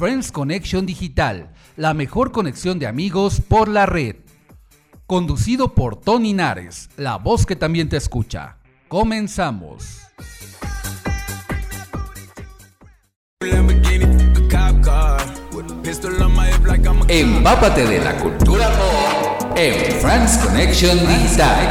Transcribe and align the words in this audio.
Friends 0.00 0.32
Connection 0.32 0.86
Digital, 0.86 1.52
la 1.76 1.92
mejor 1.92 2.32
conexión 2.32 2.78
de 2.78 2.86
amigos 2.86 3.42
por 3.46 3.68
la 3.68 3.84
red. 3.84 4.16
Conducido 5.06 5.74
por 5.74 6.00
Tony 6.00 6.32
Nares, 6.32 6.88
la 6.96 7.16
voz 7.16 7.44
que 7.44 7.54
también 7.54 7.90
te 7.90 7.98
escucha. 7.98 8.56
Comenzamos. 8.88 10.00
Empápate 17.06 17.86
de 17.86 18.00
la 18.02 18.16
cultura 18.16 18.70
pop 18.70 19.52
en 19.54 20.00
Friends 20.00 20.38
Connection 20.38 20.98
Digital. 21.06 21.70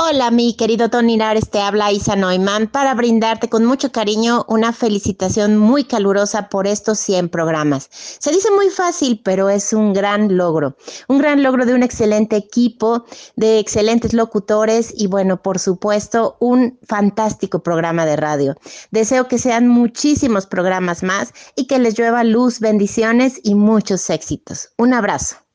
Hola, 0.00 0.30
mi 0.30 0.54
querido 0.54 0.90
Tony 0.90 1.16
Nares, 1.16 1.50
te 1.50 1.60
habla 1.60 1.90
Isa 1.90 2.14
Neumann 2.14 2.68
para 2.68 2.94
brindarte 2.94 3.48
con 3.48 3.64
mucho 3.64 3.90
cariño 3.90 4.44
una 4.46 4.72
felicitación 4.72 5.56
muy 5.56 5.82
calurosa 5.82 6.48
por 6.48 6.68
estos 6.68 7.00
100 7.00 7.28
programas. 7.30 7.88
Se 7.90 8.30
dice 8.30 8.48
muy 8.52 8.70
fácil, 8.70 9.20
pero 9.24 9.50
es 9.50 9.72
un 9.72 9.92
gran 9.92 10.36
logro. 10.36 10.76
Un 11.08 11.18
gran 11.18 11.42
logro 11.42 11.66
de 11.66 11.74
un 11.74 11.82
excelente 11.82 12.36
equipo, 12.36 13.06
de 13.34 13.58
excelentes 13.58 14.12
locutores 14.12 14.94
y, 14.96 15.08
bueno, 15.08 15.42
por 15.42 15.58
supuesto, 15.58 16.36
un 16.38 16.78
fantástico 16.86 17.64
programa 17.64 18.06
de 18.06 18.14
radio. 18.14 18.54
Deseo 18.92 19.26
que 19.26 19.38
sean 19.38 19.66
muchísimos 19.66 20.46
programas 20.46 21.02
más 21.02 21.32
y 21.56 21.66
que 21.66 21.80
les 21.80 21.98
llueva 21.98 22.22
luz, 22.22 22.60
bendiciones 22.60 23.40
y 23.42 23.56
muchos 23.56 24.08
éxitos. 24.10 24.68
Un 24.78 24.94
abrazo. 24.94 25.47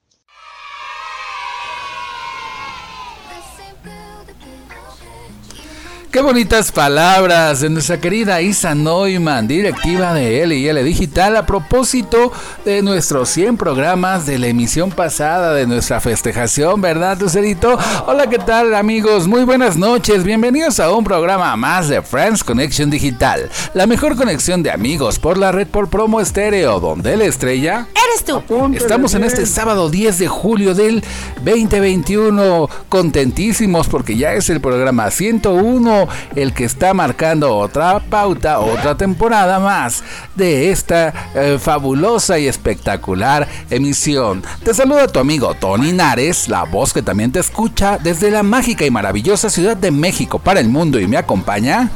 Qué 6.13 6.21
bonitas 6.21 6.71
palabras 6.71 7.61
de 7.61 7.71
nuestra 7.71 7.99
querida 7.99 8.39
Isa 8.39 8.75
Neumann, 8.75 9.47
directiva 9.47 10.13
de 10.13 10.43
L&L 10.43 10.83
Digital, 10.83 11.35
a 11.35 11.47
propósito 11.47 12.31
de 12.63 12.83
nuestros 12.83 13.29
100 13.29 13.57
programas 13.57 14.27
de 14.27 14.37
la 14.37 14.45
emisión 14.45 14.91
pasada 14.91 15.55
de 15.55 15.65
nuestra 15.65 15.99
festejación, 16.01 16.81
¿verdad, 16.81 17.19
Lucerito? 17.19 17.79
Hola, 18.05 18.27
¿qué 18.27 18.37
tal, 18.37 18.75
amigos? 18.75 19.27
Muy 19.27 19.43
buenas 19.43 19.75
noches. 19.75 20.23
Bienvenidos 20.23 20.79
a 20.79 20.91
un 20.91 21.03
programa 21.03 21.55
más 21.55 21.89
de 21.89 22.03
Friends 22.03 22.43
Connection 22.43 22.91
Digital, 22.91 23.49
la 23.73 23.87
mejor 23.87 24.15
conexión 24.15 24.61
de 24.61 24.69
amigos 24.69 25.17
por 25.17 25.39
la 25.39 25.51
red 25.51 25.65
por 25.65 25.89
promo 25.89 26.21
estéreo, 26.21 26.79
donde 26.79 27.17
la 27.17 27.25
estrella 27.25 27.87
eres 27.89 28.23
tú. 28.23 28.43
Estamos 28.75 29.15
en 29.15 29.23
este 29.23 29.47
sábado 29.47 29.89
10 29.89 30.19
de 30.19 30.27
julio 30.27 30.75
del 30.75 31.03
2021, 31.37 32.69
contentísimos 32.87 33.87
porque 33.87 34.15
ya 34.15 34.33
es 34.33 34.51
el 34.51 34.61
programa 34.61 35.09
101 35.09 36.02
el 36.35 36.53
que 36.53 36.65
está 36.65 36.93
marcando 36.93 37.55
otra 37.55 37.99
pauta, 37.99 38.59
otra 38.59 38.95
temporada 38.95 39.59
más 39.59 40.03
de 40.35 40.71
esta 40.71 41.13
eh, 41.35 41.57
fabulosa 41.59 42.39
y 42.39 42.47
espectacular 42.47 43.47
emisión. 43.69 44.43
Te 44.63 44.73
saluda 44.73 45.07
tu 45.07 45.19
amigo 45.19 45.53
Tony 45.55 45.91
Nares, 45.91 46.47
la 46.47 46.63
voz 46.63 46.93
que 46.93 47.01
también 47.01 47.31
te 47.31 47.39
escucha 47.39 47.97
desde 47.97 48.31
la 48.31 48.43
mágica 48.43 48.85
y 48.85 48.91
maravillosa 48.91 49.49
Ciudad 49.49 49.77
de 49.77 49.91
México 49.91 50.39
para 50.39 50.59
el 50.59 50.69
mundo 50.69 50.99
y 50.99 51.07
me 51.07 51.17
acompaña. 51.17 51.91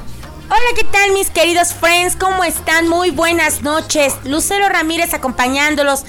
Hola, 0.50 0.78
¿qué 0.78 0.86
tal 0.86 1.12
mis 1.12 1.30
queridos 1.30 1.74
friends? 1.74 2.16
¿Cómo 2.16 2.46
están? 2.46 2.88
Muy 2.88 3.12
buenas 3.12 3.64
noches. 3.64 4.16
Lucero 4.24 4.70
Ramírez 4.70 5.14
acompañándolos 5.14 6.06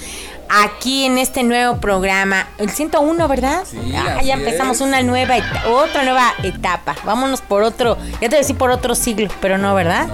aquí 0.49 1.05
en 1.05 1.17
este 1.17 1.43
nuevo 1.43 1.79
programa, 1.79 2.47
el 2.57 2.69
101, 2.69 3.27
¿verdad? 3.27 3.63
Sí, 3.69 3.77
ah, 3.95 4.21
ya 4.23 4.33
empezamos 4.33 4.81
una 4.81 5.01
nueva 5.03 5.35
otra 5.67 6.03
nueva 6.03 6.33
etapa. 6.43 6.95
Vámonos 7.05 7.41
por 7.41 7.63
otro, 7.63 7.97
ya 8.13 8.19
te 8.19 8.27
voy 8.27 8.35
a 8.35 8.39
decir 8.39 8.57
por 8.57 8.71
otro 8.71 8.95
siglo, 8.95 9.29
pero 9.39 9.57
no, 9.57 9.73
¿verdad? 9.75 10.07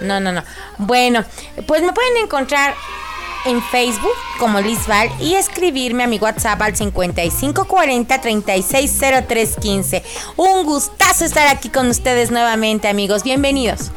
No, 0.00 0.20
no, 0.20 0.32
no. 0.32 0.42
Bueno, 0.78 1.24
pues 1.66 1.82
me 1.82 1.92
pueden 1.92 2.16
encontrar 2.22 2.74
en 3.46 3.62
Facebook 3.62 4.12
como 4.38 4.60
Liz 4.60 4.86
Val 4.86 5.10
y 5.20 5.34
escribirme 5.34 6.04
a 6.04 6.06
mi 6.06 6.18
WhatsApp 6.18 6.60
al 6.62 6.76
5540 6.76 8.20
360315. 8.20 10.02
Un 10.36 10.64
gustazo 10.64 11.24
estar 11.24 11.48
aquí 11.48 11.68
con 11.68 11.88
ustedes 11.88 12.30
nuevamente, 12.30 12.88
amigos. 12.88 13.22
Bienvenidos. 13.22 13.90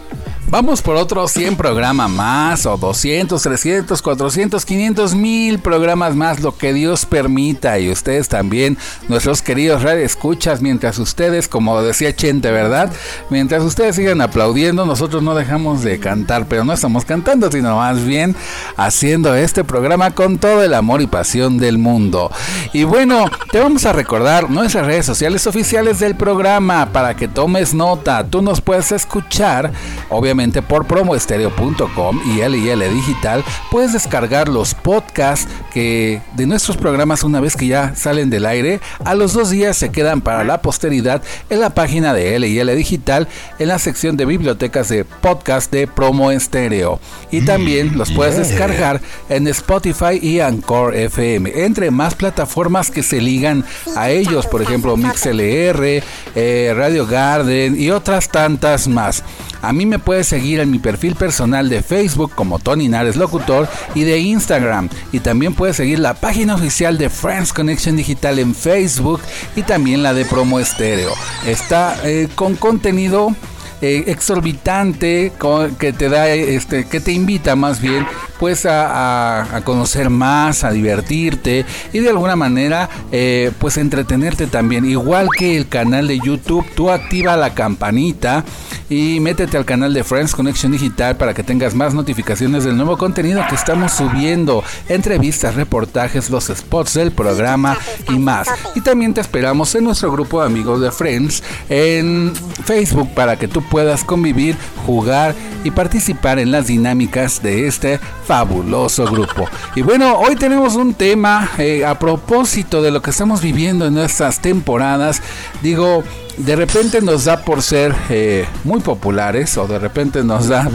Vamos 0.54 0.84
por 0.84 0.98
otros 0.98 1.32
100 1.32 1.56
programas 1.56 2.12
más, 2.12 2.68
o 2.68 2.78
200, 2.78 3.42
300, 3.42 4.00
400, 4.00 4.64
500 4.64 5.16
mil 5.16 5.58
programas 5.58 6.16
más, 6.16 6.42
lo 6.42 6.56
que 6.56 6.74
Dios 6.74 7.08
permita. 7.08 7.80
Y 7.80 7.90
ustedes 7.90 8.30
también, 8.30 8.78
nuestros 9.08 9.42
queridos 9.42 9.82
radio 9.82 10.06
escuchas, 10.06 10.62
mientras 10.62 11.00
ustedes, 11.00 11.48
como 11.48 11.82
decía 11.82 12.16
Chente, 12.16 12.52
¿verdad? 12.52 12.92
Mientras 13.32 13.64
ustedes 13.64 13.96
sigan 13.96 14.22
aplaudiendo, 14.22 14.86
nosotros 14.86 15.24
no 15.24 15.34
dejamos 15.34 15.82
de 15.82 15.98
cantar, 15.98 16.46
pero 16.48 16.64
no 16.64 16.74
estamos 16.74 17.04
cantando, 17.04 17.52
sino 17.52 17.78
más 17.78 18.06
bien 18.06 18.36
haciendo 18.78 19.34
este 19.34 19.64
programa 19.64 20.12
con 20.12 20.38
todo 20.38 20.62
el 20.62 20.76
amor 20.76 21.02
y 21.02 21.08
pasión 21.08 21.58
del 21.58 21.80
mundo. 21.80 22.30
Y 22.74 22.84
bueno, 22.84 23.26
te 23.52 23.60
vamos 23.60 23.88
a 23.88 23.94
recordar 23.94 24.52
nuestras 24.52 24.86
redes 24.86 25.08
sociales 25.08 25.48
oficiales 25.48 26.00
del 26.00 26.16
programa 26.16 26.90
para 26.94 27.16
que 27.16 27.28
tomes 27.28 27.74
nota. 27.74 28.24
Tú 28.28 28.44
nos 28.44 28.62
puedes 28.62 28.92
escuchar, 28.92 29.72
obviamente 30.12 30.43
por 30.52 30.86
promoestereo.com 30.86 32.20
y 32.26 32.48
LIL 32.48 32.80
Digital 32.94 33.44
puedes 33.72 33.94
descargar 33.94 34.50
los 34.50 34.74
podcasts 34.74 35.48
que 35.74 36.22
de 36.36 36.46
nuestros 36.46 36.76
programas 36.76 37.24
una 37.24 37.40
vez 37.40 37.56
que 37.56 37.68
ya 37.68 37.96
salen 37.96 38.30
del 38.30 38.46
aire, 38.46 38.82
a 39.06 39.16
los 39.16 39.34
dos 39.34 39.50
días 39.50 39.78
se 39.78 39.90
quedan 39.90 40.22
para 40.22 40.44
la 40.44 40.62
posteridad 40.62 41.22
en 41.50 41.62
la 41.62 41.70
página 41.70 42.14
de 42.14 42.38
LIL 42.40 42.76
Digital 42.76 43.28
en 43.58 43.70
la 43.70 43.80
sección 43.80 44.18
de 44.18 44.26
bibliotecas 44.26 44.90
de 44.90 45.06
podcast 45.06 45.72
de 45.72 45.88
Promo 45.88 46.30
Estéreo. 46.32 47.00
Y 47.32 47.46
también 47.46 47.98
los 47.98 48.12
puedes 48.12 48.38
descargar 48.38 49.02
en 49.30 49.48
Spotify 49.48 50.20
y 50.22 50.42
Anchor 50.42 50.94
FM, 50.94 51.64
entre 51.66 51.90
más 51.90 52.16
plataformas 52.16 52.92
que 52.92 53.02
se 53.02 53.22
ligan 53.22 53.64
a 53.96 54.10
ellos, 54.10 54.46
por 54.46 54.62
ejemplo 54.62 54.98
MixLR, 54.98 56.04
eh, 56.36 56.74
Radio 56.76 57.08
Garden 57.08 57.80
y 57.80 57.92
otras 57.92 58.28
tantas 58.30 58.88
más. 58.88 59.24
A 59.62 59.72
mí 59.72 59.86
me 59.86 59.98
puedes 59.98 60.33
seguir 60.34 60.62
en 60.62 60.72
mi 60.72 60.80
perfil 60.80 61.14
personal 61.14 61.70
de 61.70 61.84
Facebook 61.84 62.32
como 62.34 62.58
Tony 62.58 62.88
Nares 62.88 63.16
Locutor 63.18 63.70
y 63.94 64.02
de 64.02 64.18
Instagram. 64.18 64.90
Y 65.12 65.20
también 65.20 65.54
puedes 65.54 65.76
seguir 65.76 66.00
la 66.00 66.16
página 66.16 66.56
oficial 66.56 66.98
de 66.98 67.12
Friends 67.12 67.54
Connection 67.54 67.96
Digital 67.96 68.40
en 68.40 68.56
Facebook 68.56 69.22
y 69.56 69.62
también 69.62 70.02
la 70.02 70.16
de 70.16 70.26
Promo 70.26 70.60
Estéreo. 70.60 71.12
Está 71.46 71.96
eh, 72.04 72.30
con 72.34 72.56
contenido 72.56 73.36
eh, 73.84 74.06
exorbitante 74.08 75.34
que 75.78 75.92
te 75.92 76.08
da 76.08 76.30
este 76.30 76.86
que 76.86 77.02
te 77.02 77.12
invita 77.12 77.58
más 77.58 77.82
bien 77.82 78.08
pues 78.40 78.66
a, 78.66 79.62
conocer 79.64 80.10
más, 80.10 80.66
a 80.66 80.72
divertirte 80.72 81.66
y 81.94 82.00
de 82.00 82.10
alguna 82.10 82.36
manera 82.36 82.90
eh, 83.12 83.52
pues 83.58 83.78
entretenerte 83.78 84.48
también. 84.48 84.84
Igual 84.84 85.30
que 85.38 85.56
el 85.56 85.70
canal 85.70 86.10
de 86.10 86.20
YouTube, 86.20 86.66
tú 86.76 86.92
activa 86.92 87.38
la 87.38 87.54
campanita 87.54 88.44
y 88.90 89.20
métete 89.22 89.56
al 89.58 89.66
canal 89.66 89.94
de 89.94 90.04
Friends 90.04 90.36
Connection 90.36 90.74
Digital 90.74 91.16
para 91.16 91.34
que 91.34 91.44
tengas 91.44 91.74
más 91.74 91.94
notificaciones 91.94 92.66
del 92.66 92.76
nuevo 92.76 92.98
contenido 92.98 93.42
que 93.48 93.56
estamos 93.56 93.94
subiendo, 93.94 94.64
entrevistas, 94.90 95.56
reportajes, 95.56 96.30
los 96.30 96.48
spots 96.48 96.96
del 96.96 97.12
programa 97.12 97.78
y 98.10 98.20
más. 98.20 98.50
Y 98.76 98.82
también 98.82 99.14
te 99.14 99.22
esperamos 99.22 99.74
en 99.76 99.86
nuestro 99.86 100.12
grupo 100.12 100.42
de 100.42 100.48
amigos 100.48 100.82
de 100.82 100.92
Friends 100.92 101.44
en 101.70 102.34
Facebook 102.66 103.10
para 103.14 103.38
que 103.38 103.48
tú 103.48 103.64
puedas 103.74 104.04
convivir, 104.04 104.56
jugar 104.86 105.34
y 105.64 105.72
participar 105.72 106.38
en 106.38 106.52
las 106.52 106.68
dinámicas 106.68 107.42
de 107.42 107.66
este 107.66 108.00
fabuloso 108.24 109.06
grupo. 109.06 109.50
Y 109.74 109.82
bueno, 109.82 110.16
hoy 110.20 110.36
tenemos 110.36 110.76
un 110.76 110.94
tema 110.94 111.50
eh, 111.58 111.84
a 111.84 111.98
propósito 111.98 112.84
de 112.84 112.92
lo 112.92 113.02
que 113.02 113.10
estamos 113.10 113.42
viviendo 113.42 113.88
en 113.88 113.96
nuestras 113.96 114.42
temporadas. 114.42 115.24
Digo, 115.64 116.04
de 116.38 116.56
repente 116.56 117.02
nos 117.02 117.26
da 117.26 117.44
por 117.44 117.64
ser 117.64 117.96
eh, 118.12 118.46
muy 118.64 118.80
populares 118.80 119.58
o 119.58 119.66
de 119.66 119.80
repente 119.80 120.24
nos 120.24 120.50
da 120.50 120.70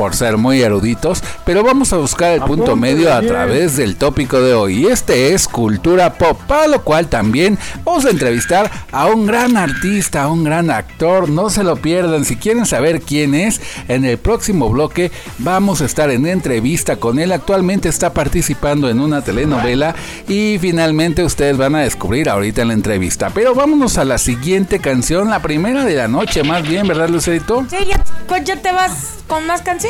por 0.00 0.16
ser 0.16 0.38
muy 0.38 0.62
eruditos, 0.62 1.22
pero 1.44 1.62
vamos 1.62 1.92
a 1.92 1.98
buscar 1.98 2.32
el 2.32 2.40
punto 2.40 2.74
medio 2.74 3.12
a 3.12 3.20
través 3.20 3.76
del 3.76 3.96
tópico 3.96 4.40
de 4.40 4.54
hoy. 4.54 4.78
Y 4.78 4.86
este 4.86 5.34
es 5.34 5.46
cultura 5.46 6.14
pop, 6.14 6.40
para 6.46 6.68
lo 6.68 6.82
cual 6.82 7.08
también 7.08 7.58
vamos 7.84 8.06
a 8.06 8.10
entrevistar 8.10 8.70
a 8.92 9.08
un 9.08 9.26
gran 9.26 9.58
artista, 9.58 10.22
a 10.22 10.28
un 10.28 10.42
gran 10.42 10.70
actor. 10.70 11.28
No 11.28 11.50
se 11.50 11.64
lo 11.64 11.76
pierdan. 11.76 12.24
Si 12.24 12.36
quieren 12.36 12.64
saber 12.64 13.02
quién 13.02 13.34
es, 13.34 13.60
en 13.88 14.06
el 14.06 14.16
próximo 14.16 14.70
bloque 14.70 15.12
vamos 15.36 15.82
a 15.82 15.84
estar 15.84 16.10
en 16.10 16.24
entrevista 16.24 16.96
con 16.96 17.18
él. 17.18 17.30
Actualmente 17.30 17.90
está 17.90 18.14
participando 18.14 18.88
en 18.88 19.00
una 19.00 19.20
telenovela 19.20 19.94
y 20.26 20.56
finalmente 20.58 21.22
ustedes 21.22 21.58
van 21.58 21.74
a 21.74 21.80
descubrir 21.80 22.30
ahorita 22.30 22.62
en 22.62 22.68
la 22.68 22.74
entrevista. 22.74 23.28
Pero 23.34 23.54
vámonos 23.54 23.98
a 23.98 24.06
la 24.06 24.16
siguiente 24.16 24.78
canción, 24.78 25.28
la 25.28 25.42
primera 25.42 25.84
de 25.84 25.96
la 25.96 26.08
noche, 26.08 26.42
más 26.42 26.66
bien, 26.66 26.88
¿verdad, 26.88 27.10
Lucerito? 27.10 27.66
Sí, 27.68 27.84
ya, 27.86 28.02
pues 28.26 28.44
ya 28.44 28.56
te 28.56 28.72
vas 28.72 29.18
con 29.26 29.46
más 29.46 29.60
canciones 29.60 29.89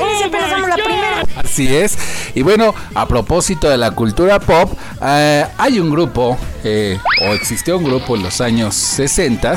la 0.69 0.75
primera. 0.75 1.23
Así 1.37 1.75
es. 1.75 1.97
Y 2.35 2.43
bueno, 2.43 2.75
a 2.95 3.07
propósito 3.07 3.69
de 3.69 3.77
la 3.77 3.91
cultura 3.93 4.39
pop, 4.41 4.73
eh, 5.03 5.47
hay 5.59 5.81
un 5.81 5.91
grupo, 5.91 6.39
eh, 6.65 6.99
o 7.23 7.33
existió 7.33 7.79
un 7.79 7.85
grupo 7.85 8.17
en 8.17 8.23
los 8.23 8.41
años 8.41 8.75
60 8.75 9.55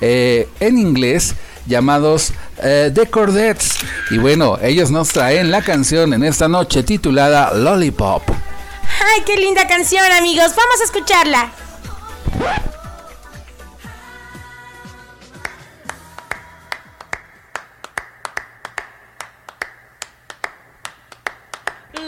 eh, 0.00 0.48
en 0.60 0.78
inglés 0.78 1.34
llamados 1.66 2.32
The 2.60 3.06
Cordettes. 3.10 3.78
Y 4.10 4.18
bueno, 4.18 4.58
ellos 4.60 4.90
nos 4.90 5.10
traen 5.10 5.50
la 5.50 5.62
canción 5.62 6.12
en 6.12 6.24
esta 6.24 6.48
noche 6.48 6.82
titulada 6.82 7.52
Lollipop. 7.54 8.22
¡Ay, 8.30 9.22
qué 9.24 9.36
linda 9.36 9.66
canción, 9.68 10.10
amigos! 10.12 10.52
Vamos 10.56 10.80
a 10.80 10.84
escucharla. 10.84 11.52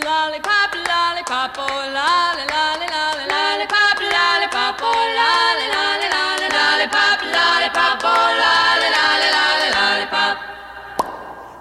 Lollipop, 0.05 0.73
lollipop, 0.89 1.57
oh 1.59 1.69
lolly, 1.97 2.45
lolly, 2.53 2.87
lolly, 2.89 3.27
lollipop, 3.33 3.99
lollipop, 4.01 4.81
oh 4.81 4.97
lolly, 5.19 5.67
lolly, 5.75 6.09
lolly, 6.15 6.49
lollipop, 6.57 7.21
lollipop, 7.37 8.01
oh 8.05 8.29
lolly, 8.41 8.89
lolly, 8.97 9.29
lolly, 9.37 9.69
lollipop. 9.77 10.37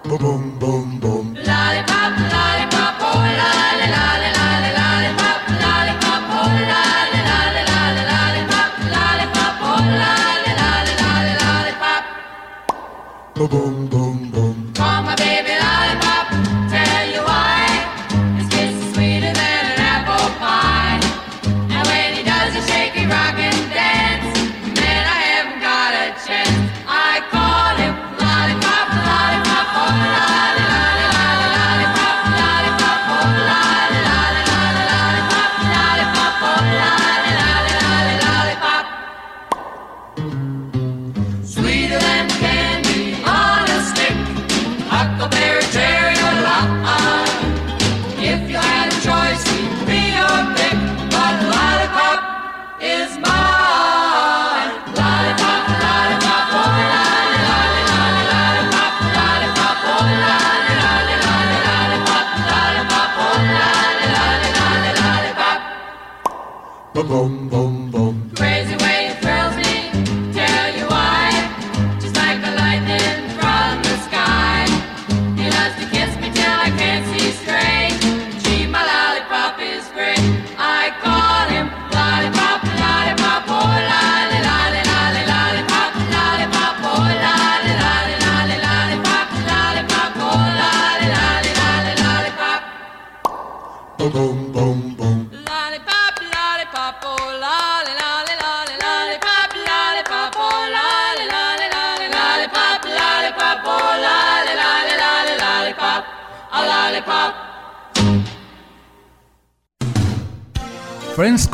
Boom, 0.04 0.18
boom, 0.18 0.42
boom, 0.58 0.86
boom. 1.00 1.26
Lollipop, 1.34 2.12
lollipop, 2.32 2.94
oh 3.00 3.20
lolly, 3.40 3.86
lolly, 3.94 4.30
lolly, 4.38 4.70
lollipop, 4.78 5.40
lollipop, 5.60 6.22
oh 6.32 6.48
lolly, 6.70 7.20
lolly, 7.28 7.62
lolly, 7.70 8.04
lollipop, 8.10 8.70
lollipop, 8.94 9.54
oh 9.68 9.84
lolly, 10.00 10.52
lolly, 10.60 10.94
lolly, 11.02 11.34
lollipop. 11.44 12.02
Boom, 13.34 13.48
boom, 13.48 13.60
boom, 13.60 13.79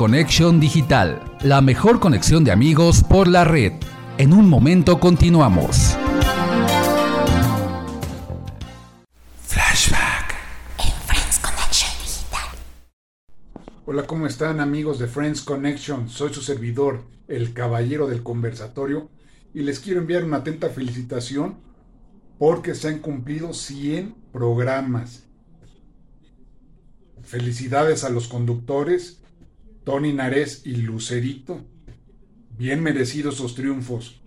Connection 0.06 0.60
Digital, 0.60 1.20
la 1.42 1.60
mejor 1.60 1.98
conexión 1.98 2.44
de 2.44 2.52
amigos 2.52 3.02
por 3.02 3.26
la 3.26 3.42
red. 3.42 3.72
En 4.18 4.32
un 4.32 4.48
momento 4.48 5.00
continuamos. 5.00 5.96
Flashback. 9.42 10.36
Hola, 13.84 14.06
¿cómo 14.06 14.28
están 14.28 14.60
amigos 14.60 15.00
de 15.00 15.08
Friends 15.08 15.40
Connection? 15.40 16.08
Soy 16.08 16.32
su 16.32 16.40
servidor, 16.40 17.02
el 17.26 17.52
caballero 17.52 18.06
del 18.06 18.22
conversatorio, 18.22 19.10
y 19.54 19.62
les 19.62 19.80
quiero 19.80 19.98
enviar 19.98 20.22
una 20.22 20.36
atenta 20.36 20.68
felicitación 20.68 21.56
porque 22.38 22.76
se 22.76 22.86
han 22.86 23.00
cumplido 23.00 23.52
100 23.52 24.14
programas. 24.30 25.24
Felicidades 27.24 28.04
a 28.04 28.08
los 28.08 28.28
conductores, 28.28 29.18
Tony 29.86 30.12
Nares 30.12 30.60
y 30.66 30.76
Lucerito. 30.76 31.64
Bien 32.58 32.82
merecidos 32.82 33.36
sus 33.36 33.54
triunfos. 33.54 34.20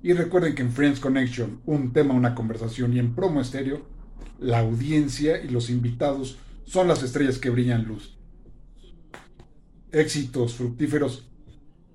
Y 0.00 0.12
recuerden 0.12 0.54
que 0.54 0.62
en 0.62 0.70
Friends 0.70 1.00
Connection, 1.00 1.60
un 1.66 1.92
tema, 1.92 2.14
una 2.14 2.36
conversación 2.36 2.94
y 2.94 3.00
en 3.00 3.16
promo 3.16 3.40
estéreo, 3.40 3.84
la 4.38 4.60
audiencia 4.60 5.42
y 5.42 5.48
los 5.48 5.70
invitados 5.70 6.38
son 6.64 6.86
las 6.86 7.02
estrellas 7.02 7.38
que 7.38 7.50
brillan 7.50 7.84
luz 7.84 8.20
éxitos 9.92 10.54
fructíferos. 10.54 11.26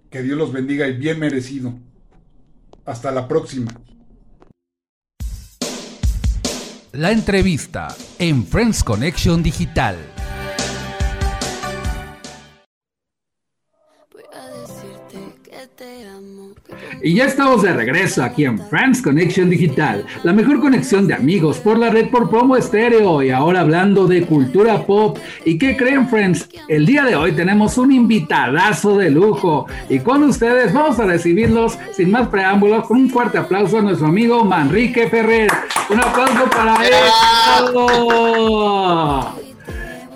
Que 0.09 0.21
Dios 0.21 0.37
los 0.37 0.51
bendiga 0.51 0.87
y 0.87 0.93
bien 0.93 1.19
merecido. 1.19 1.73
Hasta 2.85 3.11
la 3.11 3.27
próxima. 3.27 3.71
La 6.91 7.11
entrevista 7.11 7.93
en 8.19 8.45
Friends 8.45 8.83
Connection 8.83 9.43
Digital. 9.43 10.14
Y 17.05 17.13
ya 17.13 17.25
estamos 17.25 17.61
de 17.61 17.71
regreso 17.71 18.23
aquí 18.23 18.45
en 18.45 18.57
Friends 18.57 18.99
Connection 18.99 19.47
Digital, 19.47 20.03
la 20.23 20.33
mejor 20.33 20.59
conexión 20.59 21.05
de 21.05 21.13
amigos 21.13 21.59
por 21.59 21.77
la 21.77 21.91
red 21.91 22.09
por 22.09 22.31
promo 22.31 22.57
estéreo 22.57 23.21
y 23.21 23.29
ahora 23.29 23.59
hablando 23.59 24.07
de 24.07 24.23
cultura 24.23 24.83
pop. 24.87 25.19
¿Y 25.45 25.59
qué 25.59 25.77
creen, 25.77 26.09
Friends? 26.09 26.49
El 26.67 26.87
día 26.87 27.03
de 27.03 27.15
hoy 27.15 27.33
tenemos 27.33 27.77
un 27.77 27.91
invitadazo 27.91 28.97
de 28.97 29.11
lujo 29.11 29.67
y 29.87 29.99
con 29.99 30.23
ustedes 30.23 30.73
vamos 30.73 30.99
a 30.99 31.05
recibirlos 31.05 31.77
sin 31.93 32.09
más 32.09 32.27
preámbulos 32.29 32.87
con 32.87 32.97
un 32.97 33.11
fuerte 33.11 33.37
aplauso 33.37 33.77
a 33.77 33.83
nuestro 33.83 34.07
amigo 34.07 34.43
Manrique 34.43 35.07
Ferrer. 35.07 35.51
Un 35.91 35.99
aplauso 35.99 36.49
para 36.49 36.87
él. 36.87 36.95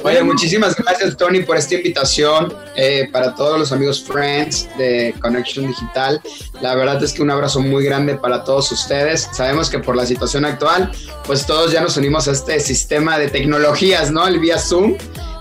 Oye, 0.01 0.23
muchísimas 0.23 0.75
gracias 0.77 1.17
Tony 1.17 1.41
por 1.41 1.57
esta 1.57 1.75
invitación 1.75 2.53
eh, 2.77 3.09
para 3.11 3.35
todos 3.35 3.59
los 3.59 3.71
amigos 3.73 4.01
Friends 4.01 4.69
de 4.77 5.13
Connection 5.19 5.67
Digital. 5.67 6.21
La 6.61 6.73
verdad 6.75 7.03
es 7.03 7.11
que 7.11 7.21
un 7.21 7.29
abrazo 7.29 7.59
muy 7.59 7.83
grande 7.83 8.15
para 8.15 8.45
todos 8.45 8.71
ustedes. 8.71 9.29
Sabemos 9.33 9.69
que 9.69 9.79
por 9.79 9.97
la 9.97 10.05
situación 10.05 10.45
actual, 10.45 10.89
pues 11.25 11.45
todos 11.45 11.73
ya 11.73 11.81
nos 11.81 11.97
unimos 11.97 12.29
a 12.29 12.31
este 12.31 12.61
sistema 12.61 13.19
de 13.19 13.27
tecnologías, 13.27 14.09
¿no? 14.09 14.25
El 14.25 14.39
vía 14.39 14.57
Zoom. 14.57 14.95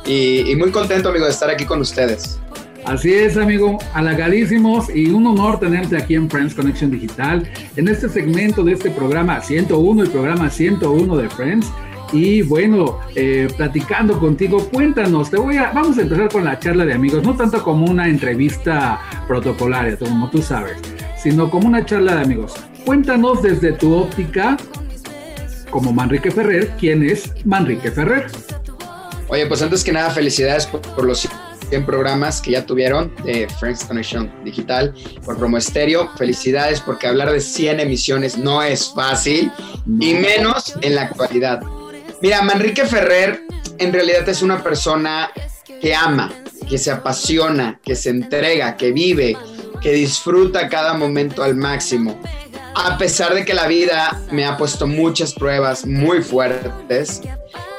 Y, 0.05 0.51
y 0.51 0.57
muy 0.57 0.73
contento, 0.73 1.11
amigo, 1.11 1.27
de 1.27 1.31
estar 1.31 1.51
aquí 1.51 1.65
con 1.65 1.81
ustedes. 1.81 2.39
Así 2.85 3.13
es, 3.13 3.37
amigo, 3.37 3.79
halagadísimos 3.93 4.89
y 4.95 5.11
un 5.11 5.27
honor 5.27 5.61
tenerte 5.61 5.97
aquí 5.97 6.15
en 6.15 6.31
Friends 6.31 6.55
Connection 6.55 6.91
Digital, 6.91 7.47
en 7.77 7.87
este 7.87 8.09
segmento 8.09 8.65
de 8.65 8.73
este 8.73 8.91
programa 8.91 9.43
101, 9.43 10.03
el 10.03 10.09
programa 10.09 10.49
101 10.49 11.17
de 11.17 11.29
Friends. 11.29 11.67
Y 12.13 12.43
bueno, 12.43 13.01
eh, 13.15 13.49
platicando 13.57 14.19
contigo, 14.19 14.67
cuéntanos, 14.71 15.31
te 15.31 15.37
voy 15.37 15.57
a, 15.57 15.73
vamos 15.73 15.99
a 15.99 16.03
empezar 16.03 16.29
con 16.31 16.45
la 16.45 16.59
charla 16.59 16.85
de 16.85 16.95
amigos, 16.95 17.23
no 17.23 17.37
tanto 17.37 17.63
como 17.63 17.87
una 17.87 18.09
entrevista 18.09 19.01
protocolaria, 19.27 19.97
como 19.97 20.31
tú 20.31 20.41
sabes, 20.41 20.79
sino 21.23 21.51
como 21.51 21.69
una 21.69 21.85
charla 21.85 22.17
de 22.17 22.23
amigos. 22.23 22.55
Cuéntanos 22.85 23.43
desde 23.43 23.73
tu 23.73 23.95
óptica, 23.95 24.57
como 25.71 25.93
Manrique 25.93 26.31
Ferrer, 26.31 26.73
¿quién 26.79 27.03
es 27.03 27.33
Manrique 27.45 27.91
Ferrer? 27.91 28.27
Oye, 29.29 29.47
pues 29.47 29.61
antes 29.61 29.85
que 29.85 29.93
nada, 29.93 30.09
felicidades 30.11 30.67
por, 30.67 30.81
por 30.81 31.05
los 31.05 31.29
100 31.69 31.85
programas 31.85 32.41
que 32.41 32.53
ya 32.53 32.65
tuvieron 32.65 33.13
de 33.25 33.47
Friends 33.61 33.85
Connection 33.85 34.33
Digital 34.45 34.95
por 35.25 35.37
Promo 35.37 35.59
Estéreo. 35.59 36.09
Felicidades 36.17 36.81
porque 36.81 37.07
hablar 37.07 37.31
de 37.31 37.41
100 37.41 37.81
emisiones 37.81 38.39
no 38.39 38.63
es 38.63 38.93
fácil 38.95 39.53
y 39.87 40.15
menos 40.15 40.75
en 40.81 40.95
la 40.95 41.03
actualidad. 41.03 41.61
Mira, 42.21 42.43
Manrique 42.43 42.85
Ferrer 42.85 43.43
en 43.79 43.93
realidad 43.93 44.29
es 44.29 44.43
una 44.43 44.61
persona 44.63 45.31
que 45.81 45.95
ama, 45.95 46.33
que 46.69 46.77
se 46.77 46.91
apasiona, 46.91 47.79
que 47.83 47.95
se 47.95 48.11
entrega, 48.11 48.77
que 48.77 48.91
vive, 48.91 49.37
que 49.81 49.93
disfruta 49.93 50.69
cada 50.69 50.95
momento 50.95 51.45
al 51.45 51.55
máximo. 51.55 52.21
A 52.75 52.99
pesar 52.99 53.35
de 53.35 53.45
que 53.45 53.55
la 53.55 53.69
vida 53.69 54.21
me 54.33 54.45
ha 54.45 54.57
puesto 54.57 54.87
muchas 54.89 55.33
pruebas 55.33 55.87
muy 55.87 56.21
fuertes, 56.23 57.21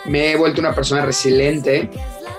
me 0.05 0.31
he 0.31 0.37
vuelto 0.37 0.61
una 0.61 0.73
persona 0.73 1.05
resiliente. 1.05 1.89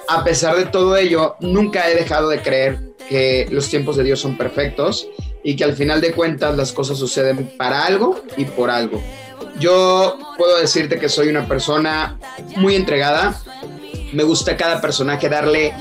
A 0.09 0.25
pesar 0.25 0.57
de 0.57 0.66
todo 0.66 0.97
ello, 0.97 1.37
nunca 1.40 1.88
he 1.90 1.95
dejado 1.95 2.30
de 2.30 2.40
creer 2.40 2.78
que 3.11 3.47
los 3.50 3.69
tiempos 3.69 3.97
de 3.97 4.04
Dios 4.04 4.21
son 4.21 4.38
perfectos 4.38 5.07
y 5.42 5.57
que 5.57 5.64
al 5.64 5.75
final 5.75 6.00
de 6.00 6.12
cuentas 6.12 6.57
las 6.57 6.73
cosas 6.73 6.99
suceden 6.99 7.52
para 7.59 7.85
algo 7.85 8.23
y 8.38 8.47
por 8.47 8.71
algo. 8.71 9.02
Yo 9.61 10.19
puedo 10.38 10.59
decirte 10.59 10.99
que 10.99 11.11
soy 11.11 11.29
una 11.29 11.47
persona 11.47 12.19
muy 12.57 12.75
entregada. 12.75 13.38
Me 14.12 14.23
gusta 14.23 14.57
cada 14.57 14.81
personaje 14.81 15.29
darle 15.29 15.75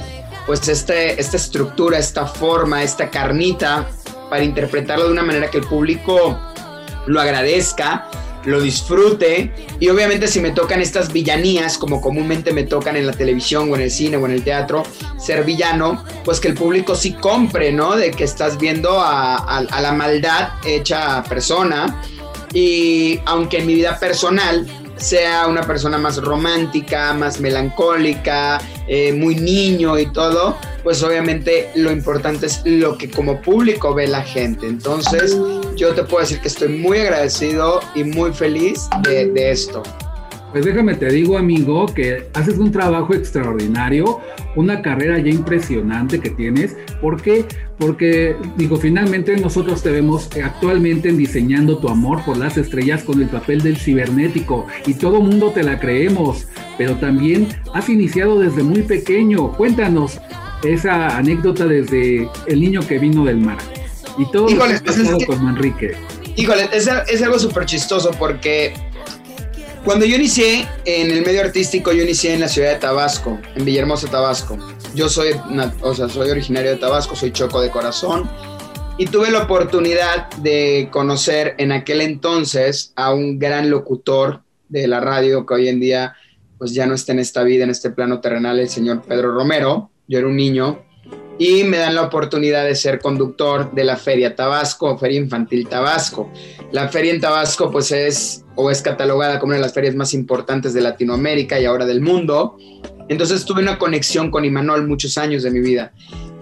pues 0.45 0.67
este, 0.67 1.19
esta 1.19 1.37
estructura, 1.37 1.97
esta 1.97 2.25
forma, 2.27 2.83
esta 2.83 3.09
carnita 3.09 3.89
para 4.29 4.43
interpretarlo 4.43 5.05
de 5.05 5.11
una 5.11 5.23
manera 5.23 5.49
que 5.49 5.59
el 5.59 5.63
público 5.63 6.37
lo 7.07 7.21
agradezca, 7.21 8.09
lo 8.45 8.59
disfrute 8.59 9.53
y 9.79 9.87
obviamente 9.89 10.27
si 10.27 10.41
me 10.41 10.51
tocan 10.51 10.81
estas 10.81 11.13
villanías 11.13 11.77
como 11.77 12.01
comúnmente 12.01 12.51
me 12.51 12.63
tocan 12.63 12.97
en 12.97 13.07
la 13.07 13.13
televisión 13.13 13.71
o 13.71 13.75
en 13.75 13.81
el 13.81 13.91
cine 13.91 14.17
o 14.17 14.25
en 14.25 14.33
el 14.33 14.43
teatro, 14.43 14.83
ser 15.17 15.45
villano, 15.45 16.03
pues 16.25 16.39
que 16.39 16.49
el 16.49 16.53
público 16.53 16.95
sí 16.95 17.13
compre, 17.13 17.71
¿no? 17.71 17.95
De 17.95 18.11
que 18.11 18.25
estás 18.25 18.57
viendo 18.57 18.99
a, 18.99 19.35
a, 19.35 19.57
a 19.57 19.81
la 19.81 19.93
maldad 19.93 20.49
hecha 20.65 21.23
persona 21.23 22.01
y 22.53 23.19
aunque 23.25 23.59
en 23.59 23.67
mi 23.67 23.75
vida 23.75 23.97
personal 23.99 24.65
sea 24.97 25.47
una 25.47 25.61
persona 25.61 25.97
más 25.97 26.21
romántica, 26.21 27.13
más 27.13 27.39
melancólica, 27.39 28.59
eh, 28.87 29.13
muy 29.13 29.35
niño 29.35 29.97
y 29.97 30.11
todo, 30.11 30.57
pues 30.83 31.01
obviamente 31.03 31.69
lo 31.75 31.91
importante 31.91 32.47
es 32.47 32.61
lo 32.65 32.97
que 32.97 33.09
como 33.09 33.41
público 33.41 33.93
ve 33.93 34.07
la 34.07 34.21
gente. 34.21 34.67
Entonces 34.67 35.37
yo 35.75 35.93
te 35.93 36.03
puedo 36.03 36.21
decir 36.21 36.39
que 36.41 36.49
estoy 36.49 36.69
muy 36.69 36.99
agradecido 36.99 37.79
y 37.95 38.03
muy 38.03 38.33
feliz 38.33 38.89
de, 39.03 39.27
de 39.31 39.51
esto. 39.51 39.83
Pues 40.51 40.65
déjame 40.65 40.95
te 40.95 41.09
digo, 41.09 41.37
amigo, 41.37 41.85
que 41.85 42.27
haces 42.33 42.57
un 42.57 42.71
trabajo 42.71 43.13
extraordinario, 43.13 44.19
una 44.55 44.81
carrera 44.81 45.19
ya 45.19 45.29
impresionante 45.29 46.19
que 46.19 46.31
tienes. 46.31 46.75
¿Por 47.01 47.21
qué? 47.21 47.45
Porque, 47.79 48.35
digo, 48.57 48.75
finalmente 48.77 49.35
nosotros 49.37 49.81
te 49.81 49.89
vemos 49.89 50.27
actualmente 50.43 51.07
en 51.09 51.17
diseñando 51.17 51.77
tu 51.77 51.87
amor 51.87 52.23
por 52.25 52.35
las 52.37 52.57
estrellas 52.57 53.03
con 53.03 53.21
el 53.21 53.29
papel 53.29 53.61
del 53.61 53.77
cibernético 53.77 54.67
y 54.85 54.95
todo 54.95 55.21
mundo 55.21 55.51
te 55.51 55.63
la 55.63 55.79
creemos, 55.79 56.45
pero 56.77 56.95
también 56.97 57.47
has 57.73 57.87
iniciado 57.87 58.37
desde 58.37 58.63
muy 58.63 58.81
pequeño. 58.83 59.53
Cuéntanos 59.53 60.19
esa 60.63 61.17
anécdota 61.17 61.65
desde 61.65 62.29
el 62.47 62.59
niño 62.59 62.85
que 62.85 62.99
vino 62.99 63.23
del 63.23 63.37
mar 63.37 63.57
y 64.17 64.29
todo 64.29 64.49
Híjole, 64.49 64.73
lo 64.73 64.79
que 64.79 64.85
pues 64.85 64.97
es 64.97 65.15
que- 65.15 65.25
con 65.25 65.43
Manrique. 65.45 65.91
Híjole, 66.35 66.69
es, 66.73 66.89
es 67.09 67.21
algo 67.21 67.39
súper 67.39 67.65
chistoso 67.65 68.11
porque 68.19 68.73
cuando 69.85 70.05
yo 70.05 70.17
inicié 70.17 70.67
en 70.83 71.11
el 71.11 71.25
medio 71.25 71.39
artístico, 71.41 71.93
yo 71.93 72.03
inicié 72.03 72.33
en 72.33 72.41
la 72.41 72.49
ciudad 72.49 72.73
de 72.73 72.79
Tabasco, 72.79 73.39
en 73.55 73.63
Villahermosa, 73.63 74.09
Tabasco. 74.09 74.57
Yo 74.95 75.09
soy, 75.09 75.31
o 75.81 75.93
sea, 75.93 76.09
soy 76.09 76.29
originario 76.29 76.71
de 76.71 76.77
Tabasco, 76.77 77.15
soy 77.15 77.31
choco 77.31 77.61
de 77.61 77.69
corazón. 77.69 78.29
Y 78.97 79.05
tuve 79.05 79.31
la 79.31 79.43
oportunidad 79.43 80.29
de 80.37 80.89
conocer 80.91 81.55
en 81.57 81.71
aquel 81.71 82.01
entonces 82.01 82.91
a 82.95 83.13
un 83.13 83.39
gran 83.39 83.69
locutor 83.69 84.41
de 84.67 84.87
la 84.87 84.99
radio 84.99 85.45
que 85.45 85.53
hoy 85.53 85.69
en 85.69 85.79
día 85.79 86.15
pues 86.57 86.73
ya 86.73 86.85
no 86.85 86.93
está 86.93 87.13
en 87.13 87.19
esta 87.19 87.43
vida, 87.43 87.63
en 87.63 87.69
este 87.69 87.91
plano 87.91 88.19
terrenal, 88.19 88.59
el 88.59 88.69
señor 88.69 89.01
Pedro 89.03 89.33
Romero. 89.33 89.89
Yo 90.07 90.17
era 90.17 90.27
un 90.27 90.35
niño 90.35 90.83
y 91.37 91.63
me 91.63 91.77
dan 91.77 91.95
la 91.95 92.01
oportunidad 92.01 92.65
de 92.65 92.75
ser 92.75 92.99
conductor 92.99 93.71
de 93.71 93.85
la 93.85 93.95
Feria 93.95 94.35
Tabasco, 94.35 94.97
Feria 94.97 95.19
Infantil 95.19 95.69
Tabasco. 95.69 96.29
La 96.73 96.89
feria 96.89 97.13
en 97.13 97.21
Tabasco 97.21 97.71
pues 97.71 97.93
es 97.93 98.43
o 98.55 98.69
es 98.69 98.81
catalogada 98.81 99.39
como 99.39 99.51
una 99.51 99.55
de 99.55 99.61
las 99.61 99.73
ferias 99.73 99.95
más 99.95 100.13
importantes 100.13 100.73
de 100.73 100.81
Latinoamérica 100.81 101.57
y 101.57 101.63
ahora 101.63 101.85
del 101.85 102.01
mundo. 102.01 102.57
Entonces 103.09 103.43
tuve 103.43 103.61
una 103.61 103.77
conexión 103.77 104.31
con 104.31 104.45
Imanol 104.45 104.87
muchos 104.87 105.17
años 105.17 105.43
de 105.43 105.51
mi 105.51 105.59
vida. 105.59 105.91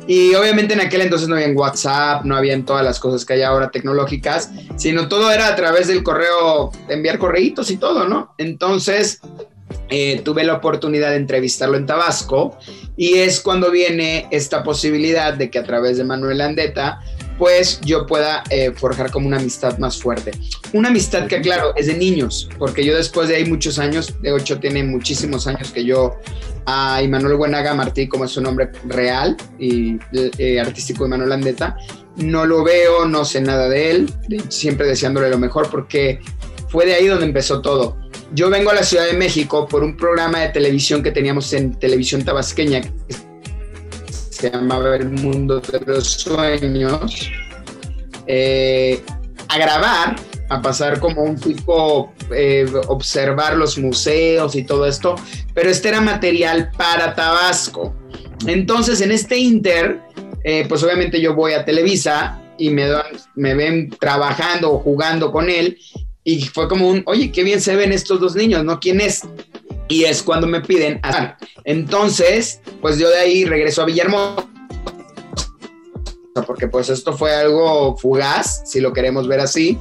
Y 0.07 0.33
obviamente 0.35 0.73
en 0.73 0.79
aquel 0.79 1.01
entonces 1.01 1.27
no 1.27 1.35
había 1.35 1.49
WhatsApp, 1.49 2.23
no 2.23 2.37
había 2.37 2.53
en 2.53 2.63
todas 2.63 2.83
las 2.83 2.99
cosas 2.99 3.25
que 3.25 3.33
hay 3.33 3.41
ahora 3.41 3.71
tecnológicas, 3.71 4.51
sino 4.77 5.09
todo 5.09 5.31
era 5.31 5.47
a 5.47 5.55
través 5.55 5.87
del 5.87 6.01
correo, 6.01 6.71
enviar 6.87 7.17
correitos 7.17 7.69
y 7.71 7.77
todo, 7.77 8.07
¿no? 8.07 8.33
Entonces 8.37 9.19
eh, 9.89 10.21
tuve 10.23 10.45
la 10.45 10.53
oportunidad 10.53 11.09
de 11.09 11.17
entrevistarlo 11.17 11.75
en 11.75 11.85
Tabasco 11.85 12.57
y 12.95 13.15
es 13.15 13.41
cuando 13.41 13.69
viene 13.69 14.27
esta 14.31 14.63
posibilidad 14.63 15.33
de 15.33 15.49
que 15.49 15.59
a 15.59 15.63
través 15.63 15.97
de 15.97 16.05
Manuel 16.05 16.39
Andeta 16.39 17.01
pues 17.37 17.79
yo 17.81 18.05
pueda 18.05 18.43
eh, 18.49 18.71
forjar 18.75 19.11
como 19.11 19.27
una 19.27 19.37
amistad 19.37 19.77
más 19.77 20.01
fuerte. 20.01 20.31
Una 20.73 20.89
amistad 20.89 21.27
que, 21.27 21.41
claro, 21.41 21.73
es 21.75 21.87
de 21.87 21.93
niños, 21.95 22.49
porque 22.57 22.83
yo 22.83 22.95
después 22.95 23.29
de 23.29 23.35
ahí 23.35 23.45
muchos 23.45 23.79
años, 23.79 24.15
de 24.21 24.35
hecho 24.35 24.59
tiene 24.59 24.83
muchísimos 24.83 25.47
años 25.47 25.71
que 25.71 25.85
yo 25.85 26.17
a 26.65 27.01
Imanuel 27.01 27.35
Buenaga 27.35 27.73
Martí, 27.73 28.07
como 28.07 28.25
es 28.25 28.31
su 28.31 28.41
nombre 28.41 28.69
real 28.85 29.37
y 29.57 29.97
eh, 30.11 30.59
artístico 30.59 31.03
de 31.03 31.11
Manuel 31.11 31.31
Andeta, 31.31 31.77
no 32.17 32.45
lo 32.45 32.63
veo, 32.63 33.05
no 33.05 33.23
sé 33.23 33.41
nada 33.41 33.69
de 33.69 33.91
él, 33.91 34.13
siempre 34.49 34.87
deseándole 34.87 35.29
lo 35.29 35.37
mejor, 35.37 35.69
porque 35.69 36.19
fue 36.69 36.85
de 36.85 36.95
ahí 36.95 37.07
donde 37.07 37.25
empezó 37.25 37.61
todo. 37.61 37.97
Yo 38.33 38.49
vengo 38.49 38.71
a 38.71 38.73
la 38.73 38.83
Ciudad 38.83 39.05
de 39.05 39.13
México 39.13 39.67
por 39.67 39.83
un 39.83 39.95
programa 39.95 40.39
de 40.39 40.49
televisión 40.49 41.01
que 41.01 41.11
teníamos 41.11 41.53
en 41.53 41.79
televisión 41.79 42.25
tabasqueña, 42.25 42.81
que 42.81 42.91
se 44.37 44.51
llamaba 44.51 44.95
El 44.95 45.09
Mundo 45.09 45.59
de 45.59 45.79
los 45.85 46.07
Sueños, 46.13 47.31
eh, 48.27 49.01
a 49.47 49.57
grabar, 49.57 50.15
a 50.49 50.61
pasar 50.61 50.99
como 50.99 51.23
un 51.23 51.39
tipo, 51.39 52.13
eh, 52.31 52.71
observar 52.87 53.57
los 53.57 53.79
museos 53.79 54.55
y 54.55 54.63
todo 54.63 54.85
esto, 54.85 55.15
pero 55.55 55.71
este 55.71 55.89
era 55.89 56.01
material 56.01 56.69
para 56.77 57.15
Tabasco. 57.15 57.95
Entonces, 58.45 59.01
en 59.01 59.11
este 59.11 59.37
Inter, 59.37 60.01
eh, 60.43 60.65
pues 60.69 60.83
obviamente 60.83 61.19
yo 61.19 61.33
voy 61.33 61.53
a 61.53 61.65
Televisa 61.65 62.39
y 62.59 62.69
me, 62.69 62.87
me 63.35 63.55
ven 63.55 63.89
trabajando 63.99 64.71
o 64.71 64.79
jugando 64.79 65.31
con 65.31 65.49
él 65.49 65.79
y 66.23 66.41
fue 66.41 66.67
como 66.67 66.89
un, 66.89 67.01
oye, 67.07 67.31
qué 67.31 67.43
bien 67.43 67.59
se 67.59 67.75
ven 67.75 67.91
estos 67.91 68.19
dos 68.19 68.35
niños, 68.35 68.63
¿no? 68.63 68.79
¿Quién 68.79 69.01
es? 69.01 69.21
Y 69.87 70.03
es 70.03 70.21
cuando 70.23 70.47
me 70.47 70.61
piden 70.61 70.99
hacer. 71.03 71.35
Entonces, 71.63 72.61
pues 72.81 72.97
yo 72.97 73.09
de 73.09 73.19
ahí 73.19 73.45
regreso 73.45 73.81
a 73.81 73.85
Villahermosa 73.85 74.47
porque 76.45 76.67
pues 76.67 76.89
esto 76.89 77.17
fue 77.17 77.33
algo 77.33 77.97
fugaz, 77.97 78.61
si 78.65 78.79
lo 78.79 78.93
queremos 78.93 79.27
ver 79.27 79.39
así, 79.39 79.77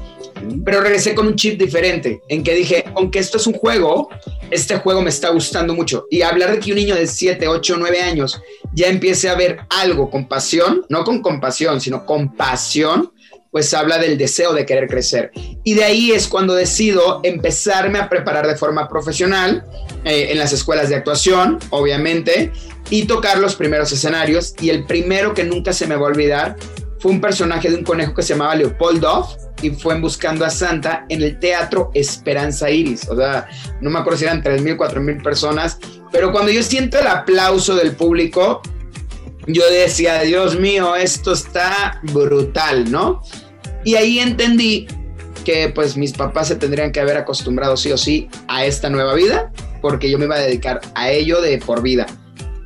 pero 0.64 0.80
regresé 0.80 1.14
con 1.14 1.26
un 1.26 1.36
chip 1.36 1.58
diferente, 1.58 2.20
en 2.28 2.42
que 2.42 2.54
dije, 2.54 2.84
aunque 2.94 3.18
esto 3.18 3.38
es 3.38 3.46
un 3.46 3.54
juego, 3.54 4.08
este 4.50 4.76
juego 4.76 5.02
me 5.02 5.10
está 5.10 5.30
gustando 5.30 5.75
mucho. 5.75 6.06
Y 6.10 6.22
hablar 6.22 6.52
de 6.52 6.60
que 6.60 6.70
un 6.70 6.76
niño 6.76 6.94
de 6.94 7.06
7, 7.06 7.48
8, 7.48 7.76
9 7.78 8.00
años 8.00 8.40
ya 8.72 8.88
empiece 8.88 9.28
a 9.28 9.34
ver 9.34 9.58
algo 9.70 10.10
con 10.10 10.28
pasión, 10.28 10.84
no 10.88 11.04
con 11.04 11.22
compasión, 11.22 11.80
sino 11.80 12.04
con 12.04 12.34
pasión, 12.34 13.12
pues 13.56 13.72
habla 13.72 13.96
del 13.96 14.18
deseo 14.18 14.52
de 14.52 14.66
querer 14.66 14.86
crecer. 14.86 15.30
Y 15.64 15.72
de 15.72 15.82
ahí 15.82 16.12
es 16.12 16.28
cuando 16.28 16.52
decido 16.52 17.20
empezarme 17.22 17.98
a 17.98 18.06
preparar 18.06 18.46
de 18.46 18.54
forma 18.54 18.86
profesional 18.86 19.64
eh, 20.04 20.28
en 20.30 20.36
las 20.36 20.52
escuelas 20.52 20.90
de 20.90 20.96
actuación, 20.96 21.58
obviamente, 21.70 22.52
y 22.90 23.06
tocar 23.06 23.38
los 23.38 23.56
primeros 23.56 23.90
escenarios. 23.92 24.54
Y 24.60 24.68
el 24.68 24.84
primero 24.84 25.32
que 25.32 25.42
nunca 25.42 25.72
se 25.72 25.86
me 25.86 25.96
va 25.96 26.02
a 26.02 26.10
olvidar 26.10 26.56
fue 26.98 27.12
un 27.12 27.22
personaje 27.22 27.70
de 27.70 27.76
un 27.76 27.84
conejo 27.84 28.12
que 28.12 28.20
se 28.20 28.34
llamaba 28.34 28.54
Leopoldov 28.56 29.25
y 29.62 29.70
fue 29.70 29.94
en 29.94 30.02
Buscando 30.02 30.44
a 30.44 30.50
Santa 30.50 31.06
en 31.08 31.22
el 31.22 31.38
Teatro 31.38 31.90
Esperanza 31.94 32.68
Iris. 32.68 33.08
O 33.08 33.16
sea, 33.16 33.48
no 33.80 33.88
me 33.88 34.00
acuerdo 34.00 34.18
si 34.18 34.26
eran 34.26 34.42
3.000, 34.42 34.76
4.000 34.76 35.22
personas, 35.22 35.78
pero 36.12 36.30
cuando 36.30 36.52
yo 36.52 36.62
siento 36.62 36.98
el 36.98 37.06
aplauso 37.06 37.75
del 37.75 37.96
público, 37.96 38.60
yo 39.46 39.62
decía, 39.70 40.20
Dios 40.22 40.58
mío, 40.58 40.96
esto 40.96 41.32
está 41.32 42.00
brutal, 42.02 42.90
¿no? 42.90 43.22
Y 43.86 43.94
ahí 43.94 44.18
entendí 44.18 44.88
que 45.44 45.68
pues 45.68 45.96
mis 45.96 46.12
papás 46.12 46.48
se 46.48 46.56
tendrían 46.56 46.90
que 46.90 46.98
haber 46.98 47.16
acostumbrado 47.16 47.76
sí 47.76 47.92
o 47.92 47.96
sí 47.96 48.28
a 48.48 48.64
esta 48.64 48.90
nueva 48.90 49.14
vida 49.14 49.52
porque 49.80 50.10
yo 50.10 50.18
me 50.18 50.24
iba 50.24 50.34
a 50.34 50.40
dedicar 50.40 50.80
a 50.96 51.12
ello 51.12 51.40
de 51.40 51.58
por 51.58 51.82
vida. 51.82 52.04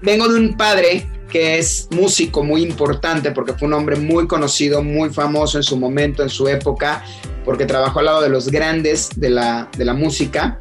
Vengo 0.00 0.28
de 0.28 0.40
un 0.40 0.56
padre 0.56 1.06
que 1.28 1.58
es 1.58 1.88
músico 1.90 2.42
muy 2.42 2.62
importante 2.62 3.32
porque 3.32 3.52
fue 3.52 3.68
un 3.68 3.74
hombre 3.74 3.96
muy 3.96 4.26
conocido, 4.26 4.82
muy 4.82 5.10
famoso 5.10 5.58
en 5.58 5.62
su 5.62 5.76
momento, 5.76 6.22
en 6.22 6.30
su 6.30 6.48
época, 6.48 7.04
porque 7.44 7.66
trabajó 7.66 7.98
al 7.98 8.06
lado 8.06 8.22
de 8.22 8.30
los 8.30 8.50
grandes 8.50 9.10
de 9.14 9.28
la, 9.28 9.68
de 9.76 9.84
la 9.84 9.92
música. 9.92 10.58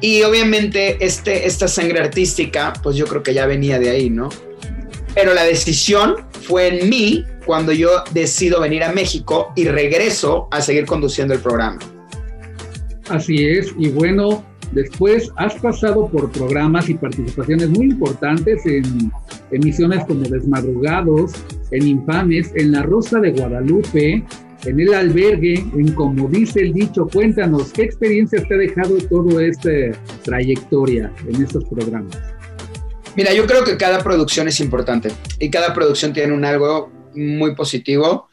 Y 0.00 0.22
obviamente 0.22 0.96
este, 1.04 1.46
esta 1.46 1.68
sangre 1.68 2.00
artística, 2.00 2.72
pues 2.82 2.96
yo 2.96 3.06
creo 3.06 3.22
que 3.22 3.34
ya 3.34 3.44
venía 3.44 3.78
de 3.78 3.90
ahí, 3.90 4.08
¿no? 4.08 4.30
Pero 5.14 5.34
la 5.34 5.44
decisión 5.44 6.26
fue 6.40 6.68
en 6.68 6.88
mí 6.88 7.26
cuando 7.44 7.72
yo 7.72 7.88
decido 8.12 8.60
venir 8.60 8.82
a 8.82 8.92
México 8.92 9.52
y 9.56 9.64
regreso 9.64 10.48
a 10.50 10.60
seguir 10.60 10.86
conduciendo 10.86 11.34
el 11.34 11.40
programa. 11.40 11.78
Así 13.08 13.46
es, 13.46 13.74
y 13.78 13.88
bueno, 13.90 14.44
después 14.72 15.30
has 15.36 15.54
pasado 15.56 16.08
por 16.08 16.30
programas 16.32 16.88
y 16.88 16.94
participaciones 16.94 17.68
muy 17.70 17.86
importantes 17.86 18.64
en 18.64 19.12
emisiones 19.50 20.04
como 20.06 20.22
Desmadrugados, 20.22 21.32
en 21.70 21.86
Infames, 21.86 22.50
en 22.54 22.72
La 22.72 22.82
Rosa 22.82 23.20
de 23.20 23.32
Guadalupe, 23.32 24.24
en 24.64 24.80
El 24.80 24.94
Albergue, 24.94 25.54
en 25.74 25.92
Como 25.92 26.28
dice 26.28 26.60
el 26.60 26.72
dicho, 26.72 27.06
cuéntanos, 27.12 27.72
¿qué 27.72 27.82
experiencias 27.82 28.48
te 28.48 28.54
ha 28.54 28.58
dejado 28.58 28.96
toda 29.10 29.44
esta 29.44 29.70
trayectoria 30.22 31.12
en 31.28 31.42
estos 31.42 31.64
programas? 31.66 32.16
Mira, 33.16 33.32
yo 33.32 33.46
creo 33.46 33.62
que 33.64 33.76
cada 33.76 34.02
producción 34.02 34.48
es 34.48 34.58
importante 34.60 35.10
y 35.38 35.50
cada 35.50 35.72
producción 35.72 36.12
tiene 36.12 36.32
un 36.32 36.44
algo 36.44 36.90
muy 37.14 37.54
positivo. 37.54 38.28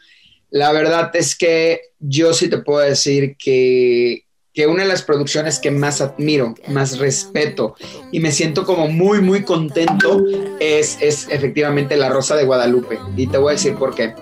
La 0.49 0.71
verdad 0.71 1.11
es 1.15 1.35
que 1.35 1.81
yo 1.99 2.33
sí 2.33 2.49
te 2.49 2.57
puedo 2.57 2.79
decir 2.79 3.35
que, 3.37 4.25
que 4.53 4.67
una 4.67 4.83
de 4.83 4.89
las 4.89 5.01
producciones 5.01 5.59
que 5.59 5.71
más 5.71 6.01
admiro, 6.01 6.55
más 6.67 6.97
respeto 6.97 7.75
y 8.11 8.19
me 8.19 8.31
siento 8.31 8.65
como 8.65 8.87
muy, 8.87 9.21
muy 9.21 9.43
contento 9.43 10.23
es, 10.59 10.97
es 11.01 11.27
efectivamente 11.29 11.95
La 11.95 12.09
Rosa 12.09 12.35
de 12.35 12.43
Guadalupe. 12.43 12.99
Y 13.15 13.27
te 13.27 13.37
voy 13.37 13.51
a 13.51 13.55
decir 13.55 13.75
por 13.75 13.95
qué. 13.95 14.13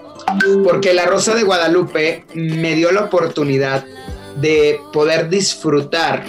Porque 0.63 0.93
La 0.93 1.05
Rosa 1.05 1.33
de 1.33 1.43
Guadalupe 1.43 2.25
me 2.35 2.75
dio 2.75 2.91
la 2.91 3.05
oportunidad 3.05 3.85
de 4.39 4.79
poder 4.93 5.29
disfrutar 5.29 6.23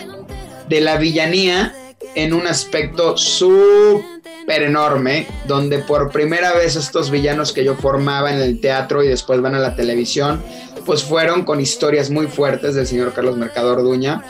de 0.69 0.81
la 0.81 0.97
villanía 0.97 1.75
en 2.15 2.33
un 2.33 2.47
aspecto 2.47 3.17
súper 3.17 4.20
enorme, 4.57 5.27
donde 5.47 5.79
por 5.79 6.11
primera 6.11 6.53
vez 6.53 6.77
estos 6.77 7.11
villanos 7.11 7.53
que 7.53 7.65
yo 7.65 7.75
formaba 7.77 8.33
en 8.33 8.41
el 8.41 8.61
teatro 8.61 9.03
y 9.03 9.09
después 9.09 9.41
van 9.41 9.55
a 9.55 9.59
la 9.59 9.75
televisión, 9.75 10.43
pues 10.85 11.03
fueron 11.03 11.45
con 11.45 11.61
historias 11.61 12.11
muy 12.11 12.27
fuertes 12.27 12.75
del 12.75 12.87
señor 12.87 13.13
Carlos 13.13 13.37
Mercador 13.37 13.83
Duña. 13.83 14.25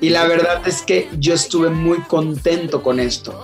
Y 0.00 0.10
la 0.10 0.26
verdad 0.26 0.66
es 0.66 0.82
que 0.82 1.08
yo 1.18 1.34
estuve 1.34 1.68
muy 1.68 1.98
contento 2.02 2.82
con 2.82 3.00
esto. 3.00 3.38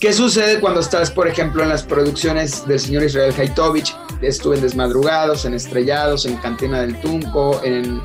¿Qué 0.00 0.14
sucede 0.14 0.60
cuando 0.60 0.80
estás, 0.80 1.10
por 1.10 1.28
ejemplo, 1.28 1.62
en 1.62 1.68
las 1.68 1.82
producciones 1.82 2.66
del 2.66 2.80
señor 2.80 3.04
Israel 3.04 3.34
Haitovich? 3.36 3.94
Estuve 4.22 4.56
en 4.56 4.62
Desmadrugados, 4.62 5.44
en 5.44 5.52
Estrellados, 5.52 6.24
en 6.24 6.36
Cantina 6.38 6.80
del 6.80 6.98
Tunco, 7.00 7.60
en, 7.62 8.02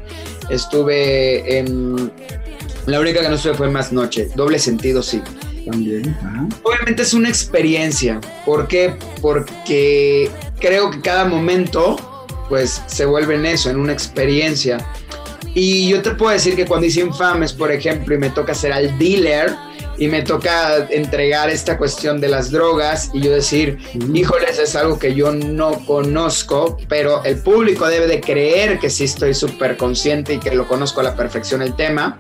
estuve 0.50 1.58
en... 1.58 2.12
La 2.86 3.00
única 3.00 3.22
que 3.22 3.30
no 3.30 3.36
estuve 3.36 3.54
fue 3.54 3.70
Más 3.70 3.94
Noche, 3.94 4.30
doble 4.36 4.60
sentido, 4.60 5.02
sí. 5.02 5.22
También. 5.66 6.16
ajá. 6.20 6.48
Obviamente 6.64 7.04
es 7.04 7.14
una 7.14 7.30
experiencia. 7.30 8.20
¿Por 8.46 8.68
qué? 8.68 8.96
Porque 9.22 10.30
creo 10.60 10.92
que 10.92 11.02
cada 11.02 11.26
momento, 11.26 11.96
pues, 12.50 12.82
se 12.88 13.06
vuelve 13.06 13.36
en 13.36 13.46
eso, 13.46 13.70
en 13.70 13.78
una 13.78 13.94
experiencia. 13.94 14.78
Y 15.54 15.90
yo 15.90 16.02
te 16.02 16.12
puedo 16.12 16.32
decir 16.32 16.56
que 16.56 16.66
cuando 16.66 16.86
hice 16.86 17.02
Infames, 17.02 17.54
por 17.54 17.72
ejemplo, 17.72 18.14
y 18.14 18.18
me 18.18 18.30
toca 18.30 18.54
ser 18.54 18.74
al 18.74 18.98
dealer, 19.00 19.54
y 19.98 20.08
me 20.08 20.22
toca 20.22 20.88
entregar 20.90 21.50
esta 21.50 21.78
cuestión 21.78 22.20
de 22.20 22.28
las 22.28 22.52
drogas 22.52 23.12
y 23.14 23.22
yo 23.22 23.32
decir, 23.32 23.78
híjoles, 24.14 24.60
es 24.60 24.76
algo 24.76 25.00
que 25.00 25.16
yo 25.16 25.32
no 25.32 25.86
conozco, 25.86 26.78
pero 26.90 27.24
el 27.24 27.38
público 27.38 27.88
debe 27.88 28.08
de 28.08 28.20
creer 28.20 28.80
que 28.80 28.90
sí 28.90 29.06
estoy 29.06 29.34
súper 29.34 29.78
consciente 29.78 30.34
y 30.34 30.40
que 30.40 30.54
lo 30.54 30.68
conozco 30.68 31.00
a 31.00 31.04
la 31.04 31.16
perfección 31.16 31.62
el 31.62 31.76
tema. 31.76 32.20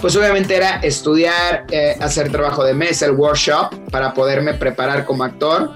Pues 0.00 0.14
obviamente 0.14 0.54
era 0.54 0.76
estudiar, 0.80 1.66
eh, 1.70 1.96
hacer 2.00 2.30
trabajo 2.30 2.64
de 2.64 2.74
mesa, 2.74 3.06
el 3.06 3.12
workshop, 3.12 3.90
para 3.90 4.12
poderme 4.12 4.54
preparar 4.54 5.04
como 5.04 5.24
actor. 5.24 5.70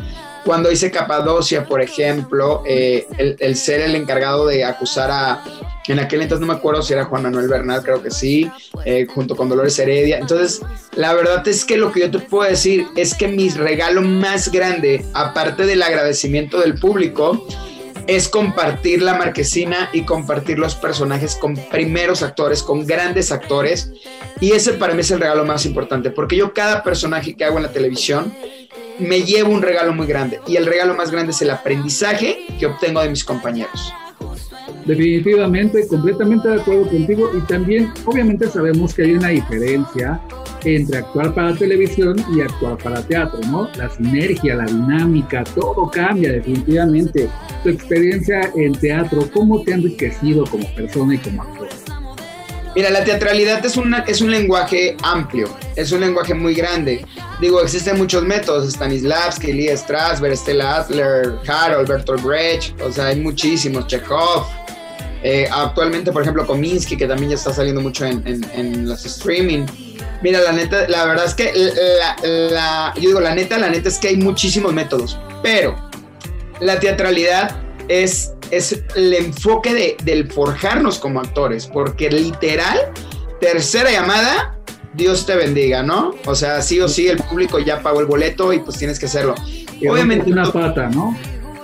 Cuando 0.45 0.71
hice 0.71 0.91
Capadocia, 0.91 1.65
por 1.65 1.83
ejemplo, 1.83 2.63
eh, 2.67 3.07
el, 3.19 3.57
ser 3.57 3.81
el 3.81 3.95
encargado 3.95 4.47
de 4.47 4.65
acusar 4.65 5.11
a, 5.11 5.43
en 5.91 5.99
aquel 5.99 6.23
entonces 6.23 6.41
no 6.47 6.53
me 6.53 6.59
acuerdo 6.59 6.83
si 6.83 6.93
era 6.93 7.05
Juan 7.05 7.25
Manuel 7.25 7.49
Bernal, 7.49 7.83
creo 7.83 8.03
que 8.03 8.11
sí, 8.11 8.51
eh, 8.85 9.07
junto 9.13 9.37
con 9.37 9.49
Dolores 9.49 9.79
Heredia. 9.79 10.19
Entonces, 10.19 10.63
la 10.95 11.13
verdad 11.15 11.47
es 11.49 11.65
que 11.65 11.77
lo 11.77 11.91
que 11.91 12.01
yo 12.01 12.11
te 12.11 12.21
puedo 12.21 12.49
decir 12.49 12.87
es 12.97 13.15
que 13.15 13.29
mi 13.29 13.49
regalo 13.51 14.01
más 14.03 14.51
grande, 14.51 15.05
aparte 15.15 15.67
del 15.67 15.83
agradecimiento 15.83 16.61
del 16.61 16.77
público, 16.77 17.47
es 18.11 18.29
compartir 18.29 19.03
la 19.03 19.15
marquesina 19.15 19.89
y 19.93 20.03
compartir 20.03 20.59
los 20.59 20.75
personajes 20.75 21.37
con 21.37 21.55
primeros 21.55 22.25
actores, 22.25 22.61
con 22.61 22.85
grandes 22.85 23.31
actores. 23.31 23.93
Y 24.41 24.51
ese 24.51 24.73
para 24.73 24.95
mí 24.95 25.03
es 25.03 25.13
el 25.13 25.21
regalo 25.21 25.45
más 25.45 25.65
importante, 25.65 26.11
porque 26.11 26.37
yo 26.37 26.53
cada 26.53 26.83
personaje 26.83 27.37
que 27.37 27.45
hago 27.45 27.59
en 27.59 27.63
la 27.63 27.73
televisión 27.73 28.35
me 28.99 29.23
llevo 29.23 29.53
un 29.53 29.63
regalo 29.63 29.93
muy 29.93 30.09
grande. 30.09 30.41
Y 30.49 30.57
el 30.57 30.67
regalo 30.67 30.95
más 30.95 31.13
grande 31.13 31.31
es 31.31 31.41
el 31.43 31.51
aprendizaje 31.51 32.47
que 32.59 32.67
obtengo 32.67 33.01
de 33.01 33.11
mis 33.11 33.23
compañeros. 33.23 33.95
Definitivamente, 34.85 35.87
completamente 35.87 36.49
de 36.49 36.61
acuerdo 36.61 36.89
contigo 36.89 37.31
y 37.33 37.41
también 37.47 37.93
obviamente 38.07 38.49
sabemos 38.49 38.93
que 38.93 39.03
hay 39.03 39.13
una 39.13 39.29
diferencia 39.29 40.21
entre 40.65 40.99
actuar 40.99 41.35
para 41.35 41.55
televisión 41.55 42.17
y 42.35 42.41
actuar 42.41 42.77
para 42.79 43.03
teatro, 43.03 43.41
¿no? 43.49 43.69
La 43.77 43.89
sinergia, 43.91 44.57
la 44.57 44.65
dinámica, 44.65 45.45
todo 45.45 45.91
cambia 45.91 46.33
definitivamente. 46.33 47.29
Tu 47.63 47.71
experiencia 47.71 48.51
en 48.55 48.73
teatro, 48.73 49.29
¿cómo 49.33 49.63
te 49.63 49.73
ha 49.73 49.77
enriquecido 49.77 50.45
como 50.45 50.67
persona 50.75 51.15
y 51.15 51.19
como 51.19 51.43
actor? 51.43 51.69
Mira, 52.77 52.89
la 52.91 53.03
teatralidad 53.03 53.65
es, 53.67 53.77
una, 53.77 53.99
es 54.01 54.21
un 54.21 54.31
lenguaje 54.31 54.97
amplio, 55.03 55.49
es 55.75 55.91
un 55.91 56.01
lenguaje 56.01 56.35
muy 56.35 56.55
grande. 56.55 57.05
Digo, 57.41 57.61
existen 57.61 57.99
muchos 57.99 58.23
métodos, 58.23 58.73
Stanislavski, 58.73 59.53
Lee 59.53 59.77
Strasberg, 59.77 60.37
Stella 60.37 60.77
Adler, 60.77 61.35
Harold, 61.49 61.89
Bertolt 61.89 62.23
Brecht, 62.23 62.81
o 62.81 62.93
sea, 62.93 63.07
hay 63.07 63.21
muchísimos, 63.21 63.89
Chekhov. 63.89 64.47
Eh, 65.23 65.49
actualmente, 65.53 66.13
por 66.13 66.23
ejemplo, 66.23 66.47
Kominsky, 66.47 66.97
que 66.97 67.07
también 67.07 67.31
ya 67.31 67.37
está 67.37 67.53
saliendo 67.53 67.81
mucho 67.81 68.07
en, 68.07 68.23
en, 68.27 68.45
en 68.55 68.89
los 68.89 69.05
streaming. 69.05 69.67
Mira, 70.23 70.41
la 70.41 70.53
neta, 70.53 70.87
la 70.89 71.05
verdad 71.07 71.25
es 71.27 71.35
que 71.35 71.53
la, 71.55 72.17
la- 72.23 72.93
yo 72.97 73.09
digo, 73.09 73.21
la 73.21 73.35
neta, 73.35 73.59
la 73.59 73.69
neta 73.71 73.89
es 73.89 73.99
que 73.99 74.09
hay 74.09 74.17
muchísimos 74.17 74.73
métodos, 74.73 75.19
pero 75.43 75.77
la 76.61 76.79
teatralidad 76.79 77.57
es, 77.89 78.33
es 78.51 78.83
el 78.95 79.15
enfoque 79.15 79.75
de, 79.75 79.97
del 80.05 80.31
forjarnos 80.31 80.99
como 80.99 81.21
actores, 81.21 81.67
porque 81.67 82.11
literal, 82.11 82.79
tercera 83.41 83.91
llamada, 83.91 84.57
Dios 84.95 85.25
te 85.25 85.37
bendiga, 85.37 85.83
¿no? 85.83 86.15
O 86.27 86.35
sea, 86.35 86.61
sí 86.63 86.81
o 86.81 86.89
sí, 86.89 87.09
el 87.09 87.17
público 87.19 87.59
ya 87.59 87.81
pagó 87.81 88.01
el 88.01 88.07
boleto 88.07 88.53
y 88.53 88.59
pues 88.59 88.77
tienes 88.77 88.99
que 88.99 89.07
hacerlo. 89.07 89.35
Obviamente, 89.89 90.31
una 90.31 90.51
pata, 90.53 90.89
¿no? 90.89 91.17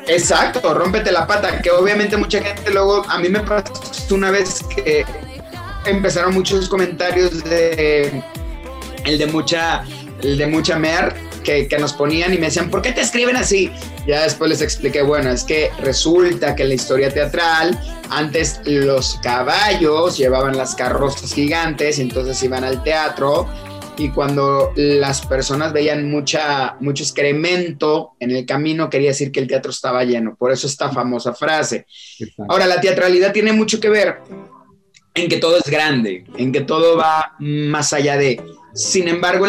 Exacto, 0.08 0.72
rómpete 0.72 1.10
la 1.10 1.26
pata, 1.26 1.60
que 1.60 1.70
obviamente 1.70 2.16
mucha 2.16 2.40
gente 2.40 2.70
luego, 2.70 3.04
a 3.08 3.18
mí 3.18 3.28
me 3.28 3.40
pasó 3.40 4.14
una 4.14 4.30
vez 4.30 4.60
que 4.74 5.04
empezaron 5.86 6.34
muchos 6.34 6.68
comentarios 6.68 7.42
de 7.44 8.22
el 9.04 9.18
de 9.18 9.26
mucha, 9.26 9.84
el 10.22 10.36
de 10.36 10.46
mucha 10.46 10.78
mer 10.78 11.14
que, 11.44 11.68
que 11.68 11.78
nos 11.78 11.92
ponían 11.92 12.34
y 12.34 12.38
me 12.38 12.46
decían, 12.46 12.70
¿por 12.70 12.82
qué 12.82 12.92
te 12.92 13.00
escriben 13.00 13.36
así? 13.36 13.70
Ya 14.06 14.22
después 14.22 14.50
les 14.50 14.62
expliqué, 14.62 15.02
bueno, 15.02 15.30
es 15.30 15.44
que 15.44 15.70
resulta 15.80 16.56
que 16.56 16.64
en 16.64 16.70
la 16.70 16.74
historia 16.74 17.10
teatral, 17.10 17.78
antes 18.10 18.60
los 18.64 19.18
caballos 19.22 20.16
llevaban 20.16 20.56
las 20.56 20.74
carrozas 20.74 21.32
gigantes 21.32 21.98
y 21.98 22.02
entonces 22.02 22.42
iban 22.42 22.64
al 22.64 22.82
teatro 22.82 23.48
y 23.98 24.10
cuando 24.10 24.72
las 24.76 25.24
personas 25.24 25.72
veían 25.72 26.10
mucha, 26.10 26.76
mucho 26.80 27.02
excremento 27.02 28.12
en 28.20 28.30
el 28.30 28.44
camino, 28.44 28.90
quería 28.90 29.10
decir 29.10 29.32
que 29.32 29.40
el 29.40 29.46
teatro 29.46 29.70
estaba 29.70 30.04
lleno. 30.04 30.36
Por 30.36 30.52
eso 30.52 30.66
esta 30.66 30.90
famosa 30.90 31.32
frase. 31.32 31.86
Ahora, 32.48 32.66
la 32.66 32.80
teatralidad 32.80 33.32
tiene 33.32 33.52
mucho 33.52 33.80
que 33.80 33.88
ver 33.88 34.18
en 35.16 35.28
que 35.28 35.38
todo 35.38 35.56
es 35.56 35.68
grande, 35.68 36.24
en 36.36 36.52
que 36.52 36.60
todo 36.60 36.96
va 36.96 37.34
más 37.40 37.92
allá 37.92 38.16
de... 38.16 38.40
Sin 38.74 39.08
embargo, 39.08 39.46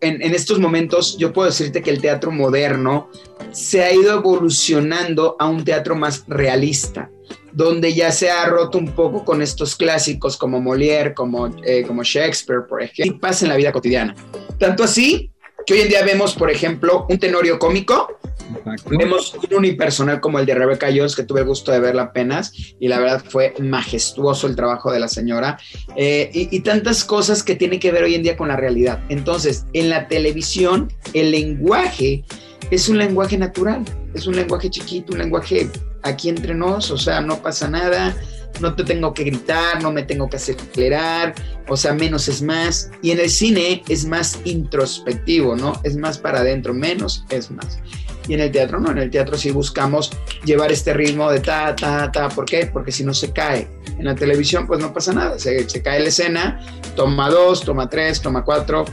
en, 0.00 0.34
estos 0.34 0.60
momentos 0.60 1.18
yo 1.18 1.32
puedo 1.32 1.48
decirte 1.48 1.82
que 1.82 1.90
el 1.90 2.00
teatro 2.00 2.30
moderno 2.30 3.10
se 3.50 3.82
ha 3.82 3.92
ido 3.92 4.14
evolucionando 4.14 5.34
a 5.40 5.48
un 5.48 5.64
teatro 5.64 5.96
más 5.96 6.24
realista, 6.28 7.10
donde 7.52 7.92
ya 7.92 8.12
se 8.12 8.30
ha 8.30 8.46
roto 8.46 8.78
un 8.78 8.92
poco 8.92 9.24
con 9.24 9.42
estos 9.42 9.74
clásicos 9.74 10.36
como 10.36 10.60
Molière, 10.60 11.12
como, 11.12 11.48
eh, 11.64 11.82
como 11.84 12.04
Shakespeare, 12.04 12.68
por 12.68 12.80
ejemplo, 12.80 13.16
y 13.16 13.18
pasa 13.18 13.46
en 13.46 13.48
la 13.48 13.56
vida 13.56 13.72
cotidiana. 13.72 14.14
Tanto 14.60 14.84
así 14.84 15.32
que 15.68 15.74
hoy 15.74 15.80
en 15.80 15.88
día 15.88 16.02
vemos, 16.02 16.34
por 16.34 16.50
ejemplo, 16.50 17.04
un 17.10 17.18
tenorio 17.18 17.58
cómico 17.58 18.18
Exacto. 18.56 18.88
Vemos 18.96 19.34
un 19.34 19.58
unipersonal 19.58 20.18
como 20.22 20.38
el 20.38 20.46
de 20.46 20.54
Rebecca 20.54 20.86
Jones, 20.86 21.14
que 21.14 21.24
tuve 21.24 21.40
el 21.40 21.46
gusto 21.46 21.70
de 21.70 21.80
verla 21.80 22.04
apenas, 22.04 22.54
y 22.80 22.88
la 22.88 22.98
verdad 22.98 23.22
fue 23.28 23.52
majestuoso 23.60 24.46
el 24.46 24.56
trabajo 24.56 24.90
de 24.90 24.98
la 24.98 25.08
señora, 25.08 25.58
eh, 25.94 26.30
y, 26.32 26.56
y 26.56 26.60
tantas 26.60 27.04
cosas 27.04 27.42
que 27.42 27.54
tienen 27.54 27.80
que 27.80 27.92
ver 27.92 28.04
hoy 28.04 28.14
en 28.14 28.22
día 28.22 28.38
con 28.38 28.48
la 28.48 28.56
realidad. 28.56 29.00
Entonces, 29.10 29.66
en 29.74 29.90
la 29.90 30.08
televisión, 30.08 30.90
el 31.12 31.32
lenguaje 31.32 32.24
es 32.70 32.88
un 32.88 32.96
lenguaje 32.96 33.36
natural, 33.36 33.84
es 34.14 34.26
un 34.26 34.36
lenguaje 34.36 34.70
chiquito, 34.70 35.12
un 35.12 35.18
lenguaje 35.18 35.68
aquí 36.02 36.30
entre 36.30 36.54
nos, 36.54 36.90
o 36.90 36.96
sea, 36.96 37.20
no 37.20 37.42
pasa 37.42 37.68
nada, 37.68 38.16
no 38.60 38.74
te 38.74 38.84
tengo 38.84 39.14
que 39.14 39.24
gritar, 39.24 39.82
no 39.82 39.92
me 39.92 40.02
tengo 40.02 40.28
que 40.28 40.36
acelerar, 40.36 41.34
o 41.68 41.76
sea, 41.76 41.92
menos 41.92 42.28
es 42.28 42.42
más. 42.42 42.90
Y 43.02 43.10
en 43.10 43.20
el 43.20 43.30
cine 43.30 43.82
es 43.88 44.04
más 44.04 44.40
introspectivo, 44.44 45.56
¿no? 45.56 45.80
Es 45.84 45.96
más 45.96 46.18
para 46.18 46.40
adentro, 46.40 46.74
menos 46.74 47.24
es 47.30 47.50
más. 47.50 47.78
Y 48.26 48.34
en 48.34 48.40
el 48.40 48.52
teatro 48.52 48.78
no, 48.78 48.90
en 48.90 48.98
el 48.98 49.10
teatro 49.10 49.38
sí 49.38 49.50
buscamos 49.50 50.10
llevar 50.44 50.70
este 50.70 50.92
ritmo 50.92 51.30
de 51.30 51.40
ta, 51.40 51.74
ta, 51.74 52.12
ta. 52.12 52.28
¿Por 52.28 52.44
qué? 52.44 52.66
Porque 52.66 52.92
si 52.92 53.02
no 53.02 53.14
se 53.14 53.32
cae. 53.32 53.68
En 53.98 54.04
la 54.04 54.14
televisión 54.14 54.66
pues 54.66 54.80
no 54.80 54.92
pasa 54.92 55.12
nada, 55.12 55.38
se, 55.38 55.68
se 55.68 55.82
cae 55.82 56.00
la 56.00 56.08
escena, 56.08 56.60
toma 56.94 57.30
dos, 57.30 57.64
toma 57.64 57.88
tres, 57.88 58.20
toma 58.20 58.44
cuatro, 58.44 58.84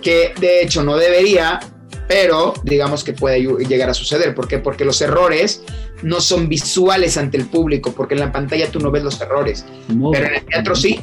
que 0.00 0.32
de 0.38 0.62
hecho 0.62 0.84
no 0.84 0.96
debería, 0.96 1.58
pero 2.08 2.52
digamos 2.64 3.02
que 3.04 3.12
puede 3.12 3.40
llegar 3.66 3.88
a 3.90 3.94
suceder. 3.94 4.34
¿Por 4.34 4.46
qué? 4.48 4.58
Porque 4.58 4.84
los 4.84 5.00
errores 5.00 5.62
no 6.02 6.20
son 6.20 6.48
visuales 6.48 7.16
ante 7.16 7.36
el 7.36 7.46
público, 7.46 7.92
porque 7.96 8.14
en 8.14 8.20
la 8.20 8.32
pantalla 8.32 8.70
tú 8.70 8.78
no 8.80 8.90
ves 8.90 9.02
los 9.04 9.20
errores, 9.20 9.64
No. 9.88 10.10
pero 10.10 10.26
en 10.26 10.34
el 10.34 10.44
teatro 10.44 10.74
sí. 10.74 11.00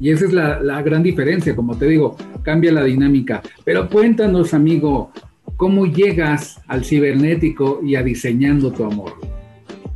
Y 0.00 0.10
esa 0.10 0.26
es 0.26 0.32
la, 0.32 0.60
la 0.60 0.82
gran 0.82 1.02
diferencia, 1.02 1.54
como 1.56 1.76
te 1.76 1.86
digo, 1.86 2.16
cambia 2.42 2.72
la 2.72 2.84
dinámica. 2.84 3.42
Pero 3.64 3.88
cuéntanos, 3.88 4.52
amigo, 4.52 5.10
¿cómo 5.56 5.86
llegas 5.86 6.60
al 6.66 6.84
cibernético 6.84 7.80
y 7.82 7.96
a 7.96 8.02
diseñando 8.02 8.72
tu 8.72 8.84
amor? 8.84 9.14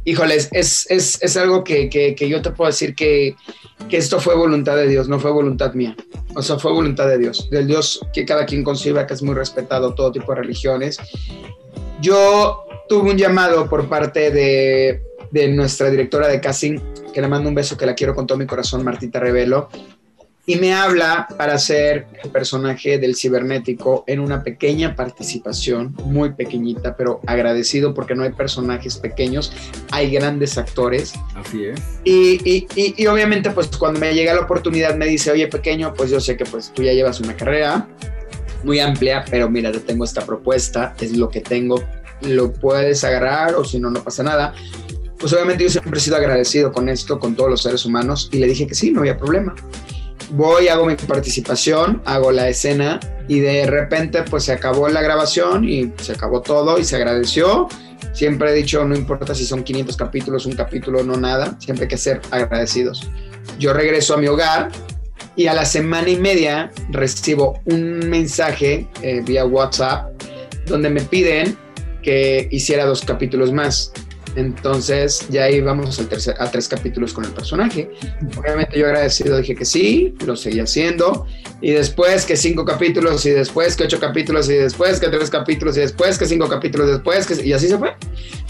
Híjoles, 0.08 0.48
es, 0.52 0.86
es, 0.88 1.18
es 1.20 1.36
algo 1.36 1.62
que, 1.62 1.90
que, 1.90 2.28
yo 2.30 2.40
te 2.40 2.50
puedo 2.50 2.70
decir 2.70 2.94
que, 2.94 3.36
que 3.90 3.98
esto 3.98 4.18
fue 4.18 4.34
voluntad 4.34 4.74
de 4.74 4.88
Dios, 4.88 5.06
no 5.06 5.20
fue 5.20 5.30
voluntad 5.30 5.74
mía. 5.74 5.94
O 6.34 6.40
sea, 6.40 6.58
fue 6.58 6.72
voluntad 6.72 7.06
de 7.08 7.18
Dios, 7.18 7.50
del 7.50 7.66
Dios 7.66 8.00
que 8.14 8.24
cada 8.24 8.46
quien 8.46 8.64
conciba, 8.64 9.06
que 9.06 9.12
es 9.12 9.22
muy 9.22 9.34
respetado, 9.34 9.94
todo 9.94 10.10
tipo 10.10 10.32
de 10.32 10.40
religiones. 10.40 10.96
Yo 12.00 12.64
tuve 12.88 13.10
un 13.10 13.18
llamado 13.18 13.68
por 13.68 13.86
parte 13.90 14.30
de, 14.30 15.02
de 15.30 15.48
nuestra 15.48 15.90
directora 15.90 16.26
de 16.28 16.40
casting, 16.40 16.78
que 17.12 17.20
le 17.20 17.28
mando 17.28 17.50
un 17.50 17.54
beso, 17.54 17.76
que 17.76 17.84
la 17.84 17.94
quiero 17.94 18.14
con 18.14 18.26
todo 18.26 18.38
mi 18.38 18.46
corazón, 18.46 18.82
Martita 18.82 19.20
Revelo, 19.20 19.68
y 20.48 20.56
me 20.56 20.72
habla 20.72 21.28
para 21.36 21.52
hacer 21.52 22.06
el 22.24 22.30
personaje 22.30 22.98
del 22.98 23.14
cibernético 23.14 24.04
en 24.06 24.18
una 24.18 24.42
pequeña 24.42 24.96
participación, 24.96 25.94
muy 26.04 26.32
pequeñita, 26.32 26.96
pero 26.96 27.20
agradecido 27.26 27.92
porque 27.92 28.14
no 28.14 28.22
hay 28.22 28.32
personajes 28.32 28.96
pequeños, 28.96 29.52
hay 29.90 30.10
grandes 30.10 30.56
actores. 30.56 31.12
Así 31.34 31.66
es. 31.66 31.78
Y, 32.02 32.40
y, 32.50 32.66
y, 32.74 32.94
y 32.96 33.06
obviamente, 33.08 33.50
pues 33.50 33.68
cuando 33.76 34.00
me 34.00 34.14
llega 34.14 34.32
la 34.32 34.40
oportunidad, 34.40 34.96
me 34.96 35.04
dice, 35.04 35.30
oye, 35.30 35.48
pequeño, 35.48 35.92
pues 35.92 36.08
yo 36.08 36.18
sé 36.18 36.38
que 36.38 36.46
pues 36.46 36.72
tú 36.74 36.82
ya 36.82 36.94
llevas 36.94 37.20
una 37.20 37.36
carrera 37.36 37.86
muy 38.64 38.80
amplia, 38.80 39.26
pero 39.30 39.50
mira, 39.50 39.70
te 39.70 39.80
tengo 39.80 40.06
esta 40.06 40.24
propuesta, 40.24 40.94
es 40.98 41.14
lo 41.14 41.28
que 41.28 41.42
tengo, 41.42 41.84
lo 42.22 42.54
puedes 42.54 43.04
agarrar 43.04 43.54
o 43.54 43.66
si 43.66 43.78
no, 43.78 43.90
no 43.90 44.02
pasa 44.02 44.22
nada. 44.22 44.54
Pues 45.18 45.30
obviamente 45.34 45.64
yo 45.64 45.68
siempre 45.68 45.98
he 45.98 46.00
sido 46.00 46.16
agradecido 46.16 46.72
con 46.72 46.88
esto, 46.88 47.20
con 47.20 47.34
todos 47.36 47.50
los 47.50 47.62
seres 47.62 47.84
humanos, 47.84 48.30
y 48.32 48.38
le 48.38 48.46
dije 48.46 48.66
que 48.66 48.74
sí, 48.74 48.92
no 48.92 49.00
había 49.00 49.18
problema. 49.18 49.54
Voy, 50.30 50.68
hago 50.68 50.86
mi 50.86 50.94
participación, 50.94 52.02
hago 52.04 52.30
la 52.30 52.48
escena 52.48 53.00
y 53.28 53.40
de 53.40 53.66
repente 53.66 54.22
pues 54.22 54.44
se 54.44 54.52
acabó 54.52 54.88
la 54.88 55.02
grabación 55.02 55.68
y 55.68 55.92
se 56.00 56.12
acabó 56.12 56.42
todo 56.42 56.78
y 56.78 56.84
se 56.84 56.96
agradeció. 56.96 57.68
Siempre 58.12 58.50
he 58.50 58.54
dicho, 58.54 58.84
no 58.84 58.96
importa 58.96 59.34
si 59.34 59.44
son 59.44 59.62
500 59.62 59.96
capítulos, 59.96 60.46
un 60.46 60.54
capítulo, 60.54 61.02
no 61.02 61.16
nada, 61.16 61.56
siempre 61.60 61.84
hay 61.84 61.88
que 61.88 61.98
ser 61.98 62.20
agradecidos. 62.30 63.08
Yo 63.58 63.72
regreso 63.72 64.14
a 64.14 64.16
mi 64.16 64.26
hogar 64.26 64.70
y 65.36 65.46
a 65.46 65.54
la 65.54 65.64
semana 65.64 66.08
y 66.08 66.16
media 66.16 66.70
recibo 66.90 67.60
un 67.64 68.08
mensaje 68.08 68.88
eh, 69.02 69.22
vía 69.24 69.44
WhatsApp 69.44 70.10
donde 70.66 70.90
me 70.90 71.00
piden 71.00 71.56
que 72.02 72.48
hiciera 72.50 72.84
dos 72.84 73.04
capítulos 73.04 73.52
más. 73.52 73.92
Entonces 74.38 75.26
ya 75.30 75.50
íbamos 75.50 75.98
al 75.98 76.08
tercer, 76.08 76.36
a 76.38 76.48
tres 76.48 76.68
capítulos 76.68 77.12
con 77.12 77.24
el 77.24 77.32
personaje. 77.32 77.90
Obviamente 78.36 78.78
yo 78.78 78.86
agradecido 78.86 79.36
dije 79.38 79.56
que 79.56 79.64
sí, 79.64 80.14
lo 80.24 80.36
seguí 80.36 80.60
haciendo. 80.60 81.26
Y 81.60 81.72
después 81.72 82.24
que 82.24 82.36
cinco 82.36 82.64
capítulos 82.64 83.26
y 83.26 83.30
después 83.30 83.74
que 83.74 83.82
ocho 83.82 83.98
capítulos 83.98 84.48
y 84.48 84.54
después 84.54 85.00
que 85.00 85.08
tres 85.08 85.28
capítulos 85.28 85.76
y 85.76 85.80
después 85.80 86.16
que 86.18 86.26
cinco 86.26 86.48
capítulos 86.48 86.86
después 86.86 87.26
que... 87.26 87.44
Y 87.44 87.52
así 87.52 87.66
se 87.66 87.76
fue. 87.78 87.96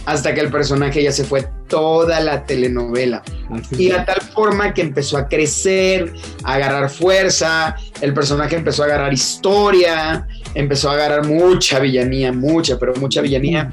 Hasta 0.05 0.35
que 0.35 0.41
el 0.41 0.51
personaje 0.51 1.03
ya 1.03 1.11
se 1.11 1.25
fue 1.25 1.49
toda 1.69 2.21
la 2.21 2.45
telenovela. 2.45 3.23
Y 3.71 3.91
a 3.91 4.05
tal 4.05 4.21
forma 4.21 4.75
que 4.75 4.83
empezó 4.83 5.17
a 5.17 5.27
crecer, 5.27 6.13
a 6.45 6.55
agarrar 6.55 6.91
fuerza, 6.91 7.77
el 8.03 8.13
personaje 8.13 8.57
empezó 8.57 8.83
a 8.83 8.87
agarrar 8.87 9.13
historia, 9.13 10.27
empezó 10.55 10.91
a 10.91 10.95
agarrar 10.95 11.27
mucha 11.27 11.79
villanía, 11.79 12.31
mucha, 12.31 12.79
pero 12.79 12.95
mucha 12.97 13.23
villanía. 13.23 13.71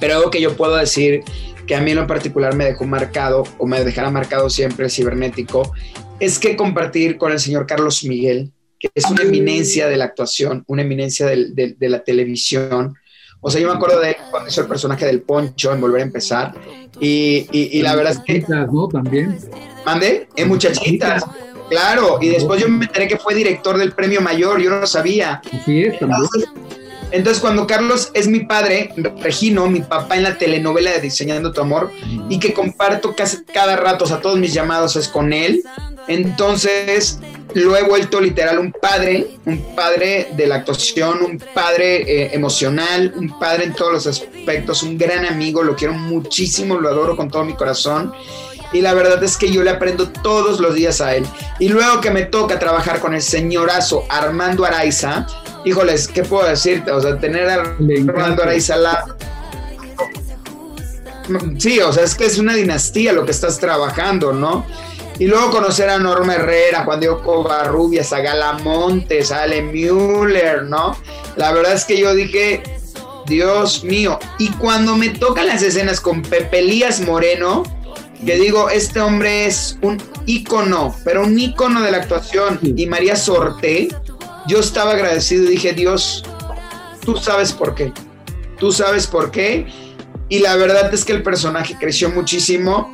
Pero 0.00 0.14
algo 0.16 0.30
que 0.30 0.40
yo 0.40 0.56
puedo 0.56 0.76
decir 0.76 1.22
que 1.66 1.74
a 1.76 1.80
mí 1.80 1.90
en 1.90 1.98
lo 1.98 2.06
particular 2.06 2.54
me 2.54 2.64
dejó 2.64 2.84
marcado, 2.86 3.44
o 3.58 3.66
me 3.66 3.84
dejará 3.84 4.10
marcado 4.10 4.48
siempre 4.48 4.86
el 4.86 4.90
cibernético, 4.90 5.72
es 6.20 6.38
que 6.38 6.56
compartir 6.56 7.18
con 7.18 7.32
el 7.32 7.38
señor 7.40 7.66
Carlos 7.66 8.04
Miguel, 8.04 8.50
que 8.80 8.88
es 8.94 9.04
una 9.10 9.22
eminencia 9.22 9.88
de 9.88 9.96
la 9.96 10.04
actuación, 10.06 10.64
una 10.66 10.82
eminencia 10.82 11.26
del- 11.26 11.54
de 11.54 11.88
la 11.88 12.02
televisión. 12.04 12.94
O 13.40 13.50
sea, 13.50 13.60
yo 13.60 13.68
me 13.68 13.74
acuerdo 13.74 14.00
de 14.00 14.10
él 14.10 14.16
cuando 14.30 14.48
hizo 14.48 14.60
el 14.62 14.66
personaje 14.66 15.06
del 15.06 15.20
Poncho 15.22 15.72
en 15.72 15.80
Volver 15.80 16.00
a 16.00 16.04
Empezar. 16.04 16.54
Y, 17.00 17.46
y- 17.52 17.78
y 17.78 17.82
la 17.82 17.94
verdad 17.94 18.12
es 18.12 18.18
que 18.20 18.44
¿no? 18.48 18.88
También. 18.88 19.38
Mande, 19.86 20.28
en 20.36 20.48
muchachitas. 20.48 21.24
Claro, 21.70 22.18
y 22.20 22.28
después 22.30 22.60
yo 22.60 22.68
me 22.68 22.86
enteré 22.86 23.06
que 23.06 23.18
fue 23.18 23.34
director 23.34 23.76
del 23.76 23.92
premio 23.92 24.20
mayor, 24.22 24.60
yo 24.60 24.70
no 24.70 24.80
lo 24.80 24.86
sabía. 24.86 25.42
Así 25.52 25.82
es, 25.82 25.98
también. 25.98 26.22
Entonces, 26.22 26.48
entonces, 27.10 27.40
cuando 27.40 27.66
Carlos 27.66 28.10
es 28.14 28.28
mi 28.28 28.40
padre, 28.40 28.92
Regino, 29.20 29.66
mi 29.68 29.80
papá 29.80 30.16
en 30.16 30.24
la 30.24 30.38
telenovela 30.38 30.92
de 30.92 31.00
Diseñando 31.00 31.52
tu 31.52 31.60
Amor, 31.60 31.90
y 32.28 32.38
que 32.38 32.52
comparto 32.52 33.14
casi 33.14 33.44
cada 33.44 33.76
rato, 33.76 34.04
o 34.04 34.08
sea, 34.08 34.20
todos 34.20 34.38
mis 34.38 34.52
llamados 34.52 34.96
es 34.96 35.08
con 35.08 35.32
él, 35.32 35.62
entonces 36.06 37.18
lo 37.54 37.76
he 37.76 37.82
vuelto 37.82 38.20
literal 38.20 38.58
un 38.58 38.72
padre, 38.72 39.26
un 39.46 39.74
padre 39.74 40.28
de 40.36 40.46
la 40.46 40.56
actuación, 40.56 41.22
un 41.22 41.38
padre 41.38 42.02
eh, 42.02 42.30
emocional, 42.34 43.12
un 43.16 43.38
padre 43.38 43.64
en 43.64 43.74
todos 43.74 43.92
los 43.92 44.06
aspectos, 44.06 44.82
un 44.82 44.98
gran 44.98 45.24
amigo, 45.24 45.62
lo 45.62 45.74
quiero 45.74 45.94
muchísimo, 45.94 46.78
lo 46.78 46.88
adoro 46.88 47.16
con 47.16 47.30
todo 47.30 47.44
mi 47.44 47.54
corazón. 47.54 48.12
Y 48.72 48.82
la 48.82 48.92
verdad 48.92 49.22
es 49.24 49.38
que 49.38 49.50
yo 49.50 49.62
le 49.62 49.70
aprendo 49.70 50.10
todos 50.10 50.60
los 50.60 50.74
días 50.74 51.00
a 51.00 51.14
él. 51.14 51.24
Y 51.58 51.68
luego 51.68 52.02
que 52.02 52.10
me 52.10 52.24
toca 52.24 52.58
trabajar 52.58 53.00
con 53.00 53.14
el 53.14 53.22
señorazo 53.22 54.04
Armando 54.10 54.66
Araiza, 54.66 55.26
híjoles, 55.64 56.08
¿qué 56.08 56.22
puedo 56.22 56.48
decirte? 56.48 56.90
O 56.90 57.00
sea, 57.00 57.18
tener 57.18 57.48
a. 57.48 57.62
Armando 57.62 58.42
Araiza. 58.42 58.76
Sí, 61.58 61.80
o 61.80 61.92
sea, 61.92 62.04
es 62.04 62.14
que 62.14 62.26
es 62.26 62.38
una 62.38 62.54
dinastía 62.54 63.12
lo 63.12 63.24
que 63.24 63.32
estás 63.32 63.58
trabajando, 63.58 64.32
¿no? 64.32 64.64
Y 65.18 65.26
luego 65.26 65.50
conocer 65.50 65.90
a 65.90 65.98
Norma 65.98 66.36
Herrera, 66.36 66.84
Juan 66.84 67.00
Diego 67.00 67.22
Covarrubias, 67.22 68.12
a 68.12 68.20
Gala 68.20 68.52
Montes, 68.54 69.32
a 69.32 69.42
Ale 69.42 69.62
Müller, 69.62 70.62
¿no? 70.62 70.96
La 71.36 71.52
verdad 71.52 71.72
es 71.72 71.84
que 71.84 71.98
yo 71.98 72.14
dije, 72.14 72.62
Dios 73.26 73.82
mío. 73.82 74.18
Y 74.38 74.50
cuando 74.52 74.96
me 74.96 75.10
tocan 75.10 75.48
las 75.48 75.62
escenas 75.62 76.00
con 76.00 76.22
Pepe 76.22 76.60
Elías 76.60 77.00
Moreno, 77.00 77.64
que 78.24 78.36
digo, 78.36 78.70
este 78.70 79.00
hombre 79.00 79.46
es 79.46 79.78
un 79.82 80.00
ícono, 80.26 80.94
pero 81.04 81.24
un 81.24 81.38
ícono 81.38 81.82
de 81.82 81.90
la 81.90 81.98
actuación. 81.98 82.58
Y 82.62 82.86
María 82.86 83.16
Sorte, 83.16 83.88
yo 84.48 84.60
estaba 84.60 84.92
agradecido 84.92 85.44
y 85.44 85.50
dije, 85.50 85.72
Dios, 85.74 86.24
tú 87.04 87.16
sabes 87.16 87.52
por 87.52 87.74
qué. 87.74 87.92
Tú 88.58 88.72
sabes 88.72 89.06
por 89.06 89.30
qué. 89.30 89.66
Y 90.28 90.40
la 90.40 90.56
verdad 90.56 90.92
es 90.92 91.04
que 91.04 91.12
el 91.12 91.22
personaje 91.22 91.76
creció 91.78 92.10
muchísimo. 92.10 92.92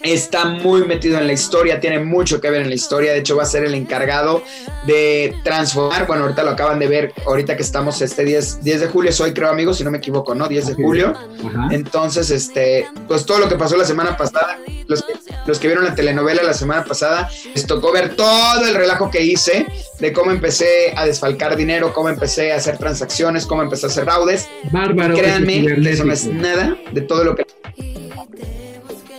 Está 0.00 0.44
muy 0.44 0.84
metido 0.84 1.18
en 1.18 1.26
la 1.26 1.32
historia, 1.32 1.80
tiene 1.80 1.98
mucho 1.98 2.40
que 2.40 2.50
ver 2.50 2.62
en 2.62 2.68
la 2.68 2.74
historia. 2.74 3.12
De 3.12 3.18
hecho, 3.18 3.36
va 3.36 3.42
a 3.42 3.46
ser 3.46 3.64
el 3.64 3.74
encargado 3.74 4.42
de 4.86 5.34
transformar. 5.42 6.06
Bueno, 6.06 6.22
ahorita 6.24 6.44
lo 6.44 6.50
acaban 6.50 6.78
de 6.78 6.86
ver, 6.86 7.12
ahorita 7.26 7.56
que 7.56 7.62
estamos 7.62 8.00
este 8.00 8.24
10, 8.24 8.62
10 8.62 8.80
de 8.80 8.86
julio, 8.86 9.12
soy 9.12 9.32
creo 9.32 9.48
amigos, 9.48 9.78
si 9.78 9.84
no 9.84 9.90
me 9.90 9.98
equivoco, 9.98 10.34
¿no? 10.34 10.46
10 10.48 10.68
de 10.68 10.74
julio. 10.74 11.08
Ajá. 11.10 11.68
Entonces, 11.72 12.30
este, 12.30 12.86
pues 13.08 13.26
todo 13.26 13.38
lo 13.40 13.48
que 13.48 13.56
pasó 13.56 13.76
la 13.76 13.84
semana 13.84 14.16
pasada, 14.16 14.58
los 14.86 15.02
que, 15.02 15.14
los 15.46 15.58
que 15.58 15.66
vieron 15.66 15.84
la 15.84 15.94
telenovela 15.94 16.42
la 16.42 16.54
semana 16.54 16.84
pasada, 16.84 17.28
les 17.52 17.66
tocó 17.66 17.92
ver 17.92 18.14
todo 18.14 18.66
el 18.66 18.74
relajo 18.74 19.10
que 19.10 19.22
hice 19.22 19.66
de 19.98 20.12
cómo 20.12 20.30
empecé 20.30 20.94
a 20.96 21.04
desfalcar 21.04 21.56
dinero, 21.56 21.92
cómo 21.92 22.08
empecé 22.08 22.52
a 22.52 22.56
hacer 22.56 22.78
transacciones, 22.78 23.46
cómo 23.46 23.62
empecé 23.62 23.86
a 23.86 23.88
hacer 23.88 24.06
raudes. 24.06 24.48
Bárbaro. 24.70 25.14
Créanme 25.14 25.64
que 25.64 25.90
eso 25.90 26.04
no 26.04 26.12
es 26.12 26.26
nada 26.26 26.76
de 26.92 27.00
todo 27.00 27.24
lo 27.24 27.34
que 27.34 27.47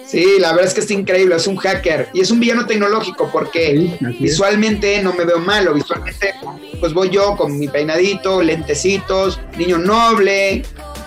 Sí, 0.10 0.40
la 0.40 0.52
verdad 0.54 0.68
es 0.68 0.74
que 0.74 0.80
está 0.80 0.94
increíble, 0.94 1.36
es 1.36 1.46
un 1.46 1.56
hacker 1.58 2.10
y 2.14 2.22
es 2.22 2.32
un 2.32 2.40
villano 2.40 2.66
tecnológico 2.66 3.30
porque 3.32 3.96
Sí, 4.00 4.06
visualmente 4.20 5.04
no 5.04 5.14
me 5.14 5.24
veo 5.24 5.38
malo, 5.40 5.74
visualmente 5.74 6.34
pues 6.80 6.94
voy 6.94 7.10
yo 7.10 7.36
con 7.38 7.60
mi 7.60 7.68
peinadito, 7.68 8.42
lentecitos, 8.42 9.40
niño 9.56 9.78
noble, 9.78 10.64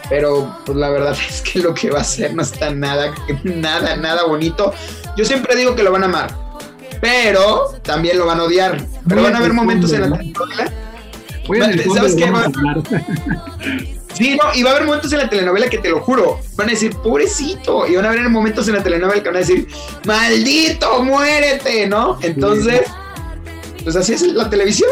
pero 0.08 0.56
pues 0.64 0.78
la 0.78 0.90
verdad 0.90 1.16
es 1.28 1.42
que 1.42 1.58
lo 1.58 1.74
que 1.74 1.90
va 1.90 1.98
a 1.98 2.02
hacer 2.02 2.32
no 2.34 2.42
está 2.42 2.70
nada, 2.70 3.12
nada, 3.42 3.96
nada 3.96 4.24
bonito. 4.24 4.72
Yo 5.16 5.24
siempre 5.24 5.56
digo 5.56 5.74
que 5.74 5.82
lo 5.82 5.90
van 5.90 6.04
a 6.04 6.06
amar, 6.06 6.36
pero 7.00 7.72
también 7.82 8.18
lo 8.18 8.26
van 8.26 8.38
a 8.38 8.44
odiar. 8.44 8.86
Pero 9.08 9.20
Muy 9.20 9.30
van 9.30 9.34
a 9.34 9.38
haber 9.38 9.52
momentos 9.52 9.92
en 9.92 10.02
la 10.02 10.16
fondo 10.16 11.94
¿Sabes 11.94 12.14
qué? 12.14 12.32
Sí, 14.14 14.36
no, 14.36 14.54
y 14.54 14.62
va 14.62 14.70
a 14.70 14.72
haber 14.74 14.86
momentos 14.86 15.12
en 15.12 15.18
la 15.20 15.28
telenovela 15.28 15.68
que 15.68 15.78
te 15.78 15.88
lo 15.88 16.00
juro, 16.00 16.38
van 16.56 16.68
a 16.68 16.70
decir, 16.72 16.94
pobrecito, 16.96 17.86
y 17.86 17.96
van 17.96 18.04
a 18.04 18.10
haber 18.10 18.28
momentos 18.28 18.68
en 18.68 18.74
la 18.74 18.82
telenovela 18.82 19.22
que 19.22 19.28
van 19.28 19.36
a 19.36 19.40
decir, 19.40 19.66
maldito, 20.04 21.02
muérete, 21.02 21.86
¿no? 21.88 22.18
Entonces, 22.22 22.82
pues 23.82 23.96
así 23.96 24.12
es 24.12 24.22
la 24.22 24.48
televisión. 24.50 24.90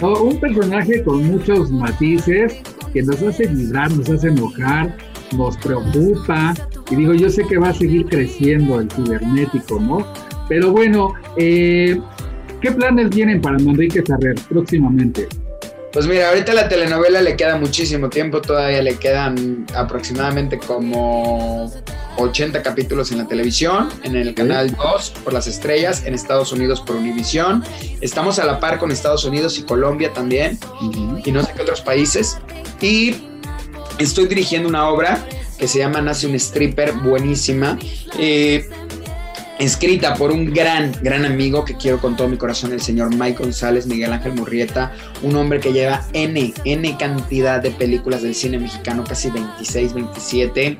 Un 0.00 0.38
personaje 0.38 1.02
con 1.02 1.24
muchos 1.24 1.70
matices 1.70 2.56
que 2.92 3.02
nos 3.02 3.22
hace 3.22 3.46
vibrar, 3.46 3.90
nos 3.92 4.08
hace 4.10 4.28
enojar, 4.28 4.96
nos 5.36 5.56
preocupa. 5.58 6.54
Y 6.90 6.96
digo, 6.96 7.14
yo 7.14 7.30
sé 7.30 7.44
que 7.46 7.58
va 7.58 7.70
a 7.70 7.74
seguir 7.74 8.06
creciendo 8.06 8.80
el 8.80 8.90
cibernético, 8.90 9.80
¿no? 9.80 10.06
Pero 10.48 10.72
bueno, 10.72 11.14
eh, 11.36 11.98
¿qué 12.60 12.70
planes 12.72 13.10
vienen 13.10 13.40
para 13.40 13.58
Manrique 13.58 14.02
Ferrer 14.02 14.34
próximamente? 14.48 15.26
Pues 15.94 16.08
mira, 16.08 16.30
ahorita 16.30 16.52
la 16.54 16.68
telenovela 16.68 17.22
le 17.22 17.36
queda 17.36 17.56
muchísimo 17.56 18.10
tiempo, 18.10 18.42
todavía 18.42 18.82
le 18.82 18.96
quedan 18.96 19.64
aproximadamente 19.76 20.58
como 20.58 21.72
80 22.16 22.64
capítulos 22.64 23.12
en 23.12 23.18
la 23.18 23.28
televisión, 23.28 23.90
en 24.02 24.16
el 24.16 24.34
canal 24.34 24.74
2 24.74 25.10
por 25.22 25.32
las 25.32 25.46
estrellas, 25.46 26.02
en 26.04 26.14
Estados 26.14 26.50
Unidos 26.50 26.80
por 26.80 26.96
Univisión. 26.96 27.62
Estamos 28.00 28.40
a 28.40 28.44
la 28.44 28.58
par 28.58 28.80
con 28.80 28.90
Estados 28.90 29.24
Unidos 29.24 29.56
y 29.56 29.62
Colombia 29.62 30.12
también, 30.12 30.58
y 31.24 31.30
no 31.30 31.44
sé 31.44 31.52
qué 31.54 31.62
otros 31.62 31.80
países. 31.80 32.38
Y 32.80 33.14
estoy 34.00 34.26
dirigiendo 34.26 34.68
una 34.68 34.88
obra 34.88 35.24
que 35.58 35.68
se 35.68 35.78
llama 35.78 36.00
Nace 36.00 36.26
un 36.26 36.34
stripper, 36.34 36.92
buenísima. 36.92 37.78
eh, 38.18 38.68
escrita 39.58 40.14
por 40.14 40.32
un 40.32 40.52
gran, 40.52 40.92
gran 41.02 41.24
amigo 41.24 41.64
que 41.64 41.76
quiero 41.76 42.00
con 42.00 42.16
todo 42.16 42.28
mi 42.28 42.36
corazón, 42.36 42.72
el 42.72 42.80
señor 42.80 43.14
Mike 43.14 43.42
González, 43.42 43.86
Miguel 43.86 44.12
Ángel 44.12 44.34
Murrieta, 44.34 44.92
un 45.22 45.36
hombre 45.36 45.60
que 45.60 45.72
lleva 45.72 46.06
N, 46.12 46.52
N 46.64 46.96
cantidad 46.98 47.62
de 47.62 47.70
películas 47.70 48.22
del 48.22 48.34
cine 48.34 48.58
mexicano, 48.58 49.04
casi 49.04 49.30
26, 49.30 49.94
27. 49.94 50.78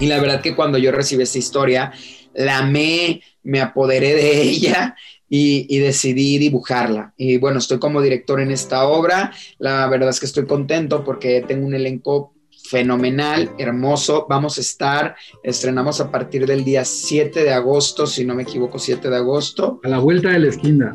Y 0.00 0.06
la 0.06 0.20
verdad 0.20 0.40
que 0.40 0.54
cuando 0.54 0.78
yo 0.78 0.92
recibí 0.92 1.22
esta 1.22 1.38
historia, 1.38 1.92
la 2.34 2.58
amé, 2.58 3.22
me 3.42 3.60
apoderé 3.60 4.14
de 4.14 4.42
ella 4.42 4.96
y, 5.28 5.66
y, 5.68 5.78
decidí 5.78 6.38
dibujarla. 6.38 7.14
Y 7.16 7.38
bueno, 7.38 7.58
estoy 7.58 7.78
como 7.78 8.02
director 8.02 8.40
en 8.40 8.50
esta 8.50 8.84
obra. 8.86 9.32
La 9.58 9.86
verdad 9.88 10.10
es 10.10 10.20
que 10.20 10.26
estoy 10.26 10.46
contento 10.46 11.04
porque 11.04 11.42
tengo 11.46 11.66
un 11.66 11.74
elenco 11.74 12.34
fenomenal, 12.72 13.52
hermoso. 13.58 14.26
Vamos 14.30 14.56
a 14.56 14.62
estar, 14.62 15.14
estrenamos 15.42 16.00
a 16.00 16.10
partir 16.10 16.46
del 16.46 16.64
día 16.64 16.86
7 16.86 17.44
de 17.44 17.52
agosto, 17.52 18.06
si 18.06 18.24
no 18.24 18.34
me 18.34 18.44
equivoco, 18.44 18.78
7 18.78 19.10
de 19.10 19.16
agosto. 19.16 19.78
A 19.84 19.88
la 19.88 19.98
vuelta 19.98 20.30
de 20.30 20.38
la 20.38 20.48
esquina. 20.48 20.94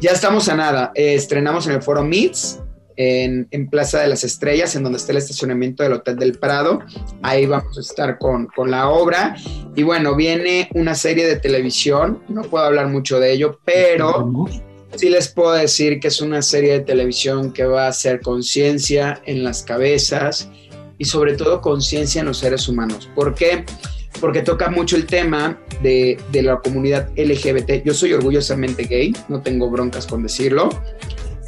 Ya 0.00 0.10
estamos 0.10 0.48
a 0.48 0.56
nada. 0.56 0.90
Eh, 0.96 1.14
estrenamos 1.14 1.68
en 1.68 1.74
el 1.74 1.82
Foro 1.82 2.02
Meets, 2.02 2.60
en, 2.96 3.46
en, 3.52 3.70
Plaza 3.70 4.00
de 4.00 4.08
las 4.08 4.24
Estrellas, 4.24 4.74
en 4.74 4.82
donde 4.82 4.98
está 4.98 5.12
el 5.12 5.18
estacionamiento 5.18 5.84
del 5.84 5.92
Hotel 5.92 6.16
del 6.16 6.38
Prado. 6.40 6.80
Ahí 7.22 7.46
vamos 7.46 7.78
a 7.78 7.80
estar 7.80 8.18
con, 8.18 8.48
con 8.48 8.72
la 8.72 8.88
obra. 8.88 9.36
Y 9.76 9.84
bueno, 9.84 10.16
viene 10.16 10.68
una 10.74 10.96
serie 10.96 11.24
de 11.24 11.36
televisión. 11.36 12.20
No 12.28 12.42
puedo 12.42 12.64
hablar 12.64 12.88
mucho 12.88 13.20
de 13.20 13.32
ello, 13.32 13.60
pero 13.64 14.48
sí 14.96 15.08
les 15.08 15.28
puedo 15.28 15.52
decir 15.52 16.00
que 16.00 16.08
es 16.08 16.20
una 16.20 16.42
serie 16.42 16.72
de 16.72 16.80
televisión 16.80 17.52
que 17.52 17.64
va 17.64 17.84
a 17.84 17.90
hacer 17.90 18.20
conciencia 18.22 19.22
en 19.24 19.44
las 19.44 19.62
cabezas 19.62 20.50
y 21.02 21.04
sobre 21.04 21.34
todo 21.34 21.60
conciencia 21.60 22.20
en 22.20 22.28
los 22.28 22.38
seres 22.38 22.68
humanos. 22.68 23.10
¿Por 23.12 23.34
qué? 23.34 23.64
Porque 24.20 24.40
toca 24.40 24.70
mucho 24.70 24.94
el 24.94 25.04
tema 25.04 25.58
de, 25.82 26.16
de, 26.30 26.42
la 26.42 26.60
comunidad 26.60 27.08
LGBT. 27.16 27.84
Yo 27.84 27.92
soy 27.92 28.12
orgullosamente 28.12 28.84
gay, 28.84 29.12
no 29.28 29.42
tengo 29.42 29.68
broncas 29.68 30.06
con 30.06 30.22
decirlo. 30.22 30.70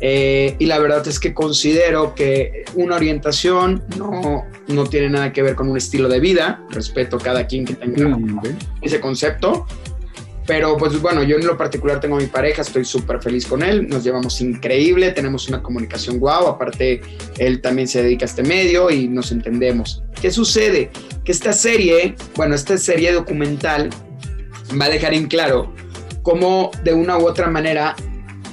Eh, 0.01 0.57
y 0.59 0.67
la 0.67 0.81
verdad 0.81 1.07
es 1.07 1.21
que 1.21 1.33
considero 1.33 2.17
que 2.17 2.65
una 2.75 2.97
orientación 2.97 3.85
no, 3.97 4.45
no 4.67 4.85
tiene 4.87 5.09
nada 5.09 5.33
que 5.33 5.43
ver 5.43 5.55
con 5.55 5.69
un 5.69 5.77
estilo 5.77 6.09
de 6.09 6.19
vida. 6.19 6.65
Respeto 6.71 7.19
a 7.19 7.21
cada 7.21 7.47
quien 7.47 7.65
que 7.65 7.75
tenga 7.75 8.19
ese 8.83 8.99
concepto. 8.99 9.69
Pero 10.47 10.77
pues 10.77 11.01
bueno, 11.01 11.23
yo 11.23 11.37
en 11.37 11.47
lo 11.47 11.57
particular 11.57 12.01
tengo 12.01 12.17
a 12.17 12.21
mi 12.21 12.27
pareja, 12.27 12.63
estoy 12.63 12.85
súper 12.85 13.23
feliz 13.23 13.47
con 13.47 13.63
él, 13.63 13.89
nos 13.89 14.05
llevamos 14.05 14.41
increíble, 14.41 15.13
tenemos 15.13 15.49
una 15.49 15.63
comunicación 15.63 16.19
guau, 16.19 16.47
aparte 16.49 17.01
él 17.39 17.61
también 17.63 17.89
se 17.89 18.03
dedica 18.03 18.27
a 18.27 18.29
este 18.29 18.43
medio 18.43 18.91
y 18.91 19.09
nos 19.09 19.33
entendemos. 19.33 20.03
¿Qué 20.21 20.31
sucede? 20.31 20.91
Que 21.25 21.33
esta 21.33 21.53
serie, 21.53 22.15
bueno, 22.37 22.55
esta 22.55 22.77
serie 22.77 23.13
documental 23.13 23.89
va 24.79 24.87
a 24.87 24.91
dejar 24.91 25.15
en 25.15 25.29
claro 25.29 25.73
cómo 26.23 26.71
de 26.83 26.93
una 26.93 27.17
u 27.19 27.27
otra 27.27 27.49
manera 27.49 27.97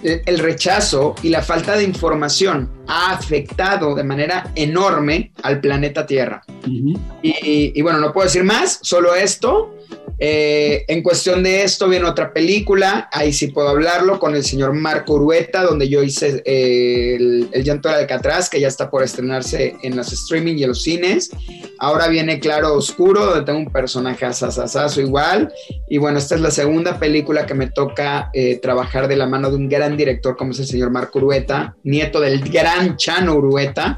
el 0.04 0.40
rechazo 0.40 1.16
y 1.22 1.30
la 1.30 1.42
falta 1.42 1.76
de 1.78 1.84
información 1.84 2.72
ha 2.88 3.12
afectado 3.12 3.94
de 3.96 4.04
manera 4.04 4.52
enorme 4.56 5.32
al 5.44 5.60
planeta 5.60 6.06
Tierra. 6.06 6.42
Uh 6.48 6.70
-huh. 6.70 7.00
y, 7.22 7.72
y, 7.78 7.82
bueno, 7.82 8.00
no 8.00 8.12
puedo 8.12 8.26
decir 8.26 8.44
más, 8.44 8.80
solo 8.82 9.14
esto. 9.14 9.76
Eh, 10.24 10.86
en 10.88 11.02
cuestión 11.02 11.42
de 11.42 11.64
esto 11.64 11.90
viene 11.90 12.06
otra 12.06 12.32
película, 12.32 13.10
ahí 13.12 13.34
sí 13.34 13.48
puedo 13.48 13.70
hablarlo, 13.70 14.20
con 14.20 14.36
el 14.36 14.44
señor 14.44 14.72
Marco 14.72 15.16
Urueta, 15.16 15.64
donde 15.64 15.90
yo 15.90 16.04
hice 16.04 16.44
eh, 16.46 17.16
el, 17.16 17.50
el, 17.52 17.64
llanto 17.64 17.90
de 17.90 17.96
Alcatraz, 17.96 18.48
que 18.48 18.60
ya 18.60 18.68
está 18.68 18.92
por 18.92 19.02
estrenarse 19.02 19.78
en 19.82 19.98
los 19.98 20.14
streaming 20.14 20.58
y 20.58 20.64
en 20.64 20.70
los 20.70 20.84
cines. 20.84 21.32
Ahora 21.80 22.08
viene 22.08 22.40
Claro 22.40 22.76
Oscuro, 22.76 23.26
donde 23.26 23.46
tengo 23.46 23.58
un 23.58 23.72
personaje 23.72 24.24
asasasazo 24.24 25.02
igual. 25.02 25.52
Y 25.90 25.98
bueno, 25.98 26.20
esta 26.20 26.36
es 26.36 26.42
la 26.42 26.52
segunda 26.52 27.00
película 27.00 27.48
que 27.48 27.56
me 27.56 27.72
toca 27.72 28.30
eh, 28.34 28.60
trabajar 28.62 29.08
de 29.08 29.16
la 29.16 29.26
mano 29.26 29.50
de 29.50 29.56
un 29.56 29.70
gran 29.70 29.98
director 29.98 30.38
como 30.38 30.52
es 30.52 30.60
el 30.60 30.68
señor 30.68 30.92
Marco 30.92 31.18
Urueta, 31.18 31.76
nieto 31.84 32.20
del 32.20 32.48
gran 32.48 32.96
Chano 32.96 33.34
Urueta. 33.34 33.98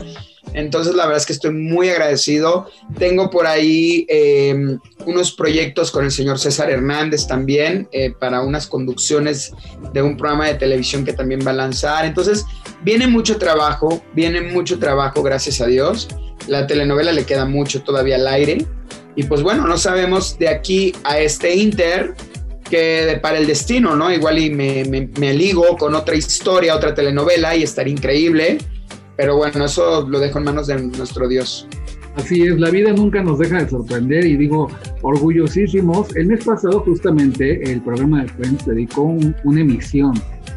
Entonces, 0.54 0.94
la 0.94 1.06
verdad 1.06 1.22
es 1.22 1.26
que 1.26 1.34
estoy 1.34 1.52
muy 1.52 1.90
agradecido. 1.90 2.70
Tengo 3.00 3.30
por 3.30 3.48
ahí 3.48 4.06
eh, 4.10 4.78
unos 5.06 5.32
proyectos 5.32 5.90
con 5.90 6.06
el 6.06 6.12
señor 6.12 6.38
César 6.38 6.70
Hernández 6.70 7.28
también 7.28 7.88
eh, 7.92 8.14
para 8.20 8.42
unas 8.42 8.68
conducciones 8.68 9.54
de 9.94 10.02
un 10.02 10.18
programa 10.18 10.48
de 10.48 10.56
televisión 10.56 11.06
que 11.06 11.14
también 11.14 11.42
va 11.46 11.52
a 11.52 11.56
lanzar. 11.56 12.06
Entonces, 12.06 12.46
viene 12.84 13.08
mucho 13.08 13.38
trabajo, 13.38 14.04
viene 14.14 14.42
mucho 14.42 14.80
trabajo, 14.80 15.24
gracias 15.24 15.62
a 15.62 15.68
Dios. 15.68 16.08
La 16.48 16.68
telenovela 16.68 17.12
le 17.12 17.26
queda 17.26 17.46
mucho 17.46 17.82
todavía 17.84 18.16
al 18.16 18.28
aire. 18.28 18.66
Y 19.16 19.24
pues 19.24 19.42
bueno, 19.44 19.68
no 19.68 19.78
sabemos 19.78 20.38
de 20.40 20.50
aquí 20.50 20.94
a 21.04 21.20
este 21.20 21.56
Inter 21.56 22.16
que 22.70 23.20
para 23.22 23.38
el 23.38 23.46
destino, 23.46 23.96
¿no? 23.96 24.12
Igual 24.12 24.40
y 24.40 24.50
me, 24.50 25.34
ligo 25.34 25.78
con 25.78 25.94
otra 25.94 26.16
historia, 26.16 26.76
otra 26.76 26.96
telenovela 26.96 27.56
y 27.56 27.64
estaría 27.64 27.94
increíble. 27.94 28.58
Pero 29.18 29.38
bueno, 29.38 29.66
eso 29.66 30.08
lo 30.08 30.20
dejo 30.20 30.40
en 30.40 30.46
manos 30.46 30.68
de 30.68 30.82
nuestro 30.82 31.28
Dios. 31.28 31.68
Así 32.16 32.44
es, 32.44 32.60
la 32.60 32.70
vida 32.70 32.94
nunca 32.94 33.24
nos 33.24 33.40
deja 33.40 33.64
de 33.64 33.70
sorprender 33.70 34.26
y 34.26 34.38
digo, 34.38 34.70
orgullosísimos. 35.02 36.16
El 36.16 36.28
mes 36.28 36.46
pasado 36.46 36.82
justamente 36.82 37.72
el 37.72 37.82
programa 37.82 38.22
de 38.22 38.28
Friends 38.30 38.66
dedicó 38.66 39.02
un, 39.02 39.36
una 39.44 39.62
emisión 39.62 40.14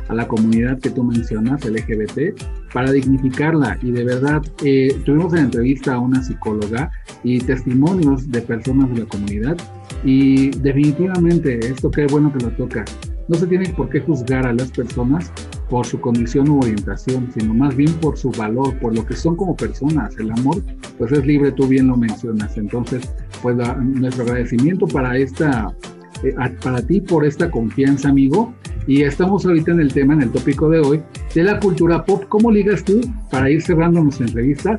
a 0.08 0.14
la 0.14 0.28
comunidad 0.28 0.78
que 0.78 0.90
tú 0.90 1.02
mencionas, 1.02 1.64
LGBT, 1.64 2.38
para 2.72 2.92
dignificarla. 2.92 3.78
Y 3.82 3.90
de 3.90 4.04
verdad, 4.04 4.42
eh, 4.62 5.00
tuvimos 5.04 5.32
en 5.32 5.46
entrevista 5.46 5.94
a 5.94 5.98
una 5.98 6.22
psicóloga 6.22 6.90
y 7.24 7.38
testimonios 7.38 8.30
de 8.30 8.42
personas 8.42 8.92
de 8.92 9.00
la 9.00 9.06
comunidad. 9.06 9.56
Y 10.04 10.50
definitivamente, 10.58 11.58
esto 11.58 11.90
qué 11.90 12.06
bueno 12.06 12.32
que 12.32 12.44
lo 12.44 12.50
toca. 12.50 12.84
No 13.28 13.36
se 13.36 13.46
tiene 13.46 13.70
por 13.70 13.88
qué 13.88 14.00
juzgar 14.00 14.46
a 14.46 14.52
las 14.52 14.70
personas 14.70 15.32
por 15.68 15.86
su 15.86 16.00
condición 16.00 16.48
u 16.48 16.60
orientación, 16.60 17.28
sino 17.36 17.54
más 17.54 17.74
bien 17.74 17.92
por 17.94 18.16
su 18.16 18.30
valor, 18.30 18.78
por 18.78 18.94
lo 18.94 19.04
que 19.04 19.14
son 19.14 19.36
como 19.36 19.56
personas. 19.56 20.16
El 20.18 20.30
amor, 20.30 20.62
pues 20.98 21.12
es 21.12 21.26
libre, 21.26 21.52
tú 21.52 21.66
bien 21.66 21.88
lo 21.88 21.96
mencionas. 21.96 22.56
Entonces, 22.56 23.08
pues 23.42 23.56
nuestro 23.80 24.24
agradecimiento 24.24 24.86
para 24.86 25.16
esta, 25.16 25.74
eh, 26.22 26.34
para 26.62 26.82
ti 26.82 27.00
por 27.00 27.24
esta 27.24 27.50
confianza, 27.50 28.08
amigo. 28.08 28.54
Y 28.86 29.02
estamos 29.02 29.44
ahorita 29.44 29.72
en 29.72 29.80
el 29.80 29.92
tema, 29.92 30.14
en 30.14 30.22
el 30.22 30.30
tópico 30.30 30.68
de 30.68 30.78
hoy, 30.78 31.02
de 31.34 31.42
la 31.42 31.58
cultura 31.58 32.04
pop. 32.04 32.24
¿Cómo 32.28 32.52
ligas 32.52 32.84
tú, 32.84 33.00
para 33.30 33.50
ir 33.50 33.60
cerrando 33.60 34.00
nuestra 34.00 34.26
entrevista, 34.26 34.78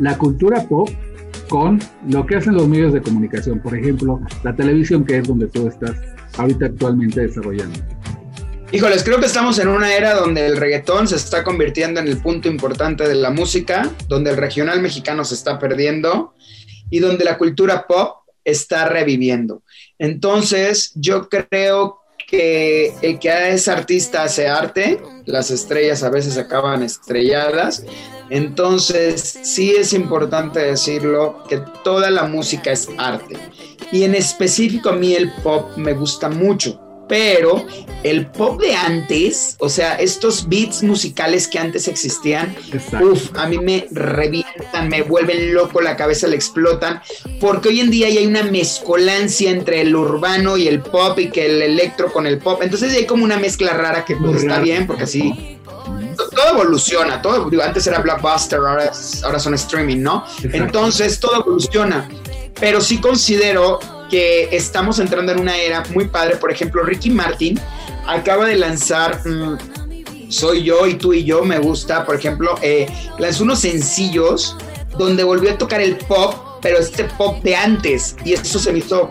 la 0.00 0.16
cultura 0.16 0.62
pop 0.68 0.88
con 1.48 1.80
lo 2.08 2.24
que 2.24 2.36
hacen 2.36 2.54
los 2.54 2.68
medios 2.68 2.92
de 2.92 3.02
comunicación? 3.02 3.58
Por 3.58 3.76
ejemplo, 3.76 4.20
la 4.44 4.54
televisión, 4.54 5.04
que 5.04 5.18
es 5.18 5.26
donde 5.26 5.48
tú 5.48 5.66
estás 5.66 5.96
ahorita 6.36 6.66
actualmente 6.66 7.22
desarrollando. 7.22 7.80
Híjoles, 8.70 9.02
creo 9.02 9.18
que 9.18 9.24
estamos 9.24 9.58
en 9.58 9.68
una 9.68 9.96
era 9.96 10.14
donde 10.14 10.44
el 10.44 10.58
reggaetón 10.58 11.08
se 11.08 11.16
está 11.16 11.42
convirtiendo 11.42 12.00
en 12.00 12.06
el 12.06 12.18
punto 12.18 12.48
importante 12.48 13.08
de 13.08 13.14
la 13.14 13.30
música, 13.30 13.90
donde 14.08 14.30
el 14.30 14.36
regional 14.36 14.82
mexicano 14.82 15.24
se 15.24 15.36
está 15.36 15.58
perdiendo 15.58 16.34
y 16.90 16.98
donde 16.98 17.24
la 17.24 17.38
cultura 17.38 17.86
pop 17.86 18.18
está 18.44 18.86
reviviendo. 18.86 19.62
Entonces, 19.98 20.92
yo 20.94 21.30
creo 21.30 22.00
que 22.26 22.92
el 23.00 23.18
que 23.18 23.54
es 23.54 23.68
artista 23.68 24.24
hace 24.24 24.48
arte, 24.48 25.00
las 25.24 25.50
estrellas 25.50 26.02
a 26.02 26.10
veces 26.10 26.36
acaban 26.36 26.82
estrelladas, 26.82 27.86
entonces 28.28 29.38
sí 29.44 29.70
es 29.70 29.94
importante 29.94 30.60
decirlo 30.60 31.42
que 31.48 31.62
toda 31.82 32.10
la 32.10 32.24
música 32.24 32.70
es 32.70 32.90
arte. 32.98 33.38
Y 33.92 34.02
en 34.02 34.14
específico 34.14 34.90
a 34.90 34.96
mí 34.96 35.14
el 35.14 35.32
pop 35.42 35.74
me 35.78 35.94
gusta 35.94 36.28
mucho 36.28 36.84
pero 37.08 37.66
el 38.04 38.26
pop 38.26 38.60
de 38.60 38.74
antes, 38.74 39.56
o 39.58 39.68
sea, 39.68 39.94
estos 39.94 40.48
beats 40.48 40.82
musicales 40.82 41.48
que 41.48 41.58
antes 41.58 41.88
existían, 41.88 42.54
uff, 43.00 43.30
a 43.34 43.46
mí 43.46 43.58
me 43.58 43.86
revientan, 43.90 44.88
me 44.88 45.02
vuelven 45.02 45.54
loco, 45.54 45.80
la 45.80 45.96
cabeza 45.96 46.28
le 46.28 46.36
explotan, 46.36 47.00
porque 47.40 47.70
hoy 47.70 47.80
en 47.80 47.90
día 47.90 48.08
ya 48.08 48.20
hay 48.20 48.26
una 48.26 48.44
mezcolancia 48.44 49.50
entre 49.50 49.80
el 49.80 49.96
urbano 49.96 50.56
y 50.56 50.68
el 50.68 50.80
pop 50.80 51.18
y 51.18 51.30
que 51.30 51.46
el 51.46 51.62
electro 51.62 52.12
con 52.12 52.26
el 52.26 52.38
pop, 52.38 52.60
entonces 52.62 52.94
hay 52.94 53.06
como 53.06 53.24
una 53.24 53.38
mezcla 53.38 53.72
rara 53.72 54.04
que 54.04 54.16
pues, 54.16 54.42
está 54.42 54.60
bien, 54.60 54.86
porque 54.86 55.04
así 55.04 55.58
todo 56.16 56.54
evoluciona, 56.54 57.22
todo, 57.22 57.48
antes 57.62 57.86
era 57.86 58.00
Blockbuster, 58.00 58.58
ahora, 58.58 58.92
ahora 59.24 59.38
son 59.38 59.54
streaming, 59.54 59.98
¿no? 59.98 60.24
Entonces 60.52 61.18
todo 61.18 61.40
evoluciona, 61.40 62.08
pero 62.60 62.80
sí 62.80 62.98
considero 62.98 63.80
que 64.08 64.48
estamos 64.52 64.98
entrando 64.98 65.32
en 65.32 65.40
una 65.40 65.56
era 65.56 65.82
muy 65.94 66.08
padre. 66.08 66.36
Por 66.36 66.50
ejemplo, 66.50 66.82
Ricky 66.82 67.10
Martin 67.10 67.58
acaba 68.06 68.46
de 68.46 68.56
lanzar 68.56 69.20
mm, 69.26 69.58
Soy 70.28 70.62
yo 70.62 70.86
y 70.86 70.94
tú 70.94 71.14
y 71.14 71.24
yo, 71.24 71.42
me 71.42 71.58
gusta. 71.58 72.04
Por 72.04 72.14
ejemplo, 72.14 72.54
eh, 72.60 72.86
lanzó 73.18 73.44
unos 73.44 73.60
sencillos 73.60 74.56
donde 74.98 75.24
volvió 75.24 75.52
a 75.52 75.58
tocar 75.58 75.80
el 75.80 75.96
pop, 75.96 76.34
pero 76.60 76.78
este 76.78 77.04
pop 77.04 77.42
de 77.42 77.56
antes. 77.56 78.14
Y 78.24 78.34
eso 78.34 78.58
se 78.58 78.72
me 78.72 78.80
hizo 78.80 79.10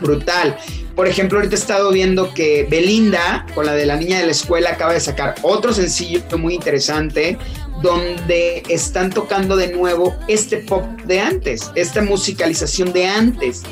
brutal. 0.00 0.58
Por 0.96 1.06
ejemplo, 1.06 1.38
ahorita 1.38 1.54
he 1.54 1.58
estado 1.58 1.92
viendo 1.92 2.34
que 2.34 2.66
Belinda, 2.68 3.46
con 3.54 3.66
la 3.66 3.74
de 3.74 3.86
la 3.86 3.96
niña 3.96 4.18
de 4.18 4.26
la 4.26 4.32
escuela, 4.32 4.70
acaba 4.70 4.94
de 4.94 5.00
sacar 5.00 5.36
otro 5.42 5.72
sencillo 5.72 6.20
muy 6.36 6.54
interesante 6.54 7.38
donde 7.80 8.64
están 8.68 9.10
tocando 9.10 9.54
de 9.54 9.68
nuevo 9.68 10.16
este 10.26 10.56
pop 10.56 10.84
de 11.04 11.20
antes, 11.20 11.70
esta 11.76 12.02
musicalización 12.02 12.92
de 12.92 13.06
antes. 13.06 13.62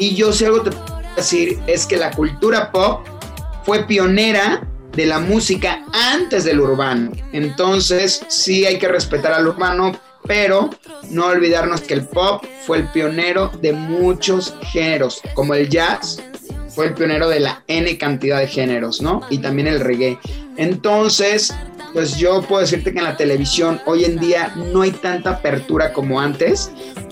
Y 0.00 0.14
yo 0.14 0.32
si 0.32 0.46
algo 0.46 0.62
te 0.62 0.70
puedo 0.70 1.00
decir 1.14 1.60
es 1.66 1.86
que 1.86 1.96
la 1.96 2.10
cultura 2.10 2.72
pop 2.72 3.06
fue 3.64 3.84
pionera 3.84 4.66
de 4.92 5.04
la 5.04 5.20
música 5.20 5.84
antes 5.92 6.44
del 6.44 6.58
urbano. 6.58 7.12
Entonces 7.32 8.24
sí 8.28 8.64
hay 8.64 8.78
que 8.78 8.88
respetar 8.88 9.34
al 9.34 9.46
urbano, 9.46 9.92
pero 10.26 10.70
no 11.10 11.26
olvidarnos 11.26 11.82
que 11.82 11.94
el 11.94 12.06
pop 12.06 12.42
fue 12.66 12.78
el 12.78 12.88
pionero 12.88 13.52
de 13.60 13.74
muchos 13.74 14.54
géneros, 14.72 15.20
como 15.34 15.54
el 15.54 15.68
jazz 15.68 16.22
fue 16.70 16.86
el 16.86 16.94
pionero 16.94 17.28
de 17.28 17.40
la 17.40 17.62
N 17.66 17.98
cantidad 17.98 18.38
de 18.38 18.46
géneros, 18.46 19.02
¿no? 19.02 19.20
Y 19.28 19.38
también 19.38 19.68
el 19.68 19.80
reggae. 19.80 20.18
Entonces, 20.56 21.52
pues 21.92 22.16
yo 22.16 22.42
puedo 22.42 22.62
decirte 22.62 22.92
que 22.92 22.98
en 22.98 23.04
la 23.04 23.16
televisión 23.16 23.80
hoy 23.86 24.04
en 24.04 24.18
día 24.18 24.54
no 24.72 24.82
hay 24.82 24.92
tanta 24.92 25.30
apertura 25.30 25.92
como 25.92 26.20
antes, 26.20 26.70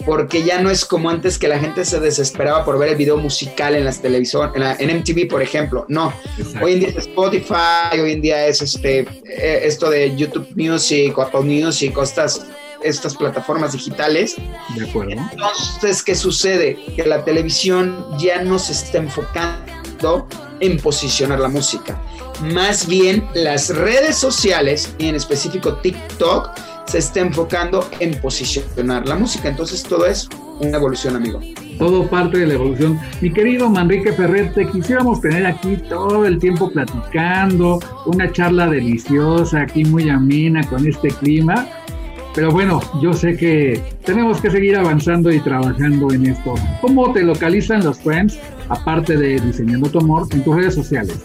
porque 0.09 0.43
ya 0.43 0.59
no 0.59 0.71
es 0.71 0.87
como 0.87 1.11
antes 1.11 1.39
que 1.39 1.49
la 1.49 1.59
gente 1.59 1.85
se 1.85 2.01
desesperaba 2.01 2.65
por 2.65 2.79
ver 2.79 2.89
el 2.89 2.97
video 2.97 3.19
musical 3.19 3.75
en 3.75 3.85
las 3.85 4.01
televisiones, 4.01 4.55
en, 4.79 5.01
MTV, 5.01 5.29
por 5.29 5.43
ejemplo. 5.43 5.85
No, 5.89 6.15
hoy 6.63 6.73
en 6.73 6.81
día 6.81 6.89
es 6.89 6.97
Spotify, 6.97 8.01
hoy 8.01 8.13
en 8.13 8.23
día 8.23 8.47
es 8.47 8.63
este, 8.63 9.01
eh, 9.01 9.61
esto 9.65 9.91
de 9.91 10.17
YouTube 10.17 10.49
Music 10.57 11.13
Apple 11.19 11.43
Music 11.43 11.95
estas, 12.03 12.47
estas 12.83 13.15
plataformas 13.17 13.75
digitales. 13.75 14.37
De 14.75 14.89
acuerdo. 14.89 15.13
Entonces, 15.13 16.03
¿qué 16.03 16.15
sucede? 16.15 16.79
Que 16.97 17.05
la 17.05 17.23
televisión 17.23 18.03
ya 18.19 18.43
no 18.43 18.59
se 18.59 18.73
está 18.73 18.97
enfocando 18.97 20.27
en 20.61 20.79
posicionar 20.79 21.39
la 21.39 21.49
música 21.49 22.01
más 22.41 22.87
bien 22.87 23.29
las 23.35 23.69
redes 23.69 24.17
sociales 24.17 24.95
y 24.99 25.09
en 25.09 25.17
específico 25.17 25.75
TikTok 25.75 26.51
se 26.89 26.99
está 26.99 27.21
enfocando 27.21 27.89
en 28.01 28.19
posicionar 28.21 29.07
la 29.07 29.15
música. 29.15 29.49
Entonces 29.49 29.83
todo 29.83 30.07
es 30.07 30.29
una 30.61 30.79
evolución, 30.79 31.17
amigo. 31.17 31.41
Todo 31.79 32.09
parte 32.09 32.39
de 32.39 32.47
la 32.47 32.55
evolución. 32.55 32.99
Mi 33.21 33.31
querido 33.31 33.69
Manrique 33.71 34.13
Ferrer, 34.13 34.53
te 34.55 34.67
quisiéramos 34.67 35.21
tener 35.21 35.47
aquí 35.47 35.77
todo 35.89 36.25
el 36.25 36.39
tiempo 36.39 36.71
platicando, 36.71 37.79
una 38.07 38.33
charla 38.33 38.67
deliciosa, 38.67 39.63
aquí 39.63 39.85
muy 39.85 40.09
amena 40.09 40.67
con 40.69 40.87
este 40.89 41.09
clima. 41.09 41.69
Pero 42.35 42.51
bueno, 42.53 42.81
yo 43.03 43.13
sé 43.13 43.37
que 43.37 43.83
tenemos 44.05 44.41
que 44.41 44.51
seguir 44.51 44.77
avanzando 44.77 45.31
y 45.31 45.41
trabajando 45.41 46.13
en 46.13 46.27
esto. 46.27 46.55
¿Cómo 46.81 47.13
te 47.13 47.23
localizan 47.23 47.85
los 47.85 47.99
friends, 48.01 48.39
aparte 48.69 49.17
de 49.17 49.41
Diseñando 49.41 49.89
tu 49.91 49.99
Amor, 49.99 50.27
en 50.33 50.43
tus 50.43 50.57
redes 50.57 50.75
sociales? 50.75 51.21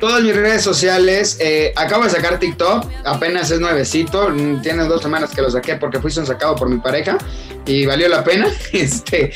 Todas 0.00 0.22
mis 0.22 0.34
redes 0.34 0.62
sociales. 0.62 1.36
Eh, 1.38 1.72
acabo 1.76 2.04
de 2.04 2.10
sacar 2.10 2.38
TikTok, 2.40 2.86
apenas 3.04 3.50
es 3.50 3.60
nuevecito. 3.60 4.32
Tiene 4.62 4.84
dos 4.84 5.02
semanas 5.02 5.30
que 5.30 5.42
lo 5.42 5.50
saqué 5.50 5.76
porque 5.76 6.00
fui 6.00 6.10
sacado 6.10 6.56
por 6.56 6.68
mi 6.68 6.78
pareja 6.78 7.18
y 7.66 7.86
valió 7.86 8.08
la 8.08 8.24
pena. 8.24 8.48
Este, 8.72 9.32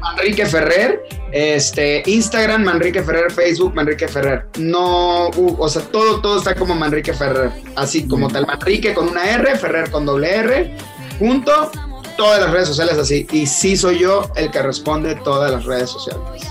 Manrique 0.00 0.46
Ferrer, 0.46 1.02
este, 1.32 2.02
Instagram, 2.06 2.64
Manrique 2.64 3.02
Ferrer, 3.02 3.30
Facebook, 3.30 3.74
Manrique 3.74 4.08
Ferrer. 4.08 4.46
No, 4.58 5.28
o 5.28 5.68
sea, 5.68 5.82
todo, 5.82 6.20
todo 6.20 6.38
está 6.38 6.54
como 6.54 6.74
Manrique 6.74 7.12
Ferrer. 7.12 7.50
Así 7.74 8.08
como 8.08 8.28
tal, 8.28 8.46
Manrique 8.46 8.94
con 8.94 9.08
una 9.08 9.28
R, 9.30 9.56
Ferrer 9.58 9.90
con 9.90 10.06
doble 10.06 10.34
R, 10.34 10.76
junto, 11.18 11.70
todas 12.16 12.40
las 12.40 12.50
redes 12.50 12.68
sociales 12.68 12.96
así. 12.96 13.26
Y 13.32 13.46
sí 13.46 13.76
soy 13.76 13.98
yo 13.98 14.30
el 14.36 14.50
que 14.50 14.62
responde 14.62 15.14
todas 15.16 15.50
las 15.50 15.64
redes 15.64 15.90
sociales. 15.90 16.42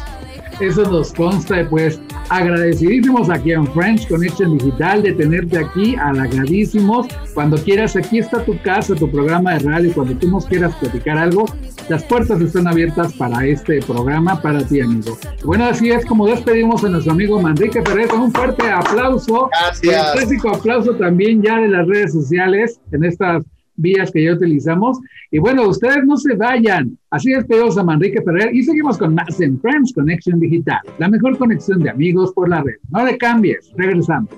Eso 0.60 0.84
nos 0.84 1.14
consta, 1.14 1.68
pues 1.70 2.00
agradecidísimos 2.30 3.30
aquí 3.30 3.52
en 3.52 3.68
French 3.68 4.08
Connection 4.08 4.58
Digital 4.58 5.04
de 5.04 5.14
tenerte 5.14 5.58
aquí, 5.58 5.96
halagradísimos. 5.96 7.08
Cuando 7.34 7.58
quieras, 7.58 7.96
aquí 7.96 8.20
está 8.20 8.44
tu 8.44 8.60
casa, 8.62 8.96
tu 8.96 9.10
programa 9.12 9.54
de 9.54 9.60
radio. 9.60 9.94
Cuando 9.94 10.16
tú 10.16 10.30
nos 10.30 10.46
quieras 10.46 10.76
platicar 10.76 11.18
algo, 11.18 11.46
las 11.90 12.04
puertas 12.04 12.42
están 12.42 12.68
abiertas 12.68 13.14
para 13.14 13.46
este 13.46 13.82
programa, 13.82 14.42
para 14.42 14.66
ti, 14.66 14.82
amigo. 14.82 15.18
Bueno, 15.44 15.66
así 15.66 15.92
es 15.92 16.06
como 16.06 16.28
despedimos 16.28 16.84
a 16.84 16.90
nuestro 16.90 17.12
amigo 17.12 17.42
Manrique 17.42 17.82
Pérez 17.82 18.08
con 18.08 18.22
un 18.22 18.32
fuerte 18.32 18.70
aplauso. 18.70 19.50
Gracias. 19.52 20.08
Un 20.08 20.20
clásico 20.20 20.50
aplauso 20.56 20.96
también 20.96 21.42
ya 21.42 21.60
de 21.60 21.68
las 21.68 21.88
redes 21.88 22.14
sociales 22.14 22.80
en 22.92 23.04
estas 23.04 23.44
vías 23.76 24.12
que 24.12 24.24
ya 24.24 24.34
utilizamos. 24.34 25.00
Y 25.32 25.40
bueno, 25.40 25.68
ustedes 25.68 26.06
no 26.06 26.18
se 26.18 26.36
vayan. 26.36 26.98
Así 27.10 27.32
despedimos 27.32 27.78
a 27.78 27.84
Manrique 27.84 28.22
Ferrer 28.22 28.54
y 28.56 28.64
seguimos 28.64 28.98
con 28.98 29.16
más 29.16 29.40
en 29.40 29.60
Friends 29.60 29.94
Connection 29.94 30.40
Digital, 30.40 30.82
la 30.98 31.10
mejor 31.10 31.38
conexión 31.38 31.82
de 31.82 31.90
amigos 31.90 32.32
por 32.34 32.50
la 32.50 32.62
red. 32.62 32.76
No 32.90 33.06
le 33.06 33.18
cambies, 33.18 33.72
regresamos. 33.76 34.30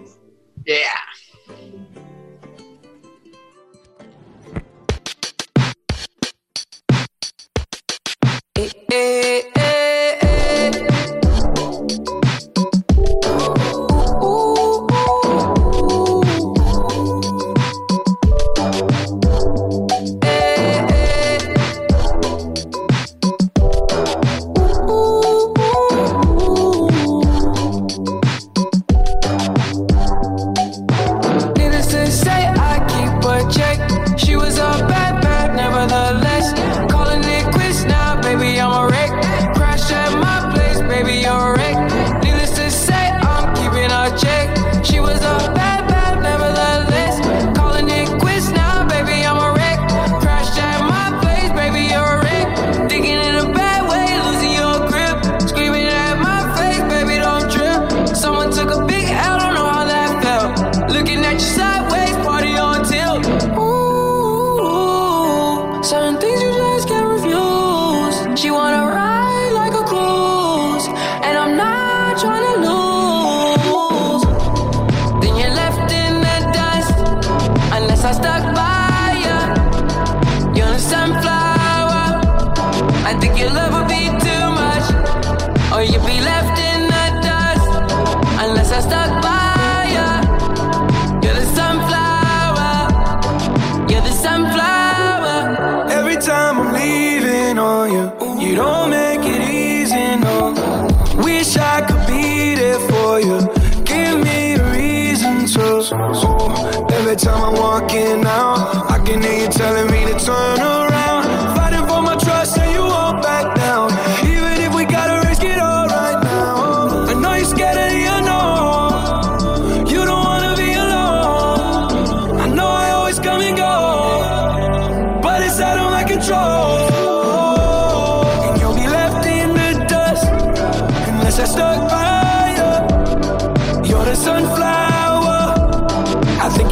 Yeah. 0.65 1.07
Needless 8.89 9.56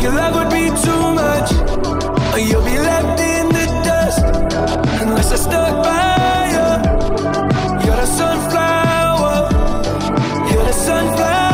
your 0.05 0.13
love 0.13 0.35
would 0.35 0.51
be 0.51 0.69
too 0.85 1.03
much. 1.15 1.51
Or 2.33 2.39
you'll 2.39 2.63
be. 2.63 2.75
You're 7.85 7.95
the 10.65 10.73
sunflower. 10.73 11.45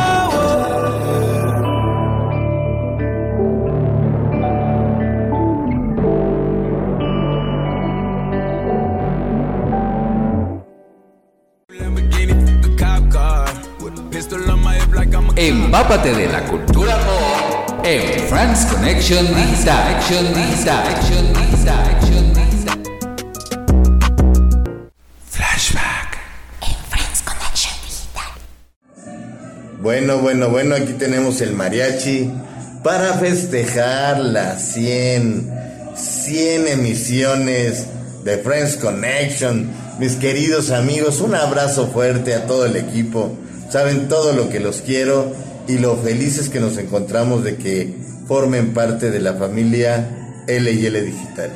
De 16.02 16.26
la 16.26 16.42
cultura 16.42 16.71
en 17.92 18.20
France 18.26 18.66
Connection 18.72 19.26
Digital. 19.34 19.94
Action 19.94 20.32
Digital. 20.32 20.86
Action 20.86 21.32
Digital. 21.34 21.78
Action 21.90 22.32
Digital. 22.32 22.82
Flashback. 25.28 26.18
Bueno, 29.82 30.18
bueno, 30.18 30.48
bueno, 30.48 30.74
aquí 30.76 30.92
tenemos 30.92 31.40
el 31.40 31.52
mariachi 31.52 32.30
para 32.82 33.14
festejar 33.14 34.20
las 34.20 34.62
100, 34.72 35.50
100 35.94 36.68
emisiones 36.68 37.86
de 38.24 38.38
Friends 38.38 38.76
Connection. 38.76 39.68
Mis 39.98 40.14
queridos 40.14 40.70
amigos, 40.70 41.20
un 41.20 41.34
abrazo 41.34 41.88
fuerte 41.88 42.34
a 42.34 42.46
todo 42.46 42.64
el 42.64 42.76
equipo. 42.76 43.36
Saben 43.70 44.08
todo 44.08 44.32
lo 44.32 44.48
que 44.48 44.60
los 44.60 44.82
quiero 44.82 45.51
y 45.68 45.78
lo 45.78 45.96
felices 45.96 46.48
que 46.48 46.60
nos 46.60 46.76
encontramos 46.78 47.44
de 47.44 47.56
que 47.56 47.94
formen 48.26 48.74
parte 48.74 49.10
de 49.10 49.20
la 49.20 49.34
familia 49.34 50.44
L&L 50.46 51.02
Digital. 51.02 51.52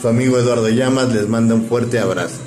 Su 0.00 0.08
amigo 0.08 0.38
Eduardo 0.38 0.68
Llamas 0.68 1.12
les 1.12 1.28
manda 1.28 1.54
un 1.54 1.66
fuerte 1.66 1.98
abrazo. 1.98 2.40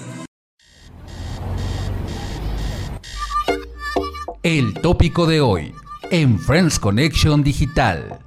El 4.42 4.74
tópico 4.74 5.26
de 5.26 5.42
hoy 5.42 5.74
en 6.12 6.40
Friends 6.40 6.80
Connection 6.80 7.44
Digital. 7.44 8.20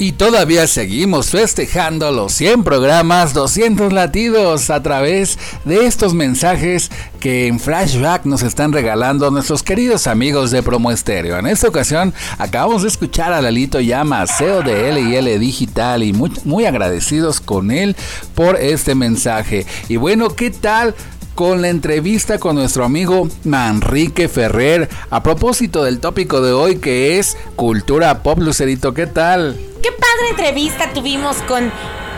Y 0.00 0.12
todavía 0.12 0.66
seguimos 0.66 1.28
festejando 1.28 2.10
los 2.10 2.32
100 2.32 2.64
programas, 2.64 3.34
200 3.34 3.92
latidos 3.92 4.70
a 4.70 4.82
través 4.82 5.38
de 5.66 5.84
estos 5.84 6.14
mensajes 6.14 6.90
que 7.20 7.48
en 7.48 7.60
flashback 7.60 8.24
nos 8.24 8.42
están 8.42 8.72
regalando 8.72 9.30
nuestros 9.30 9.62
queridos 9.62 10.06
amigos 10.06 10.52
de 10.52 10.62
Promo 10.62 10.90
Estéreo. 10.90 11.38
En 11.38 11.46
esta 11.46 11.68
ocasión 11.68 12.14
acabamos 12.38 12.80
de 12.80 12.88
escuchar 12.88 13.34
a 13.34 13.42
Lalito 13.42 13.78
Llama, 13.78 14.26
CEO 14.26 14.62
de 14.62 14.88
L&L 14.88 15.38
Digital 15.38 16.02
y 16.02 16.14
muy, 16.14 16.32
muy 16.44 16.64
agradecidos 16.64 17.38
con 17.38 17.70
él 17.70 17.94
por 18.34 18.56
este 18.56 18.94
mensaje. 18.94 19.66
Y 19.90 19.96
bueno, 19.96 20.30
¿qué 20.30 20.50
tal? 20.50 20.94
Con 21.34 21.62
la 21.62 21.68
entrevista 21.68 22.38
con 22.38 22.56
nuestro 22.56 22.84
amigo 22.84 23.28
Manrique 23.44 24.28
Ferrer 24.28 24.88
a 25.10 25.22
propósito 25.22 25.82
del 25.84 26.00
tópico 26.00 26.40
de 26.40 26.52
hoy 26.52 26.78
que 26.78 27.18
es 27.18 27.36
cultura 27.56 28.22
pop 28.22 28.38
Lucerito, 28.38 28.94
¿qué 28.94 29.06
tal? 29.06 29.58
Qué 29.82 29.90
padre 29.92 30.30
entrevista 30.30 30.92
tuvimos 30.92 31.36
con 31.42 31.72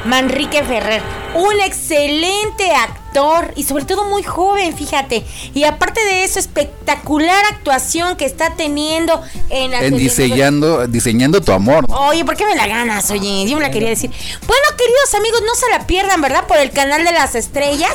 Manrique 0.05 0.65
Ferrer, 0.65 1.01
un 1.35 1.61
excelente 1.61 2.71
actor 2.73 3.53
y 3.55 3.63
sobre 3.63 3.85
todo 3.85 4.05
muy 4.05 4.23
joven, 4.25 4.77
fíjate. 4.77 5.25
Y 5.55 5.63
aparte 5.65 6.01
de 6.05 6.25
eso, 6.25 6.41
espectacular 6.41 7.45
actuación 7.53 8.17
que 8.17 8.25
está 8.25 8.57
teniendo 8.57 9.23
en 9.49 9.73
En 9.75 9.97
diseñando, 9.97 10.89
diseñando 10.89 11.41
tu 11.41 11.53
amor. 11.53 11.87
Oye, 11.89 12.25
¿por 12.25 12.37
qué 12.37 12.45
me 12.47 12.57
la 12.57 12.67
ganas? 12.67 13.11
Oye, 13.13 13.47
yo 13.47 13.57
me 13.57 13.63
la 13.63 13.71
quería 13.71 13.91
decir. 13.91 14.11
Bueno, 14.11 14.63
queridos 14.77 15.15
amigos, 15.15 15.43
no 15.47 15.55
se 15.55 15.71
la 15.71 15.87
pierdan, 15.87 16.21
¿verdad? 16.21 16.47
Por 16.49 16.59
el 16.59 16.71
canal 16.73 17.05
de 17.05 17.13
las 17.13 17.37
estrellas, 17.37 17.93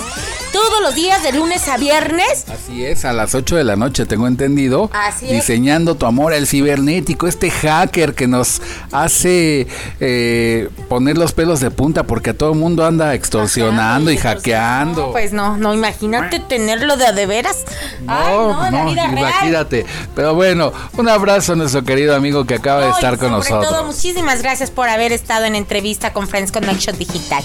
todos 0.51 0.81
los 0.81 0.95
días 0.95 1.23
de 1.23 1.31
lunes 1.33 1.67
a 1.67 1.77
viernes. 1.77 2.45
Así 2.51 2.85
es, 2.85 3.05
a 3.05 3.13
las 3.13 3.35
8 3.35 3.55
de 3.55 3.63
la 3.63 3.75
noche 3.75 4.05
tengo 4.05 4.27
entendido. 4.27 4.89
Así 4.93 5.25
es. 5.25 5.31
Diseñando 5.31 5.95
tu 5.95 6.05
amor, 6.05 6.33
el 6.33 6.47
cibernético, 6.47 7.27
este 7.27 7.49
hacker 7.51 8.13
que 8.15 8.27
nos 8.27 8.61
hace 8.91 9.67
eh, 9.99 10.69
poner 10.89 11.17
los 11.17 11.33
pelos 11.33 11.59
de 11.59 11.71
punta 11.71 12.03
porque 12.03 12.33
todo 12.33 12.53
el 12.53 12.59
mundo 12.59 12.85
anda 12.85 13.13
extorsionando 13.13 14.11
y 14.11 14.17
hackeando. 14.17 15.11
Pues 15.11 15.33
no, 15.33 15.57
no, 15.57 15.73
imagínate 15.73 16.39
tenerlo 16.39 16.97
de 16.97 17.05
a 17.07 17.11
de 17.11 17.25
veras. 17.25 17.65
Ay, 18.07 18.33
no, 18.35 18.65
en 18.67 18.73
la 18.73 18.85
vida 18.85 19.07
real. 19.07 19.17
imagínate. 19.17 19.85
Pero 20.15 20.35
bueno, 20.35 20.71
un 20.97 21.09
abrazo 21.09 21.53
a 21.53 21.55
nuestro 21.55 21.83
querido 21.83 22.15
amigo 22.15 22.45
que 22.45 22.55
acaba 22.55 22.81
de 22.81 22.87
No, 22.89 22.95
estar 22.95 23.17
con 23.17 23.29
sobre 23.29 23.37
nosotros. 23.49 23.67
todo, 23.69 23.83
muchísimas 23.85 24.41
gracias 24.41 24.71
por 24.71 24.89
haber 24.89 25.11
estado 25.11 25.45
en 25.45 25.55
entrevista 25.55 26.13
con 26.13 26.27
Friends 26.27 26.51
Connection 26.51 26.97
Digital. 26.97 27.43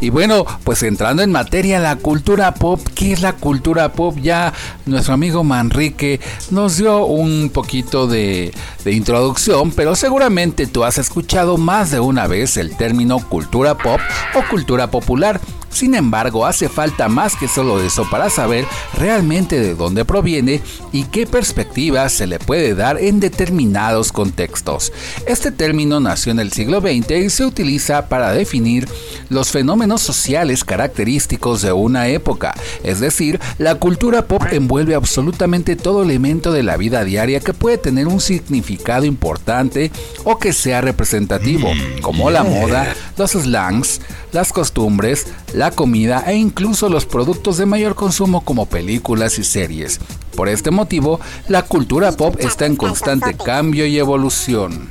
Y 0.00 0.10
bueno, 0.10 0.44
pues 0.64 0.82
entrando 0.82 1.22
en 1.22 1.32
materia, 1.32 1.78
la 1.78 1.96
cultura 1.96 2.54
pop, 2.54 2.80
¿qué 2.94 3.12
es 3.12 3.22
la 3.22 3.34
cultura 3.34 3.92
pop? 3.92 4.16
Ya 4.20 4.52
nuestro 4.86 5.14
amigo 5.14 5.44
Manrique 5.44 6.20
nos 6.50 6.76
dio 6.76 7.06
un 7.06 7.50
poquito 7.50 8.06
de, 8.06 8.52
de 8.84 8.92
introducción, 8.92 9.70
pero 9.70 9.96
seguramente 9.96 10.66
tú 10.66 10.84
has 10.84 10.98
escuchado 10.98 11.56
más 11.56 11.90
de 11.90 12.00
una 12.00 12.26
vez 12.26 12.56
el 12.56 12.76
término 12.76 13.18
cultura 13.18 13.76
pop 13.78 14.00
o 14.34 14.50
cultura 14.50 14.90
popular. 14.90 15.40
Sin 15.74 15.96
embargo, 15.96 16.46
hace 16.46 16.68
falta 16.68 17.08
más 17.08 17.34
que 17.34 17.48
solo 17.48 17.82
eso 17.82 18.08
para 18.08 18.30
saber 18.30 18.64
realmente 18.96 19.58
de 19.58 19.74
dónde 19.74 20.04
proviene 20.04 20.62
y 20.92 21.02
qué 21.02 21.26
perspectiva 21.26 22.08
se 22.08 22.28
le 22.28 22.38
puede 22.38 22.76
dar 22.76 22.98
en 22.98 23.18
determinados 23.18 24.12
contextos. 24.12 24.92
Este 25.26 25.50
término 25.50 25.98
nació 25.98 26.30
en 26.30 26.38
el 26.38 26.52
siglo 26.52 26.80
XX 26.80 27.10
y 27.10 27.30
se 27.30 27.44
utiliza 27.44 28.08
para 28.08 28.30
definir 28.30 28.88
los 29.30 29.50
fenómenos 29.50 30.00
sociales 30.00 30.62
característicos 30.62 31.62
de 31.62 31.72
una 31.72 32.06
época, 32.06 32.54
es 32.84 33.00
decir, 33.00 33.40
la 33.58 33.74
cultura 33.74 34.28
pop 34.28 34.44
envuelve 34.52 34.94
absolutamente 34.94 35.74
todo 35.74 36.04
elemento 36.04 36.52
de 36.52 36.62
la 36.62 36.76
vida 36.76 37.02
diaria 37.02 37.40
que 37.40 37.52
puede 37.52 37.78
tener 37.78 38.06
un 38.06 38.20
significado 38.20 39.04
importante 39.06 39.90
o 40.22 40.38
que 40.38 40.52
sea 40.52 40.80
representativo, 40.80 41.72
como 42.00 42.30
la 42.30 42.44
moda, 42.44 42.94
los 43.16 43.32
slangs, 43.32 44.00
las 44.32 44.52
costumbres, 44.52 45.26
la 45.52 45.63
comida 45.70 46.24
e 46.26 46.34
incluso 46.34 46.88
los 46.88 47.06
productos 47.06 47.56
de 47.56 47.66
mayor 47.66 47.94
consumo 47.94 48.44
como 48.44 48.66
películas 48.66 49.38
y 49.38 49.44
series. 49.44 50.00
Por 50.36 50.48
este 50.48 50.70
motivo, 50.70 51.20
la 51.48 51.62
cultura 51.62 52.12
pop 52.12 52.36
está 52.38 52.66
en 52.66 52.76
constante 52.76 53.34
cambio 53.34 53.86
y 53.86 53.98
evolución. 53.98 54.90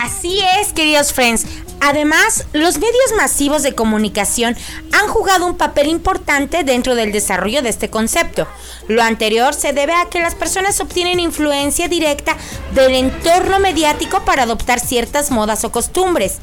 Así 0.00 0.40
es, 0.60 0.72
queridos 0.72 1.12
friends. 1.12 1.46
Además, 1.80 2.44
los 2.52 2.76
medios 2.76 3.12
masivos 3.16 3.62
de 3.62 3.74
comunicación 3.74 4.54
han 4.92 5.08
jugado 5.08 5.46
un 5.46 5.56
papel 5.56 5.88
importante 5.88 6.62
dentro 6.62 6.94
del 6.94 7.10
desarrollo 7.10 7.62
de 7.62 7.70
este 7.70 7.88
concepto. 7.88 8.46
Lo 8.86 9.02
anterior 9.02 9.54
se 9.54 9.72
debe 9.72 9.94
a 9.94 10.06
que 10.10 10.20
las 10.20 10.34
personas 10.34 10.80
obtienen 10.80 11.20
influencia 11.20 11.88
directa 11.88 12.36
del 12.74 12.94
entorno 12.94 13.60
mediático 13.60 14.22
para 14.24 14.42
adoptar 14.42 14.78
ciertas 14.78 15.30
modas 15.30 15.64
o 15.64 15.72
costumbres. 15.72 16.38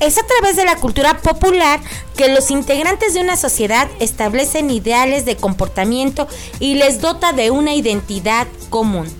Es 0.00 0.18
a 0.18 0.26
través 0.26 0.56
de 0.56 0.64
la 0.64 0.76
cultura 0.76 1.18
popular 1.18 1.80
que 2.16 2.28
los 2.28 2.50
integrantes 2.50 3.14
de 3.14 3.20
una 3.20 3.36
sociedad 3.36 3.88
establecen 4.00 4.70
ideales 4.70 5.24
de 5.24 5.36
comportamiento 5.36 6.28
y 6.60 6.74
les 6.74 7.00
dota 7.00 7.32
de 7.32 7.50
una 7.50 7.74
identidad 7.74 8.46
común. 8.70 9.12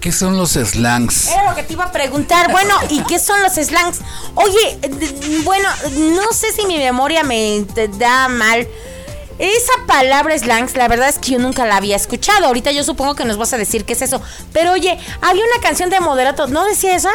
¿Qué 0.00 0.12
son 0.12 0.36
los 0.36 0.52
slangs? 0.52 1.26
Era 1.28 1.50
lo 1.50 1.56
que 1.56 1.64
te 1.64 1.72
iba 1.72 1.84
a 1.84 1.90
preguntar. 1.90 2.52
Bueno, 2.52 2.74
¿y 2.90 3.02
qué 3.04 3.18
son 3.18 3.42
los 3.42 3.54
slangs? 3.54 3.98
Oye, 4.36 4.78
bueno, 5.42 5.68
no 5.96 6.32
sé 6.32 6.52
si 6.52 6.64
mi 6.66 6.78
memoria 6.78 7.24
me 7.24 7.64
da 7.98 8.28
mal. 8.28 8.68
Esa 9.38 9.72
palabra 9.86 10.38
slangs, 10.38 10.76
la 10.76 10.86
verdad 10.86 11.08
es 11.08 11.18
que 11.18 11.32
yo 11.32 11.38
nunca 11.40 11.66
la 11.66 11.76
había 11.76 11.96
escuchado. 11.96 12.46
Ahorita 12.46 12.70
yo 12.70 12.84
supongo 12.84 13.16
que 13.16 13.24
nos 13.24 13.36
vas 13.36 13.52
a 13.52 13.58
decir 13.58 13.84
qué 13.84 13.94
es 13.94 14.02
eso. 14.02 14.22
Pero 14.52 14.72
oye, 14.72 14.96
había 15.20 15.42
una 15.42 15.60
canción 15.60 15.90
de 15.90 15.98
Moderato, 15.98 16.46
¿no 16.46 16.64
decía 16.64 16.94
eso? 16.94 17.08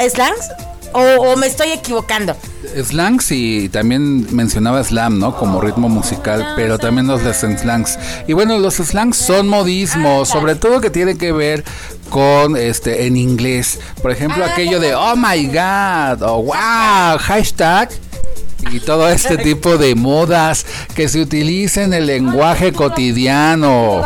¿Slangs? 0.00 0.50
¿O, 0.94 1.00
o 1.00 1.36
me 1.36 1.48
estoy 1.48 1.72
equivocando? 1.72 2.36
Slangs 2.82 3.30
y 3.32 3.68
también 3.68 4.34
mencionaba 4.34 4.82
slam, 4.82 5.18
¿no? 5.18 5.36
Como 5.36 5.60
ritmo 5.60 5.88
musical, 5.88 6.54
pero 6.56 6.78
también 6.78 7.06
los 7.06 7.22
de 7.24 7.34
slangs. 7.34 7.98
Y 8.26 8.32
bueno, 8.32 8.58
los 8.58 8.76
slangs 8.76 9.16
son 9.16 9.48
modismos, 9.48 10.28
sobre 10.28 10.54
todo 10.54 10.80
que 10.80 10.90
tiene 10.90 11.18
que 11.18 11.32
ver 11.32 11.64
con 12.10 12.56
este 12.56 13.06
en 13.06 13.16
inglés. 13.16 13.80
Por 14.00 14.12
ejemplo, 14.12 14.44
aquello 14.44 14.78
de 14.78 14.94
oh 14.94 15.16
my 15.16 15.46
god 15.46 16.22
o 16.22 16.42
wow, 16.42 17.18
hashtag. 17.18 17.90
Y 18.70 18.80
todo 18.80 19.08
este 19.08 19.36
tipo 19.36 19.78
de 19.78 19.94
modas 19.94 20.66
que 20.94 21.08
se 21.08 21.20
utiliza 21.20 21.82
en 21.82 21.92
el 21.92 22.06
lenguaje 22.06 22.72
cotidiano. 22.72 24.02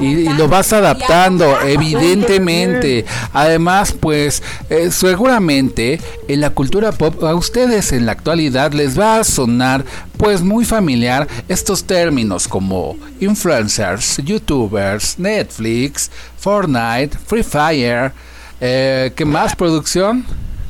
Y, 0.00 0.28
lo 0.28 0.48
vas 0.48 0.72
adaptando, 0.72 1.60
evidentemente. 1.60 3.04
Además, 3.32 3.92
pues 3.92 4.42
eh, 4.70 4.90
seguramente 4.90 6.00
en 6.28 6.40
la 6.40 6.50
cultura 6.50 6.92
pop 6.92 7.22
a 7.24 7.34
ustedes 7.34 7.92
en 7.92 8.06
la 8.06 8.12
actualidad 8.12 8.72
les 8.72 8.98
va 8.98 9.18
a 9.18 9.24
sonar 9.24 9.84
pues 10.16 10.42
muy 10.42 10.64
familiar 10.64 11.26
estos 11.48 11.84
términos 11.84 12.48
como 12.48 12.96
influencers, 13.20 14.18
youtubers, 14.24 15.18
Netflix, 15.18 16.10
Fortnite, 16.38 17.16
Free 17.26 17.42
Fire, 17.42 18.12
eh, 18.60 19.12
¿qué 19.14 19.24
más 19.24 19.54
producción? 19.54 20.24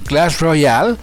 Clash 0.05 0.39
Royale 0.39 0.97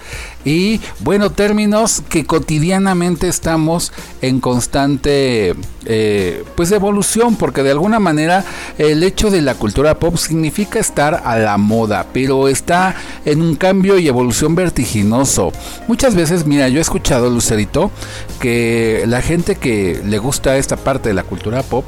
y 0.45 0.79
bueno 0.99 1.31
términos 1.31 2.03
que 2.07 2.25
cotidianamente 2.25 3.27
estamos 3.27 3.91
en 4.21 4.39
constante 4.39 5.55
eh, 5.85 6.43
pues 6.55 6.71
evolución 6.71 7.35
porque 7.35 7.63
de 7.63 7.71
alguna 7.71 7.99
manera 7.99 8.45
el 8.77 9.03
hecho 9.03 9.31
de 9.31 9.41
la 9.41 9.55
cultura 9.55 9.99
pop 9.99 10.15
significa 10.17 10.79
estar 10.79 11.23
a 11.25 11.37
la 11.39 11.57
moda 11.57 12.05
pero 12.13 12.47
está 12.47 12.95
en 13.25 13.41
un 13.41 13.55
cambio 13.55 13.97
y 13.97 14.07
evolución 14.07 14.55
vertiginoso. 14.55 15.51
Muchas 15.87 16.15
veces 16.15 16.45
mira 16.45 16.69
yo 16.69 16.77
he 16.77 16.81
escuchado 16.81 17.29
Lucerito 17.29 17.91
que 18.39 19.03
la 19.07 19.21
gente 19.21 19.55
que 19.55 20.01
le 20.05 20.19
gusta 20.19 20.57
esta 20.57 20.77
parte 20.77 21.09
de 21.09 21.15
la 21.15 21.23
cultura 21.23 21.63
pop 21.63 21.85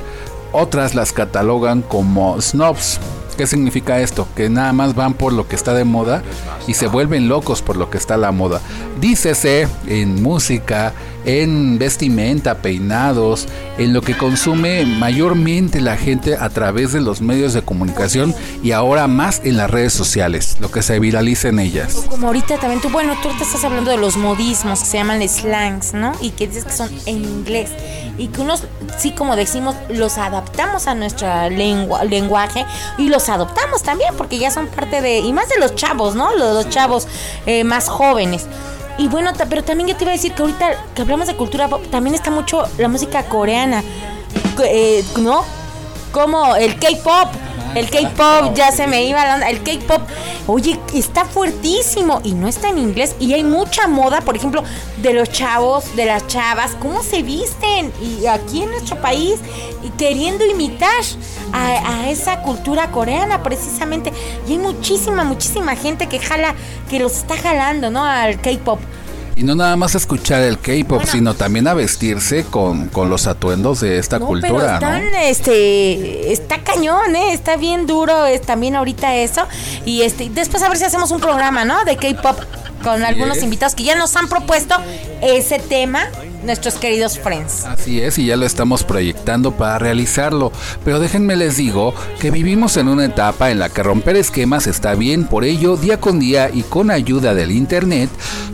otras 0.51 0.95
las 0.95 1.13
catalogan 1.13 1.83
como 1.83 2.41
snobs 2.41 2.99
¿Qué 3.37 3.45
significa 3.45 3.99
esto? 3.99 4.27
Que 4.35 4.49
nada 4.49 4.73
más 4.73 4.95
van 4.95 5.13
por 5.13 5.31
lo 5.31 5.47
que 5.47 5.55
está 5.55 5.75
de 5.75 5.83
moda 5.83 6.23
y 6.65 6.73
se 6.73 6.87
vuelven 6.87 7.27
locos 7.29 7.61
por 7.61 7.77
lo 7.77 7.91
que 7.91 7.99
está 7.99 8.17
la 8.17 8.31
moda. 8.31 8.61
Dícese 8.99 9.67
en 9.85 10.23
música, 10.23 10.93
en 11.27 11.77
vestimenta, 11.77 12.61
peinados, 12.61 13.47
en 13.77 13.93
lo 13.93 14.01
que 14.01 14.17
consume 14.17 14.85
mayormente 14.85 15.81
la 15.81 15.97
gente 15.97 16.37
a 16.37 16.49
través 16.49 16.93
de 16.93 17.01
los 17.01 17.21
medios 17.21 17.53
de 17.53 17.61
comunicación 17.61 18.33
y 18.63 18.71
ahora 18.71 19.07
más 19.07 19.41
en 19.43 19.57
las 19.57 19.69
redes 19.69 19.91
sociales, 19.91 20.55
lo 20.61 20.71
que 20.71 20.81
se 20.81 20.99
viraliza 20.99 21.49
en 21.49 21.59
ellas. 21.59 22.05
Como 22.09 22.27
ahorita 22.27 22.57
también 22.57 22.81
tú, 22.81 22.89
bueno, 22.89 23.13
tú 23.21 23.29
te 23.37 23.43
estás 23.43 23.63
hablando 23.65 23.91
de 23.91 23.97
los 23.97 24.15
modismos 24.15 24.79
que 24.79 24.85
se 24.85 24.97
llaman 24.97 25.27
slangs, 25.27 25.93
¿no? 25.93 26.13
Y 26.21 26.31
que 26.31 26.47
dices 26.47 26.63
que 26.63 26.71
son 26.71 26.89
en 27.05 27.23
inglés. 27.23 27.71
Y 28.17 28.29
que 28.29 28.41
unos, 28.41 28.63
sí, 28.97 29.11
como 29.11 29.35
decimos, 29.35 29.75
los 29.89 30.17
adaptamos 30.17 30.87
a 30.87 30.95
nuestra 30.95 31.49
lengua, 31.49 32.05
lenguaje 32.05 32.65
y 32.97 33.09
los 33.09 33.27
adoptamos 33.27 33.83
también, 33.83 34.13
porque 34.17 34.37
ya 34.37 34.49
son 34.49 34.67
parte 34.67 35.01
de, 35.01 35.19
y 35.19 35.33
más 35.33 35.49
de 35.49 35.59
los 35.59 35.75
chavos, 35.75 36.15
¿no? 36.15 36.33
Los, 36.35 36.53
los 36.53 36.69
chavos 36.69 37.05
eh, 37.45 37.65
más 37.65 37.89
jóvenes. 37.89 38.47
Y 38.97 39.07
bueno, 39.07 39.31
pero 39.49 39.63
también 39.63 39.89
yo 39.89 39.95
te 39.95 40.03
iba 40.03 40.11
a 40.11 40.15
decir 40.15 40.33
que 40.33 40.41
ahorita 40.41 40.85
que 40.95 41.01
hablamos 41.03 41.27
de 41.27 41.35
cultura 41.35 41.67
pop, 41.67 41.83
también 41.91 42.15
está 42.15 42.31
mucho 42.31 42.63
la 42.77 42.87
música 42.87 43.23
coreana, 43.23 43.83
eh, 44.63 45.03
¿no? 45.19 45.43
Como 46.11 46.55
el 46.55 46.79
K-pop. 46.79 47.29
El 47.77 47.89
K-pop, 47.89 48.55
ya 48.55 48.71
se 48.71 48.87
me 48.87 49.03
iba 49.03 49.23
la 49.23 49.35
onda. 49.35 49.49
El 49.49 49.61
K-pop, 49.61 50.01
oye, 50.47 50.79
está 50.93 51.25
fuertísimo 51.25 52.21
y 52.23 52.33
no 52.33 52.47
está 52.47 52.69
en 52.69 52.79
inglés. 52.79 53.15
Y 53.19 53.33
hay 53.33 53.43
mucha 53.43 53.87
moda, 53.87 54.21
por 54.21 54.35
ejemplo, 54.35 54.63
de 54.97 55.13
los 55.13 55.29
chavos, 55.29 55.95
de 55.95 56.05
las 56.05 56.25
chavas, 56.27 56.71
cómo 56.79 57.03
se 57.03 57.21
visten. 57.21 57.93
Y 58.01 58.25
aquí 58.25 58.63
en 58.63 58.71
nuestro 58.71 58.99
país, 58.99 59.39
queriendo 59.97 60.45
imitar 60.45 60.89
a, 61.53 61.99
a 62.01 62.09
esa 62.09 62.41
cultura 62.41 62.91
coreana, 62.91 63.43
precisamente. 63.43 64.11
Y 64.47 64.53
hay 64.53 64.57
muchísima, 64.57 65.23
muchísima 65.23 65.75
gente 65.75 66.07
que 66.07 66.19
jala, 66.19 66.55
que 66.89 66.99
los 66.99 67.17
está 67.17 67.37
jalando, 67.37 67.91
¿no? 67.91 68.03
Al 68.03 68.41
K-pop. 68.41 68.79
Y 69.37 69.43
no 69.43 69.53
nada 69.53 69.75
más 69.75 69.93
escuchar 69.93 70.41
el 70.41 70.57
K-pop, 70.57 71.03
sino 71.05 71.35
también 71.35 71.67
a 71.67 71.75
vestirse 71.75 72.43
con, 72.43 72.87
con 72.87 73.07
los 73.11 73.27
atuendos 73.27 73.81
de 73.81 73.99
esta 73.99 74.17
No, 74.17 74.25
cultura, 74.25 74.79
pero 74.79 74.91
¿no? 74.91 75.17
este, 75.19 76.31
está 76.33 76.63
cañón, 76.63 77.15
¿eh? 77.15 77.33
Está 77.33 77.55
bien 77.55 77.85
duro 77.85 78.25
es, 78.25 78.41
también 78.41 78.75
ahorita 78.75 79.15
eso. 79.15 79.47
Y 79.85 80.01
este, 80.01 80.31
después 80.31 80.63
a 80.63 80.69
ver 80.69 80.79
si 80.79 80.85
hacemos 80.85 81.11
un 81.11 81.21
programa, 81.21 81.65
¿no? 81.65 81.85
De 81.85 81.97
K-pop 81.97 82.39
con 82.83 83.03
algunos 83.03 83.43
invitados 83.43 83.75
que 83.75 83.83
ya 83.83 83.95
nos 83.95 84.15
han 84.15 84.27
propuesto 84.27 84.75
ese 85.21 85.59
tema, 85.59 86.07
nuestros 86.47 86.75
queridos 86.75 87.19
friends. 87.19 87.65
Así 87.65 88.01
es, 88.01 88.17
y 88.17 88.25
ya 88.25 88.37
lo 88.37 88.45
estamos 88.45 88.83
proyectando 88.83 89.51
para 89.51 89.77
realizarlo. 89.77 90.51
Pero 90.83 90.99
déjenme 90.99 91.35
les 91.35 91.57
digo 91.57 91.93
que 92.19 92.31
vivimos 92.31 92.77
en 92.77 92.87
una 92.87 93.05
etapa 93.05 93.51
en 93.51 93.59
la 93.59 93.69
que 93.69 93.83
romper 93.83 94.15
esquemas 94.15 94.65
está 94.65 94.95
bien, 94.95 95.25
por 95.25 95.43
ello, 95.43 95.77
día 95.77 95.99
con 95.99 96.19
día 96.19 96.49
y 96.51 96.63
con 96.63 96.89
ayuda 96.89 97.35
del 97.35 97.51
Internet, 97.51 98.09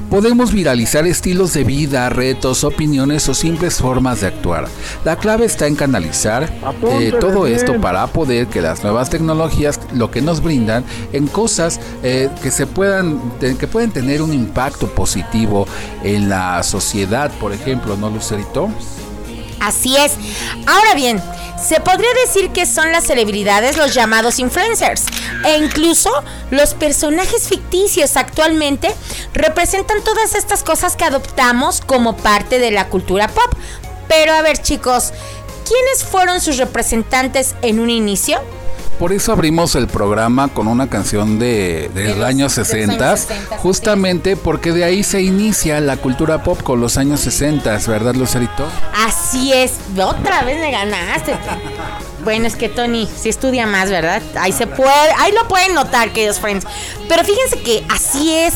podemos 0.09 0.51
viralizar 0.51 1.07
estilos 1.07 1.53
de 1.53 1.63
vida, 1.63 2.09
retos, 2.09 2.63
opiniones 2.63 3.27
o 3.29 3.33
simples 3.33 3.77
formas 3.77 4.21
de 4.21 4.27
actuar. 4.27 4.67
La 5.05 5.15
clave 5.15 5.45
está 5.45 5.67
en 5.67 5.75
canalizar 5.75 6.51
eh, 6.99 7.13
todo 7.19 7.47
esto 7.47 7.79
para 7.79 8.05
poder 8.07 8.47
que 8.47 8.61
las 8.61 8.83
nuevas 8.83 9.09
tecnologías 9.09 9.79
lo 9.93 10.11
que 10.11 10.21
nos 10.21 10.41
brindan 10.41 10.83
en 11.13 11.27
cosas 11.27 11.79
eh, 12.03 12.29
que 12.41 12.51
se 12.51 12.67
puedan 12.67 13.19
que 13.39 13.67
pueden 13.67 13.91
tener 13.91 14.21
un 14.21 14.33
impacto 14.33 14.87
positivo 14.87 15.67
en 16.03 16.29
la 16.29 16.61
sociedad, 16.63 17.31
por 17.39 17.53
ejemplo, 17.53 17.82
¿no, 17.85 18.09
Lucerito? 18.09 18.69
Así 19.59 19.95
es. 19.95 20.13
Ahora 20.65 20.93
bien, 20.95 21.21
se 21.61 21.79
podría 21.79 22.09
decir 22.25 22.49
que 22.51 22.65
son 22.65 22.91
las 22.91 23.05
celebridades 23.05 23.77
los 23.77 23.93
llamados 23.93 24.39
influencers 24.39 25.05
e 25.45 25.57
incluso 25.57 26.09
los 26.51 26.73
personajes 26.73 27.47
ficticios 27.47 28.17
actualmente 28.17 28.93
representan 29.33 30.03
todas 30.03 30.35
estas 30.35 30.63
cosas 30.63 30.95
que 30.95 31.05
adoptamos 31.05 31.81
como 31.81 32.17
parte 32.17 32.59
de 32.59 32.71
la 32.71 32.89
cultura 32.89 33.27
pop. 33.27 33.53
Pero 34.09 34.33
a 34.33 34.41
ver 34.41 34.61
chicos, 34.61 35.13
¿quiénes 35.67 36.03
fueron 36.03 36.41
sus 36.41 36.57
representantes 36.57 37.55
en 37.61 37.79
un 37.79 37.89
inicio? 37.89 38.41
Por 38.99 39.11
eso 39.11 39.33
abrimos 39.33 39.75
el 39.75 39.87
programa 39.87 40.47
con 40.47 40.67
una 40.67 40.87
canción 40.89 41.37
de, 41.39 41.89
los- 41.93 42.23
año 42.25 42.37
de 42.37 42.43
los 42.43 42.53
60, 42.53 42.93
años 43.09 43.19
60, 43.21 43.57
justamente 43.57 44.37
porque 44.37 44.71
de 44.71 44.83
ahí 44.85 45.03
se 45.03 45.21
inicia 45.21 45.81
la 45.81 45.97
cultura 45.97 46.43
pop 46.43 46.61
con 46.61 46.79
los 46.79 46.97
años 46.97 47.19
60, 47.21 47.79
¿verdad, 47.87 48.15
Lucerito? 48.15 48.65
Así 49.05 49.51
es, 49.51 49.73
otra 50.01 50.43
vez 50.43 50.59
me 50.59 50.71
ganaste. 50.71 51.33
Bueno, 52.23 52.47
es 52.47 52.55
que 52.55 52.69
Tony 52.69 53.09
sí 53.19 53.27
estudia 53.29 53.67
más, 53.67 53.89
¿verdad? 53.89 54.21
Ahí 54.39 54.53
se 54.53 54.67
puede, 54.67 55.11
ahí 55.19 55.33
lo 55.33 55.47
pueden 55.49 55.73
notar, 55.73 56.13
queridos 56.13 56.39
friends. 56.39 56.65
Pero 57.09 57.23
fíjense 57.25 57.59
que 57.61 57.83
así 57.89 58.31
es. 58.33 58.53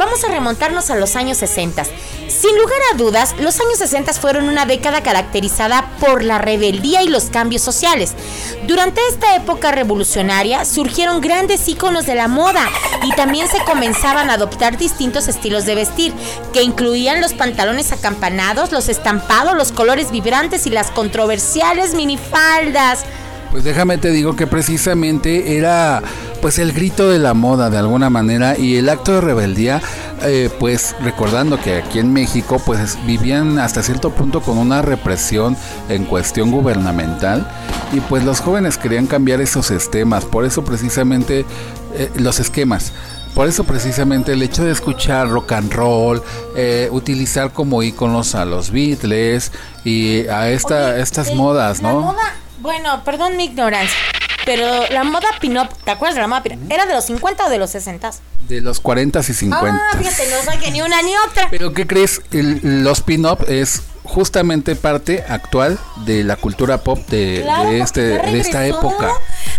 Vamos 0.00 0.24
a 0.24 0.28
remontarnos 0.28 0.88
a 0.88 0.96
los 0.96 1.14
años 1.14 1.36
60. 1.36 1.84
Sin 1.84 2.56
lugar 2.56 2.78
a 2.90 2.96
dudas, 2.96 3.34
los 3.38 3.60
años 3.60 3.76
60 3.76 4.14
fueron 4.14 4.48
una 4.48 4.64
década 4.64 5.02
caracterizada 5.02 5.90
por 6.00 6.24
la 6.24 6.38
rebeldía 6.38 7.02
y 7.02 7.08
los 7.08 7.24
cambios 7.24 7.60
sociales. 7.60 8.14
Durante 8.66 9.02
esta 9.10 9.36
época 9.36 9.72
revolucionaria 9.72 10.64
surgieron 10.64 11.20
grandes 11.20 11.68
íconos 11.68 12.06
de 12.06 12.14
la 12.14 12.28
moda 12.28 12.66
y 13.02 13.12
también 13.12 13.46
se 13.46 13.62
comenzaban 13.64 14.30
a 14.30 14.34
adoptar 14.34 14.78
distintos 14.78 15.28
estilos 15.28 15.66
de 15.66 15.74
vestir, 15.74 16.14
que 16.54 16.62
incluían 16.62 17.20
los 17.20 17.34
pantalones 17.34 17.92
acampanados, 17.92 18.72
los 18.72 18.88
estampados, 18.88 19.54
los 19.54 19.70
colores 19.70 20.10
vibrantes 20.10 20.66
y 20.66 20.70
las 20.70 20.90
controversiales 20.90 21.92
minifaldas. 21.92 23.04
Pues 23.50 23.64
déjame 23.64 23.98
te 23.98 24.10
digo 24.12 24.36
que 24.36 24.46
precisamente 24.46 25.56
era 25.56 26.02
pues 26.40 26.58
el 26.60 26.72
grito 26.72 27.10
de 27.10 27.18
la 27.18 27.34
moda 27.34 27.68
de 27.68 27.78
alguna 27.78 28.08
manera 28.08 28.56
y 28.56 28.76
el 28.76 28.88
acto 28.88 29.12
de 29.14 29.20
rebeldía 29.20 29.82
eh, 30.22 30.48
pues 30.60 30.94
recordando 31.02 31.60
que 31.60 31.78
aquí 31.78 31.98
en 31.98 32.12
México 32.12 32.62
pues 32.64 32.96
vivían 33.06 33.58
hasta 33.58 33.82
cierto 33.82 34.10
punto 34.10 34.40
con 34.40 34.56
una 34.56 34.82
represión 34.82 35.56
en 35.88 36.04
cuestión 36.04 36.52
gubernamental 36.52 37.46
y 37.92 37.98
pues 38.00 38.24
los 38.24 38.40
jóvenes 38.40 38.78
querían 38.78 39.06
cambiar 39.08 39.40
esos 39.40 39.72
esquemas 39.72 40.24
por 40.24 40.44
eso 40.44 40.64
precisamente 40.64 41.44
eh, 41.94 42.08
los 42.16 42.38
esquemas 42.38 42.92
por 43.34 43.48
eso 43.48 43.64
precisamente 43.64 44.32
el 44.32 44.42
hecho 44.42 44.64
de 44.64 44.72
escuchar 44.72 45.28
rock 45.28 45.52
and 45.52 45.72
roll, 45.72 46.20
eh, 46.56 46.88
utilizar 46.90 47.52
como 47.52 47.80
íconos 47.82 48.34
a 48.34 48.44
los 48.44 48.70
Beatles 48.72 49.52
y 49.84 50.26
a 50.26 50.48
esta, 50.50 50.88
Oye, 50.90 51.00
estas 51.02 51.28
el- 51.28 51.36
modas, 51.36 51.80
la 51.80 51.92
¿no? 51.92 52.00
moda- 52.00 52.18
bueno, 52.60 53.02
perdón 53.04 53.36
mi 53.36 53.44
ignorancia, 53.44 53.96
pero 54.44 54.86
la 54.90 55.04
moda 55.04 55.28
pin-up, 55.40 55.68
¿te 55.84 55.90
acuerdas 55.90 56.14
de 56.16 56.20
la 56.22 56.26
moda 56.28 56.42
pin-up? 56.42 56.70
¿Era 56.72 56.86
de 56.86 56.94
los 56.94 57.04
50 57.06 57.46
o 57.46 57.50
de 57.50 57.58
los 57.58 57.70
60? 57.70 58.10
De 58.48 58.60
los 58.60 58.80
40 58.80 59.20
y 59.20 59.22
50. 59.22 59.68
Ah, 59.92 59.96
fíjate, 59.98 60.28
no 60.30 60.42
saqué 60.42 60.70
ni 60.70 60.82
una 60.82 61.00
ni 61.02 61.12
otra. 61.28 61.48
Pero 61.50 61.72
¿qué 61.72 61.86
crees? 61.86 62.20
El- 62.32 62.82
los 62.84 63.00
pin-up 63.02 63.44
es 63.48 63.82
justamente 64.04 64.76
parte 64.76 65.24
actual 65.28 65.78
de 66.04 66.24
la 66.24 66.36
cultura 66.36 66.78
pop 66.78 66.98
de, 67.08 67.40
Claro, 67.42 67.70
de 67.70 67.80
este, 67.80 68.00
de 68.00 68.40
esta 68.40 68.66
época. 68.66 69.10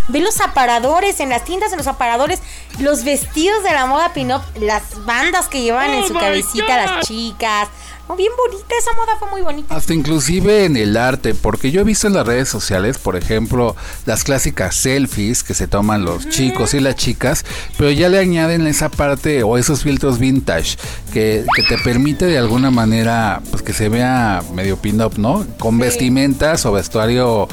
Ve 0.08 0.20
los 0.20 0.40
aparadores, 0.40 1.20
en 1.20 1.28
las 1.28 1.44
tiendas, 1.44 1.72
en 1.72 1.78
los 1.78 1.86
aparadores, 1.86 2.40
los 2.78 3.04
vestidos 3.04 3.62
de 3.62 3.70
la 3.70 3.86
moda 3.86 4.12
pin-up, 4.12 4.42
las 4.60 5.04
bandas 5.04 5.48
que 5.48 5.62
llevan 5.62 5.90
en 5.90 6.06
su 6.06 6.14
cabecita 6.14 6.86
las 6.86 7.06
chicas. 7.06 7.68
No, 8.08 8.16
bien 8.16 8.32
bonita, 8.36 8.74
esa 8.76 8.92
moda 8.94 9.16
fue 9.16 9.30
muy 9.30 9.42
bonita. 9.42 9.74
Hasta 9.74 9.94
inclusive 9.94 10.64
en 10.64 10.76
el 10.76 10.96
arte, 10.96 11.34
porque 11.34 11.70
yo 11.70 11.82
he 11.82 11.84
visto 11.84 12.08
en 12.08 12.14
las 12.14 12.26
redes 12.26 12.48
sociales, 12.48 12.98
por 12.98 13.14
ejemplo, 13.14 13.76
las 14.06 14.24
clásicas 14.24 14.74
selfies 14.74 15.44
que 15.44 15.54
se 15.54 15.68
toman 15.68 16.04
los 16.04 16.28
chicos 16.28 16.74
y 16.74 16.80
las 16.80 16.96
chicas, 16.96 17.44
pero 17.78 17.92
ya 17.92 18.08
le 18.08 18.18
añaden 18.18 18.66
esa 18.66 18.88
parte 18.88 19.44
o 19.44 19.56
esos 19.56 19.84
filtros 19.84 20.18
vintage 20.18 20.76
que, 21.12 21.44
que 21.54 21.62
te 21.62 21.78
permite 21.78 22.26
de 22.26 22.38
alguna 22.38 22.72
manera 22.72 23.40
pues 23.50 23.62
que 23.62 23.72
se 23.72 23.88
vea 23.88 24.31
medio 24.54 24.76
pin-up, 24.76 25.18
¿no? 25.18 25.44
Con 25.58 25.78
vestimentas 25.78 26.64
o 26.64 26.72
vestuario, 26.72 27.48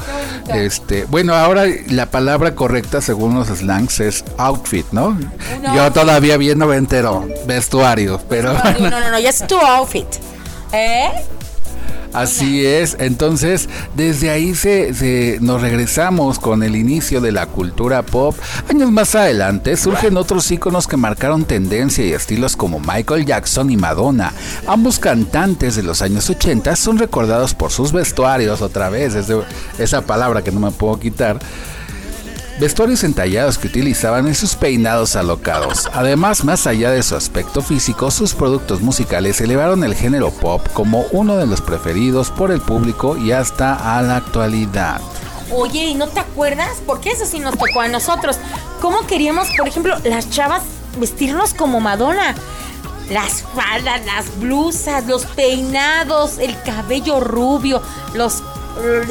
este, 0.48 1.04
bueno, 1.04 1.34
ahora 1.34 1.64
la 1.88 2.06
palabra 2.06 2.54
correcta 2.54 3.00
según 3.00 3.34
los 3.34 3.48
slangs 3.48 4.00
es 4.00 4.24
outfit, 4.38 4.86
¿no? 4.92 5.18
Yo 5.74 5.92
todavía 5.92 6.36
bien 6.36 6.58
noventero, 6.58 7.28
vestuario, 7.46 8.20
pero 8.28 8.54
No, 8.80 8.90
no, 8.90 9.10
no, 9.10 9.18
ya 9.18 9.30
es 9.30 9.46
tu 9.46 9.56
outfit. 9.56 10.06
¿Eh? 10.72 11.10
Así 12.12 12.64
es, 12.66 12.96
entonces 12.98 13.68
desde 13.94 14.30
ahí 14.30 14.54
se, 14.54 14.92
se- 14.94 15.38
nos 15.40 15.62
regresamos 15.62 16.38
con 16.38 16.62
el 16.62 16.74
inicio 16.76 17.20
de 17.20 17.32
la 17.32 17.46
cultura 17.46 18.02
pop. 18.02 18.36
Años 18.68 18.90
más 18.90 19.14
adelante 19.14 19.76
surgen 19.76 20.16
otros 20.16 20.50
íconos 20.50 20.86
que 20.86 20.96
marcaron 20.96 21.44
tendencia 21.44 22.04
y 22.04 22.12
estilos 22.12 22.56
como 22.56 22.80
Michael 22.80 23.24
Jackson 23.26 23.70
y 23.70 23.76
Madonna. 23.76 24.32
Ambos 24.66 24.98
cantantes 24.98 25.76
de 25.76 25.82
los 25.82 26.02
años 26.02 26.28
80 26.28 26.74
son 26.76 26.98
recordados 26.98 27.54
por 27.54 27.70
sus 27.70 27.92
vestuarios, 27.92 28.60
otra 28.62 28.90
vez, 28.90 29.14
es 29.14 29.28
de- 29.28 29.42
esa 29.78 30.02
palabra 30.02 30.42
que 30.42 30.50
no 30.52 30.60
me 30.60 30.70
puedo 30.72 30.98
quitar. 30.98 31.38
Vestuarios 32.60 33.04
entallados 33.04 33.56
que 33.56 33.68
utilizaban 33.68 34.26
en 34.28 34.34
sus 34.34 34.54
peinados 34.54 35.16
alocados. 35.16 35.88
Además, 35.94 36.44
más 36.44 36.66
allá 36.66 36.90
de 36.90 37.02
su 37.02 37.16
aspecto 37.16 37.62
físico, 37.62 38.10
sus 38.10 38.34
productos 38.34 38.82
musicales 38.82 39.40
elevaron 39.40 39.82
el 39.82 39.94
género 39.94 40.30
pop 40.30 40.68
como 40.74 41.06
uno 41.10 41.38
de 41.38 41.46
los 41.46 41.62
preferidos 41.62 42.30
por 42.30 42.50
el 42.50 42.60
público 42.60 43.16
y 43.16 43.32
hasta 43.32 43.96
a 43.96 44.02
la 44.02 44.16
actualidad. 44.16 45.00
Oye, 45.50 45.86
¿y 45.86 45.94
no 45.94 46.06
te 46.08 46.20
acuerdas? 46.20 46.82
Porque 46.84 47.12
eso 47.12 47.24
sí 47.24 47.38
nos 47.38 47.56
tocó 47.56 47.80
a 47.80 47.88
nosotros. 47.88 48.36
¿Cómo 48.82 49.06
queríamos, 49.06 49.48
por 49.56 49.66
ejemplo, 49.66 49.96
las 50.04 50.28
chavas 50.28 50.60
vestirnos 50.98 51.54
como 51.54 51.80
Madonna? 51.80 52.34
Las 53.08 53.42
faldas, 53.54 54.04
las 54.04 54.38
blusas, 54.38 55.06
los 55.06 55.24
peinados, 55.24 56.38
el 56.38 56.54
cabello 56.62 57.20
rubio, 57.20 57.80
los 58.12 58.42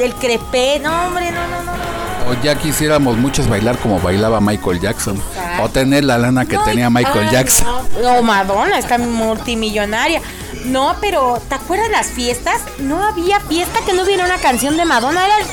el 0.00 0.14
crepé. 0.14 0.78
No, 0.80 1.06
hombre, 1.06 1.30
no, 1.30 1.46
no, 1.48 1.62
no. 1.62 1.76
no. 1.76 2.30
O 2.30 2.42
ya 2.42 2.54
quisiéramos 2.54 3.16
muchos 3.16 3.48
bailar 3.48 3.78
como 3.78 3.98
bailaba 4.00 4.40
Michael 4.40 4.80
Jackson. 4.80 5.16
Exacto. 5.16 5.62
O 5.64 5.68
tener 5.68 6.04
la 6.04 6.18
lana 6.18 6.46
que 6.46 6.56
No, 6.56 6.64
tenía 6.64 6.90
Michael 6.90 7.30
Jackson. 7.30 7.66
No, 8.00 8.14
no, 8.16 8.22
Madonna 8.22 8.78
está 8.78 8.98
multimillonaria. 8.98 10.20
No, 10.64 10.94
pero 11.00 11.40
¿te 11.48 11.54
acuerdas 11.54 11.90
las 11.90 12.08
fiestas? 12.08 12.60
No 12.78 13.02
había 13.04 13.40
fiesta 13.40 13.80
que 13.86 13.94
no 13.94 14.02
hubiera 14.02 14.24
una 14.24 14.36
canción 14.36 14.76
de 14.76 14.84
Madonna. 14.84 15.24
Era 15.24 15.38
el, 15.38 15.44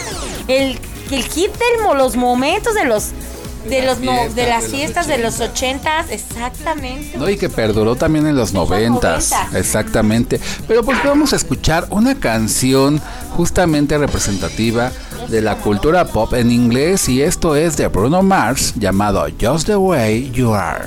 el, 0.48 0.80
el 1.12 1.24
hit 1.24 1.52
de 1.52 1.96
los 1.96 2.16
momentos 2.16 2.76
de 2.76 2.84
los 2.86 3.12
de 3.70 3.86
los 3.86 4.00
no- 4.00 4.12
fiestas 4.12 4.36
de 4.36 4.48
las 4.48 4.64
de 4.64 4.70
fiestas 4.70 5.08
de 5.08 5.18
los 5.18 5.40
ochentas, 5.40 6.06
exactamente. 6.10 7.18
No, 7.18 7.30
y 7.30 7.38
que 7.38 7.50
perduró 7.50 7.96
también 7.96 8.28
en 8.28 8.36
los 8.36 8.54
noventas, 8.54 9.32
exactamente. 9.54 10.40
Pero 10.68 10.84
pues 10.84 10.98
vamos 11.04 11.34
a 11.34 11.36
escuchar 11.36 11.88
una 11.90 12.16
canción 12.16 13.02
justamente 13.36 13.98
representativa 13.98 14.92
de 15.30 15.42
la 15.42 15.56
cultura 15.58 16.06
pop 16.06 16.34
en 16.34 16.52
inglés 16.52 17.10
y 17.10 17.22
esto 17.22 17.56
es 17.56 17.78
de 17.78 17.88
Bruno 17.88 18.22
Mars 18.24 18.74
llamado 18.76 19.26
Just 19.40 19.68
the 19.68 19.76
Way 19.76 20.32
You 20.32 20.54
Are. 20.54 20.86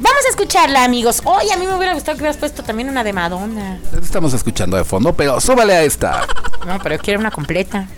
Vamos 0.00 0.20
a 0.26 0.30
escucharla, 0.30 0.82
amigos. 0.84 1.20
Oye, 1.24 1.52
a 1.52 1.56
mí 1.56 1.64
me 1.66 1.76
hubiera 1.76 1.94
gustado 1.94 2.16
que 2.16 2.22
hubieras 2.22 2.36
puesto 2.36 2.62
también 2.64 2.88
una 2.88 3.04
de 3.04 3.12
Madonna. 3.12 3.78
Estamos 4.02 4.32
escuchando 4.34 4.76
de 4.76 4.84
fondo, 4.84 5.12
pero 5.12 5.40
súbale 5.40 5.74
a 5.74 5.82
esta. 5.82 6.26
No, 6.66 6.78
pero 6.80 6.96
quiero 6.96 7.18
una 7.18 7.32
completa. 7.32 7.88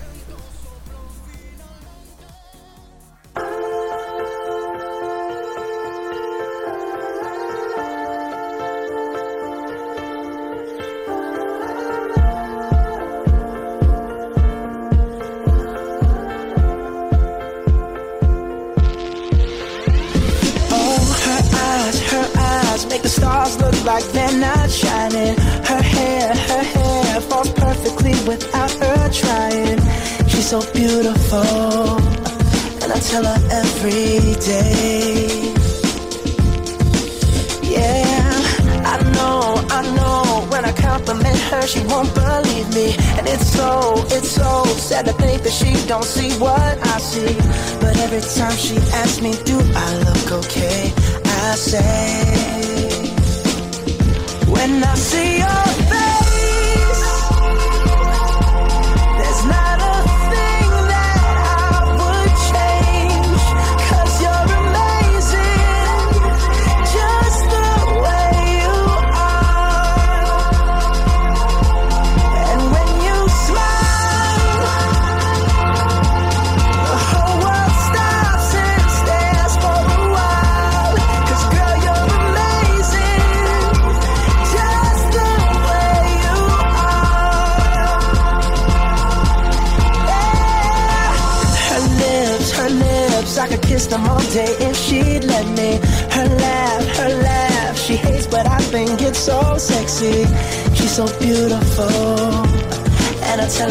Say, 51.75 52.14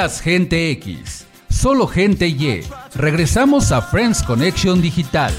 seas 0.00 0.20
gente 0.20 0.70
X, 0.70 1.26
solo 1.50 1.86
gente 1.86 2.26
Y. 2.26 2.64
Regresamos 2.94 3.70
a 3.70 3.82
Friends 3.82 4.22
Connection 4.22 4.80
Digital. 4.80 5.30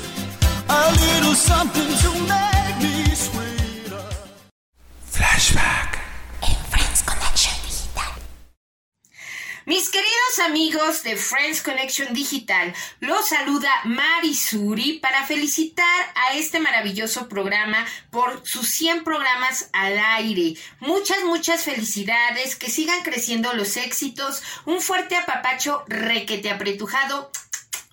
Amigos 10.39 11.03
de 11.03 11.17
Friends 11.17 11.61
Connection 11.61 12.13
Digital, 12.13 12.73
los 12.99 13.27
saluda 13.27 13.69
Mari 13.83 14.33
Suri 14.33 14.99
para 14.99 15.25
felicitar 15.25 16.13
a 16.15 16.35
este 16.35 16.59
maravilloso 16.59 17.27
programa 17.27 17.85
por 18.11 18.45
sus 18.47 18.69
100 18.69 19.03
programas 19.03 19.69
al 19.73 19.97
aire. 19.97 20.55
Muchas, 20.79 21.23
muchas 21.23 21.63
felicidades, 21.63 22.55
que 22.55 22.69
sigan 22.69 23.01
creciendo 23.03 23.53
los 23.53 23.75
éxitos, 23.77 24.41
un 24.65 24.79
fuerte 24.79 25.17
apapacho 25.17 25.83
requete 25.87 26.49
apretujado 26.49 27.29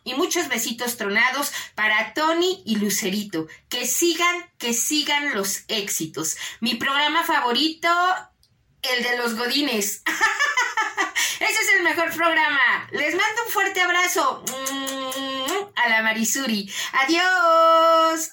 y 0.05 0.15
muchos 0.15 0.49
besitos 0.49 0.97
tronados 0.97 1.53
para 1.75 2.15
Tony 2.15 2.63
y 2.65 2.77
Lucerito. 2.77 3.49
Que 3.69 3.87
sigan, 3.87 4.47
que 4.59 4.75
sigan 4.75 5.35
los 5.35 5.65
éxitos. 5.69 6.37
Mi 6.61 6.77
programa 6.77 7.25
favorito, 7.25 7.89
el 8.97 9.03
de 9.03 9.17
los 9.17 9.35
Godines. 9.37 10.03
Ese 11.41 11.61
es 11.61 11.69
el 11.77 11.85
mejor 11.85 12.11
programa. 12.15 12.89
Les 12.93 13.15
mando 13.15 13.45
un 13.47 13.53
fuerte 13.53 13.81
abrazo. 13.81 14.45
A 15.77 15.89
la 15.89 16.03
Marisuri. 16.03 16.71
Adiós. 16.93 18.31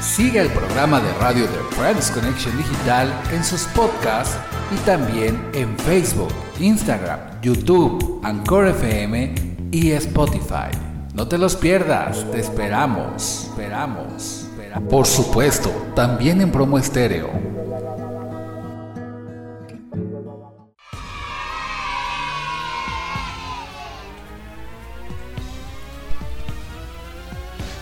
Siga 0.00 0.42
el 0.42 0.48
programa 0.50 1.00
de 1.00 1.12
radio 1.14 1.46
de 1.46 1.58
Friends 1.76 2.10
Connection 2.10 2.56
Digital 2.56 3.12
en 3.32 3.44
sus 3.44 3.62
podcasts 3.64 4.36
y 4.72 4.76
también 4.84 5.50
en 5.54 5.78
Facebook, 5.78 6.32
Instagram, 6.58 7.40
YouTube, 7.40 8.20
Anchor 8.24 8.68
FM 8.68 9.34
y 9.70 9.92
Spotify. 9.92 10.70
No 11.14 11.28
te 11.28 11.38
los 11.38 11.56
pierdas, 11.56 12.30
te 12.30 12.40
esperamos, 12.40 13.46
esperamos. 13.48 14.46
esperamos. 14.50 14.88
Por 14.90 15.06
supuesto, 15.06 15.70
también 15.94 16.40
en 16.40 16.50
promo 16.50 16.78
estéreo. 16.78 17.30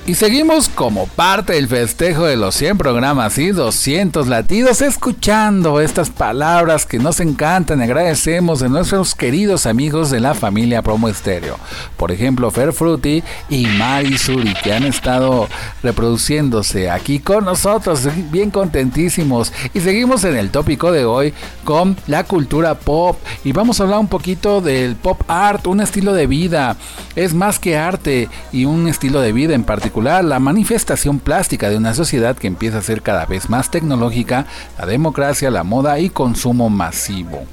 Y 0.09 0.15
seguimos 0.15 0.71
como 0.71 1.07
parte 1.07 1.53
del 1.53 1.69
festejo 1.69 2.25
de 2.25 2.37
los 2.37 2.55
100 2.55 2.79
programas 2.79 3.37
y 3.37 3.51
200 3.51 4.27
latidos, 4.27 4.81
escuchando 4.81 5.83
estas 5.83 6.09
palabras 6.09 6.87
que 6.87 6.99
nos 6.99 7.21
encantan 7.21 7.81
y 7.81 7.83
agradecemos 7.83 8.61
de 8.61 8.71
nuestros 8.71 9.15
queridos 9.15 9.67
amigos 9.67 10.11
de 10.11 10.21
la 10.21 10.33
familia 10.33 10.81
Promo 10.81 11.11
Estéreo. 11.11 11.59
Por 11.99 12.11
ejemplo, 12.11 12.51
Fer 12.51 12.73
Frutti 12.73 13.23
y 13.51 13.67
Mari 13.67 14.17
Suri, 14.17 14.55
que 14.55 14.73
han 14.73 14.87
estado 14.87 15.47
reproduciéndose 15.83 16.91
aquí 16.91 17.19
con 17.19 17.45
nosotros, 17.45 18.09
bien 18.31 18.51
contentísimos. 18.51 19.53
Y 19.75 19.81
seguimos 19.81 20.25
en 20.25 20.39
el 20.39 20.49
tópico 20.51 20.91
de 20.91 21.05
hoy 21.05 21.35
con 21.65 21.99
la 22.07 22.25
cultura 22.25 22.77
pop. 22.77 23.19
Y 23.45 23.53
vamos 23.53 23.79
a 23.79 23.83
hablar 23.83 23.99
un 23.99 24.09
poquito 24.09 24.63
del 24.63 24.97
pop 24.97 25.21
art, 25.29 25.67
un 25.67 25.83
estilo 25.83 26.15
de 26.15 26.27
vida. 26.27 26.79
Es 27.15 27.35
más 27.35 27.59
que 27.59 27.77
arte 27.77 28.31
y 28.53 28.65
un 28.65 28.89
estilo 28.89 29.21
de 29.21 29.33
vida 29.33 29.55
en 29.55 29.65
particular 29.65 29.98
la 30.03 30.39
manifestación 30.39 31.19
plástica 31.19 31.69
de 31.69 31.77
una 31.77 31.95
sociedad 31.95 32.37
que 32.37 32.47
empieza 32.47 32.79
a 32.79 32.83
ser 32.83 33.03
cada 33.03 33.27
vez 33.27 33.51
más 33.51 33.71
tecnológica, 33.71 34.47
la 34.79 34.87
democracia, 34.87 35.51
la 35.51 35.65
moda 35.65 35.99
y 35.99 36.09
consumo 36.09 36.71
masivo. 36.71 37.45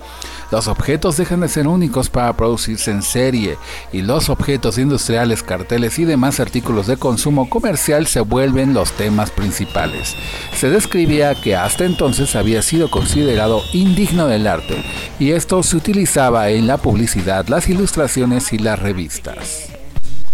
Los 0.51 0.67
objetos 0.67 1.17
dejan 1.17 1.41
de 1.41 1.49
ser 1.49 1.67
únicos 1.67 2.09
para 2.09 2.31
producirse 2.37 2.91
en 2.91 3.01
serie 3.01 3.57
y 3.91 4.03
los 4.03 4.29
objetos 4.29 4.77
industriales, 4.77 5.43
carteles 5.43 5.97
y 5.99 6.05
demás 6.05 6.39
artículos 6.39 6.87
de 6.87 6.97
consumo 6.97 7.49
comercial 7.49 8.05
se 8.05 8.21
vuelven 8.21 8.73
los 8.73 8.91
temas 8.91 9.31
principales. 9.31 10.15
Se 10.55 10.69
describía 10.69 11.33
que 11.35 11.55
hasta 11.55 11.85
entonces 11.85 12.35
había 12.35 12.61
sido 12.61 12.91
considerado 12.91 13.63
indigno 13.73 14.27
del 14.27 14.47
arte 14.47 14.83
y 15.19 15.31
esto 15.31 15.63
se 15.63 15.77
utilizaba 15.77 16.49
en 16.49 16.67
la 16.67 16.77
publicidad, 16.77 17.47
las 17.47 17.67
ilustraciones 17.67 18.53
y 18.53 18.59
las 18.59 18.79
revistas. 18.79 19.74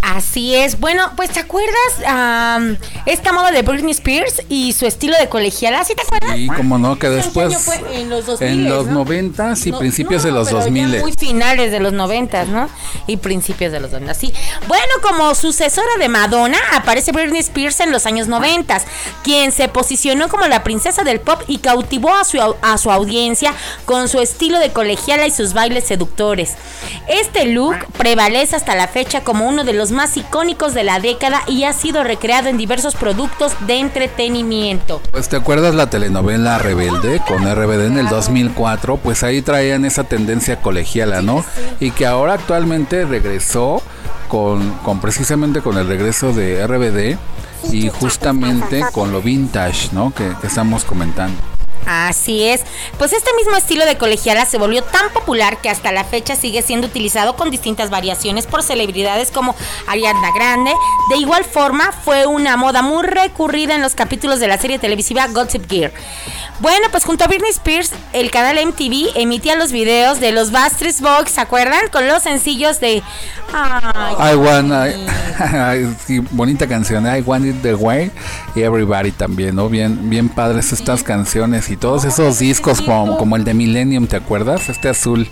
Así 0.02 0.56
es. 0.56 0.80
Bueno, 0.80 1.12
pues 1.16 1.30
¿te 1.30 1.40
acuerdas 1.40 1.76
esta 3.06 3.32
moda 3.32 3.52
de 3.52 3.62
Britney 3.62 3.92
Spears 3.92 4.42
y 4.50 4.74
su 4.74 4.86
estilo 4.86 5.18
de 5.18 5.30
colegiala? 5.30 5.84
¿Sí 5.84 5.94
te 5.96 6.02
acuerdas? 6.02 6.38
Y 6.38 6.48
como 6.48 6.78
no, 6.78 6.98
que 6.98 7.08
¿En 7.08 7.14
qué 7.14 7.18
después? 7.18 7.54
En 7.94 8.10
los 8.10 8.26
2000, 8.26 8.50
en 8.50 8.70
los 8.70 8.88
¿no? 8.88 8.94
90 9.06 9.54
y 9.66 9.72
No, 9.72 9.80
principios 9.80 10.24
no, 10.24 10.28
de 10.28 10.32
los 10.34 10.48
pero 10.48 10.60
ya 10.60 10.66
2000. 10.66 11.00
Muy 11.02 11.14
finales 11.14 11.72
de 11.72 11.80
los 11.80 11.94
90, 11.94 12.46
¿no? 12.46 12.70
Y 13.08 13.18
principios 13.18 13.72
de 13.72 13.80
los 13.80 13.92
2000, 13.92 14.16
sí. 14.16 14.34
Bueno, 14.68 14.94
como 15.02 15.34
sucesora 15.36 15.88
de 16.00 16.10
Madonna, 16.10 16.58
aparece 16.74 17.12
Britney 17.12 17.40
Spears 17.40 17.80
en 17.80 17.92
los 17.92 18.06
años 18.06 18.28
90, 18.28 18.82
quien 19.24 19.52
se 19.52 19.68
posicionó 19.68 20.30
como 20.30 20.48
la 20.48 20.64
princesa 20.64 21.04
del 21.04 21.20
pop 21.20 21.42
y 21.48 21.60
cautivó 21.60 22.14
a 22.16 22.24
su, 22.24 22.40
a 22.62 22.78
su 22.78 22.92
audiencia 22.92 23.54
con 23.86 24.10
su 24.10 24.20
estilo 24.20 24.60
de 24.60 24.72
colegiala 24.72 25.28
y 25.28 25.32
sus 25.32 25.54
bailes 25.54 25.86
seductores. 25.86 26.56
Este 27.08 27.46
look 27.46 27.76
prevalece 27.98 28.56
hasta 28.56 28.76
la 28.76 28.88
fecha 28.88 29.22
como 29.22 29.48
uno 29.48 29.64
de 29.64 29.74
los 29.74 29.91
más 29.92 30.18
icónicos 30.18 30.74
de 30.74 30.84
la 30.84 31.00
década 31.00 31.42
y 31.48 31.64
ha 31.64 31.74
sido 31.74 32.04
recreado 32.04 32.50
en 32.50 32.58
diversos 32.58 32.96
productos 32.96 33.54
de 33.68 33.80
entretenimiento. 33.80 35.02
Pues 35.12 35.30
te 35.30 35.38
acuerdas 35.38 35.76
la 35.76 35.90
telenovela 35.90 36.58
Rebelde 36.58 37.22
con 37.28 37.44
RBD 37.44 37.88
en 37.88 37.98
el 37.98 38.08
2004, 38.08 38.98
pues 38.98 39.24
ahí 39.24 39.42
traían 39.42 39.86
esa 39.86 40.04
tendencia 40.04 40.62
colegiala, 40.62 41.22
¿no? 41.22 41.44
Y 41.80 41.92
que 41.92 42.06
ahora 42.06 42.34
actualmente 42.34 43.06
regresó 43.06 43.82
con, 44.28 44.72
con 44.84 45.00
precisamente 45.02 45.62
con 45.62 45.78
el 45.78 45.88
regreso 45.88 46.34
de 46.34 46.66
RBD 46.66 47.18
y 47.72 47.90
justamente 47.90 48.84
con 48.92 49.12
lo 49.12 49.22
vintage, 49.22 49.90
¿no? 49.92 50.14
Que, 50.14 50.32
que 50.40 50.48
estamos 50.48 50.86
comentando. 50.86 51.51
Así 51.86 52.44
es. 52.44 52.62
Pues 52.98 53.12
este 53.14 53.34
mismo 53.36 53.56
estilo 53.56 53.86
de 53.86 53.98
colegiala 53.98 54.46
se 54.46 54.58
volvió 54.58 54.84
tan 54.84 55.10
popular 55.14 55.58
que 55.62 55.70
hasta 55.70 55.92
la 55.92 56.04
fecha 56.04 56.36
sigue 56.36 56.62
siendo 56.62 56.88
utilizado 56.88 57.36
con 57.36 57.50
distintas 57.52 57.90
variaciones 57.90 58.46
por 58.48 58.64
celebridades 58.64 59.32
como 59.32 59.56
Ariana 59.88 60.32
Grande. 60.34 60.74
De 61.10 61.18
igual 61.18 61.44
forma, 61.44 61.92
fue 61.92 62.26
una 62.28 62.56
moda 62.58 62.82
muy 62.82 63.04
recurrida 63.04 63.76
en 63.76 63.82
los 63.82 63.96
capítulos 63.96 64.40
de 64.40 64.48
la 64.48 64.58
serie 64.58 64.80
televisiva 64.80 65.28
Gossip 65.28 65.70
Gear. 65.70 65.92
Bueno, 66.60 66.88
pues 66.92 67.04
junto 67.04 67.24
a 67.24 67.28
Britney 67.28 67.50
Spears, 67.50 67.92
el 68.14 68.30
canal 68.30 68.64
MTV 68.64 69.14
emitía 69.16 69.56
los 69.56 69.72
videos 69.72 70.20
de 70.20 70.32
los 70.32 70.52
Backstreet 70.52 71.00
Boys, 71.00 71.32
¿se 71.32 71.42
acuerdan? 71.42 71.90
Con 71.92 72.08
los 72.08 72.22
sencillos 72.22 72.80
de... 72.80 73.02
Ay, 73.52 74.34
I 74.34 74.36
want, 74.36 74.72
I- 74.72 75.96
sí, 76.06 76.20
bonita 76.30 76.68
canción, 76.68 77.06
I 77.08 77.22
want 77.22 77.46
it 77.46 77.62
the 77.64 77.74
way 77.74 78.12
y 78.56 78.62
Everybody 78.62 79.12
también, 79.12 79.56
¿no? 79.56 79.70
Bien, 79.70 80.10
bien 80.10 80.30
padres 80.30 80.74
estas 80.74 81.04
canciones 81.04 81.70
y 81.70 81.78
todos 81.78 82.06
esos 82.06 82.40
discos 82.40 82.82
como, 82.82 83.18
como 83.18 83.36
el 83.36 83.44
de 83.44 83.54
Millennium, 83.54 84.08
¿te 84.08 84.16
acuerdas? 84.16 84.70
Este 84.70 84.90
azul. 84.90 85.28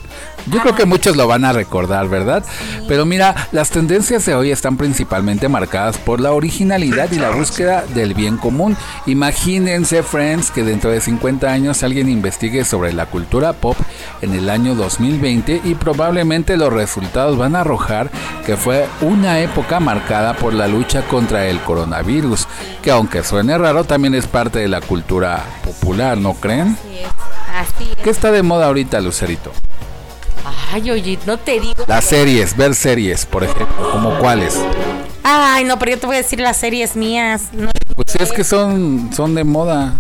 Yo 0.48 0.62
creo 0.62 0.76
que 0.76 0.86
muchos 0.86 1.16
lo 1.16 1.28
van 1.28 1.46
a 1.46 1.54
recordar, 1.54 2.08
¿verdad? 2.08 2.44
Pero 2.88 3.06
mira, 3.06 3.36
las 3.52 3.70
tendencias 3.70 4.26
de 4.26 4.36
hoy 4.36 4.52
están 4.52 4.78
principalmente 4.78 5.50
marcadas 5.50 5.98
por 5.98 6.20
la 6.20 6.32
originalidad 6.32 7.12
y 7.12 7.20
la 7.20 7.30
búsqueda 7.32 7.84
del 7.94 8.14
bien 8.14 8.38
común. 8.38 8.76
Imagínense, 9.06 10.02
friends, 10.02 10.52
que 10.52 10.64
dentro 10.64 10.90
de 10.90 11.02
50 11.02 11.52
años 11.52 11.84
alguien 11.84 12.10
investigue 12.10 12.64
sobre 12.64 12.94
la 12.94 13.06
cultura 13.06 13.54
pop 13.54 13.78
en 14.22 14.34
el 14.34 14.50
año 14.50 14.76
2020 14.76 15.62
y 15.64 15.76
probablemente 15.76 16.58
los 16.58 16.72
resultados 16.72 17.38
van 17.38 17.56
a 17.56 17.62
arrojar 17.62 18.10
que 18.46 18.58
fue 18.58 18.88
una 19.02 19.40
época 19.40 19.80
marcada 19.80 20.34
por 20.34 20.54
la 20.54 20.68
lucha 20.68 21.04
contra 21.04 21.48
el 21.48 21.60
coronavirus, 21.60 22.48
que 22.82 22.92
aunque 22.92 23.09
suene 23.24 23.58
raro 23.58 23.84
también 23.84 24.16
es 24.16 24.28
parte 24.28 24.60
de 24.60 24.68
la 24.68 24.82
cultura 24.82 25.44
popular, 25.64 26.18
¿no 26.18 26.34
creen? 26.34 26.78
Así 27.56 27.90
¿Qué 28.04 28.10
está 28.10 28.32
de 28.32 28.44
moda 28.44 28.68
ahorita, 28.68 29.02
Lucerito? 29.02 29.52
Ay, 30.72 30.92
oye, 30.92 31.20
no 31.26 31.38
te 31.38 31.60
digo. 31.60 31.84
Las 31.88 32.06
series, 32.06 32.56
ver 32.56 32.76
series, 32.76 33.26
por 33.26 33.44
ejemplo, 33.44 33.92
como 33.92 34.18
cuáles. 34.20 34.56
Ay, 35.24 35.64
no, 35.64 35.78
pero 35.80 35.92
yo 35.92 36.00
te 36.00 36.06
voy 36.08 36.16
a 36.16 36.20
decir 36.20 36.40
las 36.40 36.58
series 36.58 36.96
mías. 36.96 37.50
No, 37.52 37.70
Pues 37.96 38.16
es 38.16 38.32
que 38.32 38.44
son, 38.44 39.10
son 39.14 39.36
de 39.36 39.44
moda. 39.44 39.96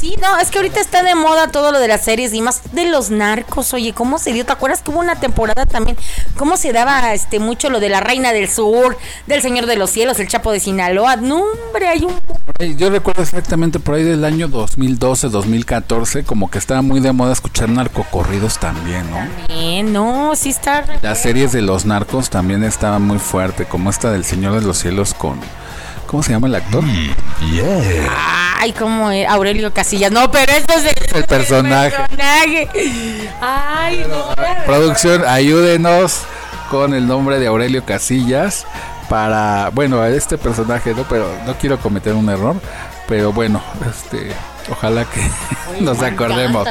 Sí, 0.00 0.16
no, 0.22 0.38
es 0.38 0.50
que 0.50 0.56
ahorita 0.56 0.80
está 0.80 1.02
de 1.02 1.14
moda 1.14 1.48
todo 1.48 1.72
lo 1.72 1.78
de 1.78 1.86
las 1.86 2.02
series 2.02 2.32
y 2.32 2.40
más 2.40 2.62
de 2.72 2.88
los 2.88 3.10
narcos. 3.10 3.74
Oye, 3.74 3.92
¿cómo 3.92 4.18
se 4.18 4.32
dio? 4.32 4.46
¿Te 4.46 4.52
acuerdas 4.52 4.80
que 4.80 4.90
hubo 4.90 4.98
una 4.98 5.20
temporada 5.20 5.66
también? 5.66 5.98
¿Cómo 6.38 6.56
se 6.56 6.72
daba 6.72 7.12
este 7.12 7.38
mucho 7.38 7.68
lo 7.68 7.80
de 7.80 7.90
la 7.90 8.00
Reina 8.00 8.32
del 8.32 8.48
Sur, 8.48 8.96
del 9.26 9.42
Señor 9.42 9.66
de 9.66 9.76
los 9.76 9.90
Cielos, 9.90 10.18
el 10.18 10.26
Chapo 10.26 10.52
de 10.52 10.60
Sinaloa? 10.60 11.16
No, 11.16 11.42
hombre, 11.42 11.86
hay 11.86 12.04
un... 12.04 12.14
Yo 12.78 12.88
recuerdo 12.88 13.20
exactamente 13.20 13.78
por 13.78 13.96
ahí 13.96 14.02
del 14.02 14.24
año 14.24 14.48
2012, 14.48 15.28
2014, 15.28 16.24
como 16.24 16.50
que 16.50 16.56
estaba 16.56 16.80
muy 16.80 17.00
de 17.00 17.12
moda 17.12 17.34
escuchar 17.34 17.68
narcocorridos 17.68 18.58
también, 18.58 19.04
¿no? 19.10 19.28
Eh, 19.50 19.82
no, 19.82 20.34
sí 20.34 20.48
está... 20.48 20.82
Las 21.02 21.20
series 21.20 21.52
de 21.52 21.60
los 21.60 21.84
narcos 21.84 22.30
también 22.30 22.64
estaban 22.64 23.02
muy 23.02 23.18
fuerte, 23.18 23.66
como 23.66 23.90
esta 23.90 24.10
del 24.10 24.24
Señor 24.24 24.54
de 24.54 24.62
los 24.62 24.78
Cielos 24.78 25.12
con... 25.12 25.40
¿Cómo 26.10 26.24
se 26.24 26.32
llama 26.32 26.48
el 26.48 26.56
actor? 26.56 26.82
Ay, 28.58 28.72
como 28.72 29.12
eh, 29.12 29.28
Aurelio 29.28 29.72
Casillas. 29.72 30.10
No, 30.10 30.28
pero 30.28 30.50
esto 30.50 30.72
es 30.72 30.86
el, 30.86 31.16
El 31.16 31.24
personaje. 31.24 31.96
personaje. 31.96 32.68
Ay, 33.40 34.04
no. 34.08 34.34
Producción, 34.66 35.22
ayúdenos 35.24 36.22
con 36.68 36.94
el 36.94 37.06
nombre 37.06 37.38
de 37.38 37.46
Aurelio 37.46 37.84
Casillas 37.84 38.66
para, 39.08 39.70
bueno, 39.72 40.00
a 40.00 40.08
este 40.08 40.36
personaje, 40.36 40.94
¿no? 40.94 41.04
Pero 41.04 41.32
no 41.46 41.54
quiero 41.54 41.78
cometer 41.78 42.14
un 42.14 42.28
error, 42.28 42.56
pero 43.06 43.32
bueno, 43.32 43.62
este, 43.88 44.32
ojalá 44.68 45.04
que 45.04 45.80
nos 45.80 46.02
acordemos. 46.02 46.66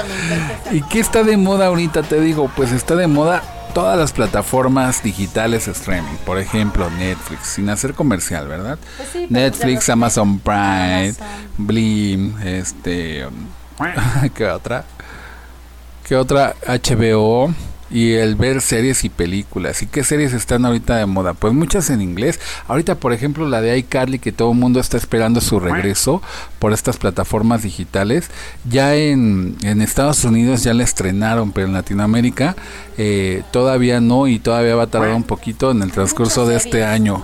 ¿Y 0.70 0.82
qué 0.82 1.00
está 1.00 1.24
de 1.24 1.38
moda 1.38 1.68
ahorita? 1.68 2.04
Te 2.04 2.20
digo, 2.20 2.52
pues 2.58 2.74
está 2.74 2.98
de 2.98 3.08
moda 3.08 3.42
todas 3.74 3.98
las 3.98 4.12
plataformas 4.14 5.04
digitales 5.04 5.68
streaming, 5.68 6.16
por 6.26 6.40
ejemplo, 6.40 6.90
Netflix, 6.92 7.48
sin 7.48 7.70
hacer 7.70 7.94
comercial, 7.94 8.48
¿verdad? 8.48 8.78
Pues 8.98 9.10
sí, 9.10 9.28
Netflix, 9.30 9.90
Amazon 9.90 10.40
Prime, 10.40 11.10
Amazon. 11.10 11.28
Blim, 11.58 12.42
este, 12.42 13.26
um, 13.26 13.48
¿qué 14.36 14.46
otra? 14.48 14.86
¿Qué 16.08 16.16
otra? 16.16 16.56
HBO 16.66 17.54
y 17.92 18.14
el 18.14 18.36
ver 18.36 18.62
series 18.62 19.04
y 19.04 19.10
películas. 19.10 19.82
¿Y 19.82 19.88
qué 19.88 20.04
series 20.04 20.34
están 20.34 20.66
ahorita 20.66 20.96
de 20.96 21.06
moda? 21.06 21.34
Pues 21.34 21.54
muchas 21.54 21.90
en 21.90 22.02
inglés. 22.02 22.40
Ahorita, 22.68 22.96
por 22.96 23.14
ejemplo, 23.14 23.48
la 23.48 23.62
de 23.62 23.78
iCarly, 23.78 24.20
que 24.20 24.32
todo 24.32 24.52
el 24.52 24.58
mundo 24.58 24.80
está 24.80 24.98
esperando 24.98 25.42
su 25.42 25.60
regreso 25.60 26.22
por 26.60 26.74
estas 26.74 26.98
plataformas 26.98 27.64
digitales. 27.64 28.30
Ya 28.70 28.96
en, 28.96 29.56
en 29.64 29.82
Estados 29.82 30.24
Unidos 30.24 30.64
ya 30.64 30.74
la 30.74 30.84
estrenaron, 30.84 31.52
pero 31.52 31.68
en 31.68 31.74
Latinoamérica 31.74 32.56
eh, 32.98 33.44
todavía 33.52 34.02
no 34.02 34.28
y 34.28 34.40
todavía 34.40 34.76
va 34.76 34.84
a 34.84 34.88
tardar 34.88 35.14
un 35.14 35.24
poquito 35.24 35.72
en 35.72 35.82
el 35.82 35.92
transcurso 35.92 36.46
de 36.46 36.58
este 36.58 36.84
año. 36.84 37.24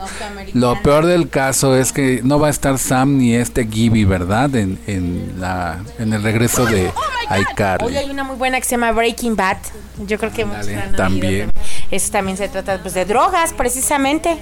Lo 0.53 0.81
peor 0.81 1.05
del 1.05 1.29
caso 1.29 1.75
es 1.75 1.91
que 1.91 2.21
no 2.23 2.39
va 2.39 2.47
a 2.47 2.49
estar 2.49 2.77
Sam 2.77 3.17
ni 3.17 3.35
este 3.35 3.67
Gibby, 3.67 4.05
¿verdad? 4.05 4.55
En, 4.55 4.79
en, 4.87 5.33
la, 5.39 5.83
en 5.99 6.13
el 6.13 6.23
regreso 6.23 6.65
de 6.65 6.91
Hoy 7.29 7.41
iCarly. 7.51 7.97
hay 7.97 8.09
una 8.09 8.23
muy 8.23 8.35
buena 8.35 8.59
que 8.59 8.65
se 8.65 8.71
llama 8.71 8.91
Breaking 8.91 9.35
Bad. 9.35 9.57
Yo 10.07 10.17
creo 10.17 10.31
que 10.31 10.45
también. 10.95 11.51
Eso 11.91 12.11
también 12.11 12.37
se 12.37 12.49
trata 12.49 12.81
pues, 12.81 12.93
de 12.93 13.05
drogas, 13.05 13.53
precisamente. 13.53 14.37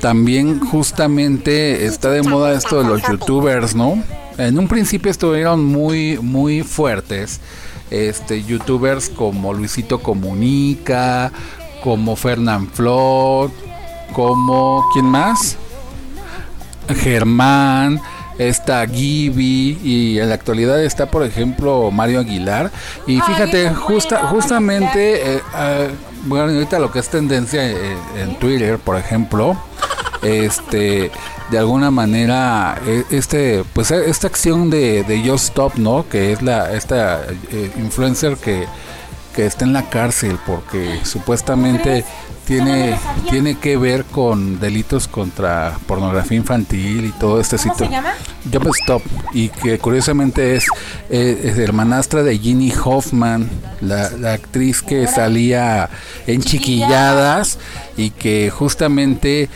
También 0.00 0.60
justamente 0.60 1.84
está 1.84 2.10
de 2.10 2.22
moda 2.22 2.54
esto 2.54 2.82
de 2.82 2.88
los 2.88 3.02
youtubers, 3.02 3.74
¿no? 3.74 4.02
En 4.38 4.58
un 4.58 4.66
principio 4.66 5.10
estuvieron 5.10 5.64
muy, 5.64 6.18
muy 6.18 6.62
fuertes. 6.62 7.40
Este, 7.90 8.42
youtubers 8.42 9.10
como 9.10 9.52
Luisito 9.52 10.00
Comunica, 10.00 11.30
como 11.82 12.16
Fernán 12.16 12.68
Flor, 12.68 13.50
como 14.12 14.84
¿quién 14.92 15.06
más? 15.06 15.56
Germán, 16.88 18.00
está 18.48 18.86
Gibi 18.86 19.78
y 19.82 20.18
en 20.18 20.28
la 20.28 20.34
actualidad 20.34 20.82
está 20.82 21.10
por 21.10 21.24
ejemplo 21.24 21.90
Mario 21.90 22.20
Aguilar. 22.20 22.70
Y 23.06 23.20
fíjate 23.20 23.70
justa, 23.74 24.26
justamente 24.26 25.36
eh, 25.36 25.40
ah, 25.52 25.86
bueno 26.24 26.52
ahorita 26.52 26.78
lo 26.78 26.90
que 26.90 26.98
es 26.98 27.08
tendencia 27.08 27.70
eh, 27.70 27.96
en 28.18 28.38
Twitter 28.38 28.78
por 28.78 28.96
ejemplo 28.96 29.56
este 30.22 31.10
de 31.50 31.58
alguna 31.58 31.90
manera 31.90 32.80
eh, 32.86 33.04
este 33.10 33.64
pues 33.72 33.90
eh, 33.90 34.08
esta 34.08 34.26
acción 34.26 34.70
de, 34.70 35.02
de 35.04 35.28
Just 35.28 35.48
Stop 35.48 35.76
no 35.76 36.08
que 36.08 36.32
es 36.32 36.42
la 36.42 36.72
esta 36.72 37.22
eh, 37.50 37.70
influencer 37.78 38.36
que 38.36 38.66
que 39.34 39.46
está 39.46 39.64
en 39.64 39.72
la 39.72 39.88
cárcel 39.88 40.38
porque 40.46 41.00
supuestamente 41.04 42.04
tiene 42.50 42.98
tiene 43.30 43.58
que 43.58 43.76
ver 43.76 44.04
con 44.04 44.58
delitos 44.58 45.06
contra 45.06 45.78
pornografía 45.86 46.36
infantil 46.36 47.06
y 47.06 47.12
todo 47.12 47.40
este 47.40 47.56
¿Cómo 47.58 47.74
se 47.74 47.84
sitio. 47.84 47.90
llama? 47.90 48.12
Jump 48.52 48.66
Stop 48.80 49.02
y 49.32 49.50
que 49.50 49.78
curiosamente 49.78 50.56
es, 50.56 50.66
eh, 51.10 51.42
es 51.44 51.58
hermanastra 51.58 52.24
de 52.24 52.36
Ginny 52.36 52.72
Hoffman, 52.84 53.48
la, 53.80 54.10
la 54.10 54.32
actriz 54.32 54.82
que 54.82 55.06
salía 55.06 55.88
en 56.26 56.42
Chiquilladas 56.42 57.58
y 57.96 58.10
que 58.10 58.50
justamente 58.50 59.48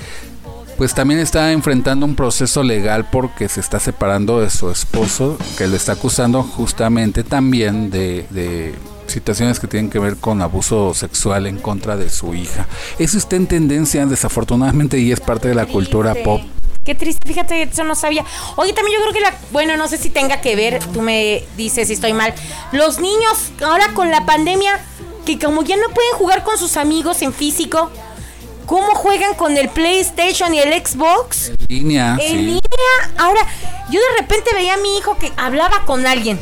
pues 0.79 0.95
también 0.95 1.19
está 1.19 1.51
enfrentando 1.51 2.07
un 2.07 2.15
proceso 2.15 2.63
legal 2.63 3.09
porque 3.11 3.49
se 3.49 3.59
está 3.59 3.81
separando 3.81 4.41
de 4.41 4.51
su 4.51 4.71
esposo 4.71 5.37
que 5.59 5.67
le 5.67 5.77
está 5.77 5.93
acusando 5.93 6.45
justamente 6.45 7.25
también 7.25 7.91
de, 7.91 8.27
de 8.31 8.75
situaciones 9.07 9.61
que 9.61 9.67
tienen 9.67 9.91
que 9.91 9.99
ver 9.99 10.17
con 10.17 10.43
abuso 10.43 10.95
sexual 10.95 11.47
en 11.47 11.59
contra 11.59 11.97
de 11.97 12.11
su 12.11 12.35
hija. 12.35 12.67
Eso 12.99 13.19
está 13.19 13.37
en 13.37 13.47
tendencia 13.47 14.05
desafortunadamente 14.07 14.99
y 14.99 15.13
es 15.13 15.21
parte 15.21 15.49
de 15.49 15.55
la 15.55 15.67
cultura 15.67 16.15
pop. 16.25 16.41
Qué 16.85 16.95
triste, 16.95 17.27
fíjate, 17.27 17.63
eso 17.63 17.83
no 17.85 17.95
sabía. 17.95 18.25
Oye, 18.57 18.75
también 18.75 18.99
yo 18.99 19.03
creo 19.03 19.15
que 19.15 19.21
la, 19.21 19.35
bueno, 19.53 19.77
no 19.79 19.89
sé 19.89 19.97
si 19.97 20.11
tenga 20.11 20.43
que 20.43 20.55
ver, 20.55 20.81
tú 20.93 21.01
me 21.01 21.45
dices 21.57 21.89
si 21.89 21.95
estoy 21.95 22.13
mal. 22.13 22.35
Los 22.73 22.99
niños 23.01 23.53
ahora 23.63 23.95
con 23.95 24.11
la 24.11 24.27
pandemia, 24.27 24.79
que 25.25 25.39
como 25.39 25.63
ya 25.63 25.77
no 25.77 25.89
pueden 25.95 26.13
jugar 26.17 26.45
con 26.45 26.59
sus 26.59 26.77
amigos 26.77 27.23
en 27.23 27.33
físico, 27.33 27.91
¿cómo 28.67 28.95
juegan 28.95 29.35
con 29.35 29.57
el 29.57 29.71
PlayStation 29.71 30.53
y 30.53 30.59
el 30.59 30.75
Xbox? 30.87 31.53
Línea, 31.69 32.19
En 32.21 32.29
sí. 32.29 32.37
línea. 32.37 32.61
Ahora, 33.17 33.41
yo 33.91 34.01
de 34.01 34.21
repente 34.21 34.51
veía 34.55 34.75
a 34.75 34.79
mi 34.79 34.99
hijo 34.99 35.17
que 35.17 35.33
hablaba 35.39 35.87
con 35.87 36.07
alguien. 36.07 36.39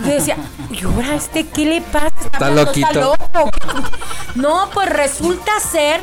Yo 0.00 0.06
decía, 0.06 0.36
¿y 0.70 0.84
ahora 0.84 1.14
este 1.14 1.46
qué 1.46 1.64
le 1.66 1.80
pasa? 1.80 2.12
Está 2.20 2.46
hablando, 2.46 2.64
loquito. 2.72 3.00
loco". 3.00 3.50
No, 4.34 4.68
pues 4.74 4.88
resulta 4.90 5.58
ser 5.60 6.02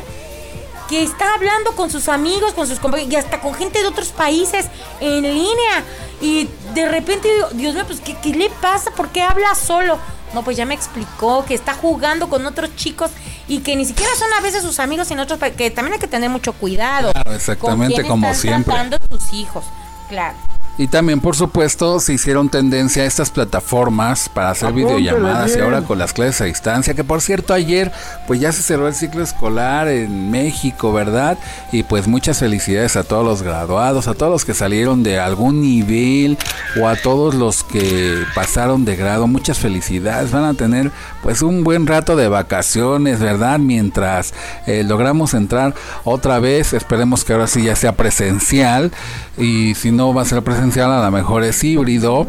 que 0.88 1.02
está 1.02 1.34
hablando 1.34 1.72
con 1.76 1.90
sus 1.90 2.08
amigos, 2.08 2.52
con 2.52 2.66
sus 2.66 2.78
compañeros 2.78 3.12
y 3.12 3.16
hasta 3.16 3.40
con 3.40 3.54
gente 3.54 3.80
de 3.80 3.86
otros 3.86 4.08
países 4.08 4.66
en 5.00 5.22
línea. 5.22 5.84
Y 6.20 6.48
de 6.74 6.88
repente 6.88 7.28
Dios 7.52 7.74
mío, 7.74 7.84
pues 7.86 8.00
¿qué, 8.00 8.16
qué 8.16 8.30
le 8.30 8.50
pasa? 8.50 8.90
¿Por 8.90 9.08
qué 9.08 9.22
habla 9.22 9.54
solo? 9.54 9.98
No, 10.34 10.42
pues 10.42 10.56
ya 10.56 10.66
me 10.66 10.74
explicó 10.74 11.44
que 11.44 11.54
está 11.54 11.74
jugando 11.74 12.28
con 12.28 12.44
otros 12.44 12.74
chicos 12.74 13.12
y 13.46 13.60
que 13.60 13.76
ni 13.76 13.84
siquiera 13.84 14.10
son 14.16 14.32
a 14.32 14.40
veces 14.40 14.62
sus 14.62 14.80
amigos, 14.80 15.06
sino 15.08 15.22
otros, 15.22 15.38
que 15.56 15.70
también 15.70 15.94
hay 15.94 16.00
que 16.00 16.08
tener 16.08 16.28
mucho 16.28 16.52
cuidado. 16.52 17.12
Claro, 17.12 17.24
con 17.24 17.34
exactamente 17.34 17.94
quién 17.96 18.08
como 18.08 18.26
están 18.26 18.40
siempre. 18.40 18.74
tratando 18.74 18.98
tus 18.98 19.32
hijos. 19.32 19.64
Claro. 20.08 20.36
Y 20.76 20.88
también, 20.88 21.20
por 21.20 21.36
supuesto, 21.36 22.00
se 22.00 22.14
hicieron 22.14 22.48
tendencia 22.48 23.04
a 23.04 23.06
estas 23.06 23.30
plataformas 23.30 24.28
para 24.28 24.50
hacer 24.50 24.70
Apúntale 24.70 24.96
videollamadas 24.96 25.56
y 25.56 25.60
ahora 25.60 25.82
con 25.82 25.98
las 25.98 26.12
clases 26.12 26.40
a 26.40 26.44
distancia, 26.46 26.94
que 26.94 27.04
por 27.04 27.20
cierto 27.20 27.54
ayer 27.54 27.92
pues 28.26 28.40
ya 28.40 28.50
se 28.50 28.62
cerró 28.62 28.88
el 28.88 28.94
ciclo 28.94 29.22
escolar 29.22 29.86
en 29.86 30.32
México, 30.32 30.92
¿verdad? 30.92 31.38
Y 31.70 31.84
pues 31.84 32.08
muchas 32.08 32.40
felicidades 32.40 32.96
a 32.96 33.04
todos 33.04 33.24
los 33.24 33.42
graduados, 33.42 34.08
a 34.08 34.14
todos 34.14 34.32
los 34.32 34.44
que 34.44 34.52
salieron 34.52 35.04
de 35.04 35.20
algún 35.20 35.60
nivel 35.60 36.36
o 36.80 36.88
a 36.88 36.96
todos 36.96 37.36
los 37.36 37.62
que 37.62 38.24
pasaron 38.34 38.84
de 38.84 38.96
grado, 38.96 39.28
muchas 39.28 39.58
felicidades, 39.58 40.32
van 40.32 40.44
a 40.44 40.54
tener 40.54 40.90
pues 41.22 41.42
un 41.42 41.62
buen 41.62 41.86
rato 41.86 42.16
de 42.16 42.26
vacaciones, 42.26 43.20
¿verdad? 43.20 43.60
Mientras 43.60 44.34
eh, 44.66 44.82
logramos 44.82 45.34
entrar 45.34 45.72
otra 46.02 46.40
vez, 46.40 46.72
esperemos 46.72 47.24
que 47.24 47.32
ahora 47.32 47.46
sí 47.46 47.62
ya 47.62 47.76
sea 47.76 47.92
presencial 47.92 48.90
y 49.38 49.76
si 49.76 49.92
no 49.92 50.12
va 50.12 50.22
a 50.22 50.24
ser 50.24 50.42
presencial 50.42 50.63
a 50.64 51.04
lo 51.04 51.10
mejor 51.10 51.44
es 51.44 51.62
híbrido, 51.62 52.26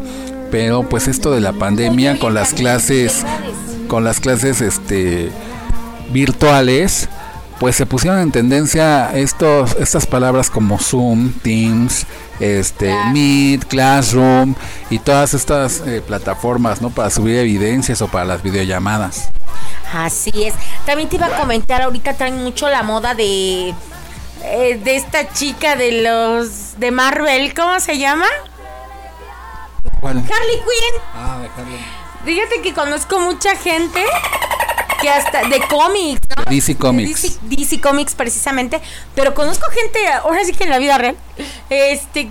pero 0.50 0.82
pues 0.88 1.08
esto 1.08 1.30
de 1.30 1.40
la 1.40 1.52
pandemia 1.54 2.18
con 2.18 2.34
las 2.34 2.52
clases 2.52 3.24
con 3.88 4.04
las 4.04 4.20
clases 4.20 4.60
este 4.60 5.30
virtuales 6.12 7.08
pues 7.58 7.76
se 7.76 7.86
pusieron 7.86 8.20
en 8.20 8.32
tendencia 8.32 9.16
estos 9.16 9.74
estas 9.80 10.06
palabras 10.06 10.50
como 10.50 10.78
Zoom, 10.78 11.32
Teams, 11.32 12.06
este 12.38 12.94
Meet, 13.12 13.64
Classroom 13.64 14.54
y 14.90 14.98
todas 14.98 15.32
estas 15.32 15.82
eh, 15.86 16.02
plataformas, 16.06 16.82
¿no? 16.82 16.90
Para 16.90 17.08
subir 17.08 17.36
evidencias 17.36 18.02
o 18.02 18.08
para 18.08 18.26
las 18.26 18.42
videollamadas. 18.42 19.30
Así 19.94 20.44
es. 20.44 20.52
También 20.84 21.08
te 21.08 21.16
iba 21.16 21.26
a 21.26 21.40
comentar, 21.40 21.80
ahorita 21.80 22.12
traen 22.12 22.42
mucho 22.42 22.68
la 22.68 22.82
moda 22.82 23.14
de 23.14 23.74
eh, 24.42 24.80
de 24.82 24.96
esta 24.96 25.32
chica 25.32 25.76
de 25.76 26.02
los 26.02 26.78
de 26.78 26.90
Marvel, 26.90 27.54
¿cómo 27.54 27.80
se 27.80 27.98
llama? 27.98 28.26
¿Cuál? 30.00 30.18
Harley 30.18 30.56
Quinn. 30.56 31.02
Ah, 31.14 31.38
dejarlo. 31.42 31.76
Fíjate 32.24 32.60
que 32.60 32.74
conozco 32.74 33.20
mucha 33.20 33.54
gente 33.56 34.04
que 35.00 35.08
hasta 35.08 35.48
de 35.48 35.60
cómics, 35.68 36.20
¿no? 36.36 36.44
De 36.44 36.54
DC 36.54 36.76
Comics. 36.76 37.22
DC, 37.22 37.38
DC 37.42 37.80
Comics 37.80 38.14
precisamente, 38.14 38.80
pero 39.14 39.34
conozco 39.34 39.66
gente, 39.70 40.06
ahora 40.08 40.44
sí 40.44 40.52
que 40.52 40.64
en 40.64 40.70
la 40.70 40.78
vida 40.78 40.98
real, 40.98 41.16
este, 41.70 42.30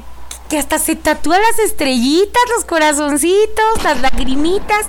que 0.49 0.57
hasta 0.57 0.79
se 0.79 0.95
tatúa 0.95 1.39
las 1.39 1.59
estrellitas, 1.59 2.41
los 2.55 2.65
corazoncitos, 2.65 3.83
las 3.83 4.01
lagrimitas. 4.01 4.87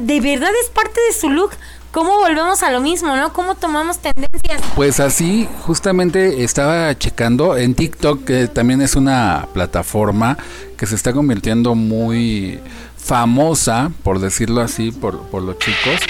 De 0.00 0.20
verdad 0.20 0.50
es 0.62 0.70
parte 0.70 1.00
de 1.08 1.12
su 1.12 1.28
look. 1.28 1.52
¿Cómo 1.92 2.18
volvemos 2.18 2.62
a 2.62 2.70
lo 2.70 2.80
mismo, 2.80 3.14
no? 3.16 3.32
¿Cómo 3.34 3.54
tomamos 3.54 3.98
tendencias? 3.98 4.62
Pues 4.74 4.98
así, 4.98 5.46
justamente 5.66 6.42
estaba 6.42 6.96
checando 6.98 7.56
en 7.56 7.74
TikTok, 7.74 8.24
que 8.24 8.48
también 8.48 8.80
es 8.80 8.96
una 8.96 9.46
plataforma 9.52 10.38
que 10.78 10.86
se 10.86 10.94
está 10.94 11.12
convirtiendo 11.12 11.74
muy 11.74 12.58
famosa, 12.96 13.90
por 14.02 14.20
decirlo 14.20 14.62
así, 14.62 14.90
por, 14.90 15.20
por 15.28 15.42
los 15.42 15.58
chicos. 15.58 16.00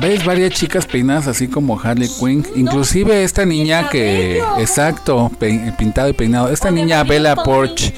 Ves 0.00 0.24
varias 0.24 0.52
chicas 0.52 0.86
peinadas 0.86 1.26
así 1.26 1.48
como 1.48 1.80
Harley 1.80 2.08
Quinn, 2.08 2.46
inclusive 2.54 3.24
esta 3.24 3.44
niña 3.44 3.88
que, 3.88 4.40
exacto, 4.58 5.32
pe- 5.38 5.74
pintado 5.76 6.08
y 6.08 6.12
peinado, 6.12 6.48
esta 6.50 6.70
niña 6.70 7.02
Bella 7.02 7.34
Porch, 7.36 7.92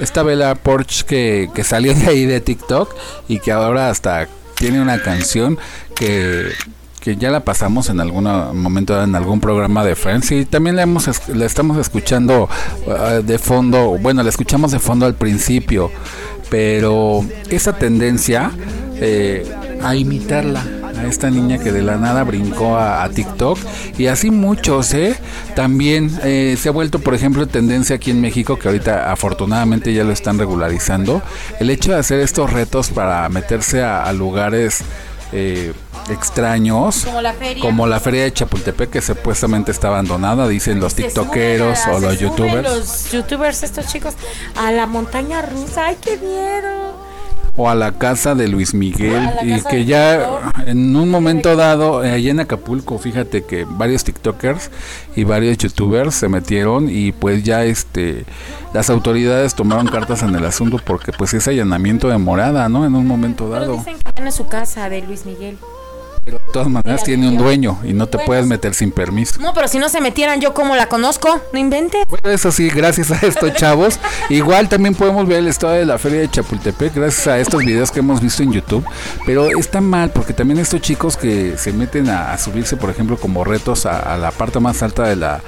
esta 0.00 0.22
Bella 0.22 0.54
Porch 0.54 1.04
que, 1.04 1.50
que 1.54 1.62
salió 1.62 1.94
de 1.94 2.06
ahí 2.06 2.24
de 2.24 2.40
TikTok 2.40 2.94
y 3.28 3.38
que 3.38 3.52
ahora 3.52 3.90
hasta 3.90 4.28
tiene 4.60 4.82
una 4.82 5.00
canción 5.00 5.58
que, 5.96 6.52
que 7.00 7.16
ya 7.16 7.30
la 7.30 7.40
pasamos 7.40 7.88
en 7.88 7.98
algún 7.98 8.24
momento 8.60 9.02
en 9.02 9.14
algún 9.14 9.40
programa 9.40 9.82
de 9.84 9.96
Friends 9.96 10.30
y 10.32 10.44
también 10.44 10.76
la, 10.76 10.82
hemos, 10.82 11.08
la 11.28 11.46
estamos 11.46 11.78
escuchando 11.78 12.46
uh, 12.86 13.22
de 13.22 13.38
fondo, 13.38 13.96
bueno, 13.98 14.22
la 14.22 14.28
escuchamos 14.28 14.70
de 14.70 14.78
fondo 14.78 15.06
al 15.06 15.14
principio, 15.14 15.90
pero 16.50 17.24
esa 17.48 17.72
tendencia 17.72 18.50
eh, 18.96 19.50
a 19.82 19.94
imitarla 19.96 20.62
a 20.98 21.06
esta 21.06 21.30
niña 21.30 21.58
que 21.58 21.72
de 21.72 21.82
la 21.82 21.96
nada 21.96 22.24
brincó 22.24 22.76
a, 22.76 23.08
TikTok 23.08 23.58
y 23.96 24.08
así 24.08 24.30
muchos, 24.30 24.92
¿eh? 24.92 25.16
También 25.54 26.10
eh, 26.22 26.56
se 26.58 26.68
ha 26.68 26.72
vuelto, 26.72 26.98
por 26.98 27.14
ejemplo, 27.14 27.46
tendencia 27.46 27.96
aquí 27.96 28.10
en 28.10 28.20
México, 28.20 28.58
que 28.58 28.68
ahorita 28.68 29.10
afortunadamente 29.10 29.94
ya 29.94 30.04
lo 30.04 30.12
están 30.12 30.38
regularizando, 30.38 31.22
el 31.58 31.70
hecho 31.70 31.92
de 31.92 31.98
hacer 31.98 32.20
estos 32.20 32.52
retos 32.52 32.90
para 32.90 33.26
meterse 33.30 33.82
a, 33.82 34.04
a 34.04 34.12
lugares 34.12 34.84
eh, 35.32 35.72
extraños, 36.10 37.04
Como 37.04 37.22
la 37.22 37.32
feria. 37.32 37.62
como 37.62 37.86
la 37.86 38.00
feria 38.00 38.24
de 38.24 38.32
Chapultepec, 38.32 38.90
que 38.90 39.00
supuestamente 39.00 39.70
está 39.70 39.88
abandonada, 39.88 40.48
dicen 40.48 40.80
los 40.80 40.92
Se 40.92 41.04
tiktokeros 41.04 41.78
suben 41.78 41.96
o 41.96 42.00
los 42.00 42.18
youtubers. 42.18 42.62
Los 42.62 43.12
youtubers, 43.12 43.62
estos 43.62 43.86
chicos, 43.86 44.14
a 44.56 44.72
la 44.72 44.86
montaña 44.86 45.42
rusa. 45.42 45.86
¡Ay, 45.86 45.96
qué 46.00 46.16
miedo! 46.18 47.10
o 47.56 47.68
a 47.68 47.74
la 47.74 47.92
casa 47.92 48.34
de 48.34 48.48
Luis 48.48 48.74
Miguel 48.74 49.28
y 49.42 49.60
que 49.62 49.84
ya 49.84 50.54
en 50.66 50.94
un 50.96 51.10
momento 51.10 51.56
dado 51.56 52.04
eh, 52.04 52.12
allá 52.12 52.30
en 52.30 52.40
Acapulco 52.40 52.98
fíjate 52.98 53.44
que 53.44 53.66
varios 53.68 54.04
tiktokers 54.04 54.70
y 55.16 55.24
varios 55.24 55.58
youtubers 55.58 56.14
se 56.14 56.28
metieron 56.28 56.88
y 56.88 57.12
pues 57.12 57.42
ya 57.42 57.64
este 57.64 58.24
las 58.72 58.88
autoridades 58.88 59.54
tomaron 59.54 59.88
cartas 59.88 60.22
en 60.22 60.34
el 60.34 60.44
asunto 60.44 60.80
porque 60.84 61.12
pues 61.12 61.34
es 61.34 61.48
allanamiento 61.48 62.08
de 62.08 62.18
morada 62.18 62.68
no 62.68 62.86
en 62.86 62.94
un 62.94 63.06
momento 63.06 63.48
Pero 63.50 63.60
dado 63.60 63.76
dicen 63.76 63.96
que 63.98 64.28
es 64.28 64.34
su 64.34 64.46
casa 64.46 64.88
de 64.88 65.02
Luis 65.02 65.26
Miguel. 65.26 65.58
Pero 66.24 66.38
de 66.38 66.52
todas 66.52 66.68
maneras 66.68 67.02
tiene 67.04 67.28
un 67.28 67.36
dueño 67.36 67.78
y 67.84 67.92
no 67.92 68.06
te 68.06 68.18
Bueno, 68.18 68.26
puedes 68.26 68.46
meter 68.46 68.74
sin 68.74 68.90
permiso 68.92 69.40
No, 69.40 69.52
pero 69.54 69.68
si 69.68 69.78
no 69.78 69.88
se 69.88 70.00
metieran, 70.00 70.40
yo 70.40 70.54
como 70.54 70.76
la 70.76 70.88
conozco, 70.88 71.40
no 71.52 71.58
inventes. 71.58 72.04
Bueno, 72.08 72.30
eso 72.30 72.52
sí, 72.52 72.68
gracias 72.68 73.10
a 73.10 73.26
estos 73.26 73.54
chavos. 73.54 73.98
Igual 74.28 74.68
también 74.68 74.94
podemos 74.94 75.26
ver 75.26 75.38
el 75.38 75.48
estado 75.48 75.74
de 75.74 75.84
la 75.84 75.98
feria 75.98 76.20
de 76.20 76.30
Chapultepec 76.30 76.94
gracias 76.94 77.26
a 77.26 77.38
estos 77.38 77.64
videos 77.64 77.90
que 77.90 78.00
hemos 78.00 78.20
visto 78.20 78.42
en 78.42 78.52
YouTube. 78.52 78.84
Pero 79.26 79.46
está 79.58 79.80
mal 79.80 80.10
porque 80.10 80.32
también 80.32 80.58
estos 80.60 80.80
chicos 80.80 81.16
que 81.16 81.56
se 81.56 81.72
meten 81.72 82.08
a, 82.08 82.32
a 82.32 82.38
subirse, 82.38 82.76
por 82.76 82.90
ejemplo, 82.90 83.16
como 83.16 83.44
retos 83.44 83.86
a, 83.86 83.98
a 83.98 84.18
la 84.18 84.30
parte 84.30 84.60
más 84.60 84.82
alta 84.82 85.04
de 85.04 85.16
la, 85.16 85.40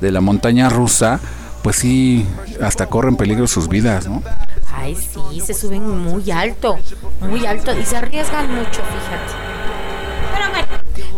de 0.00 0.12
la 0.12 0.20
montaña 0.20 0.68
rusa, 0.68 1.20
pues 1.62 1.76
sí, 1.76 2.26
hasta 2.62 2.86
corren 2.86 3.16
peligro 3.16 3.46
sus 3.46 3.68
vidas, 3.68 4.06
¿no? 4.06 4.22
Ay, 4.72 4.96
sí, 4.96 5.40
se 5.40 5.54
suben 5.54 5.86
muy 5.86 6.30
alto, 6.30 6.78
muy 7.20 7.44
alto 7.46 7.78
y 7.78 7.84
se 7.84 7.96
arriesgan 7.96 8.54
mucho, 8.54 8.80
fíjate. 8.82 9.49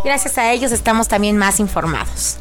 Gracias 0.05 0.37
a 0.39 0.51
ellos 0.53 0.73
estamos 0.73 1.09
también 1.09 1.37
más 1.37 1.61
informados. 1.61 2.37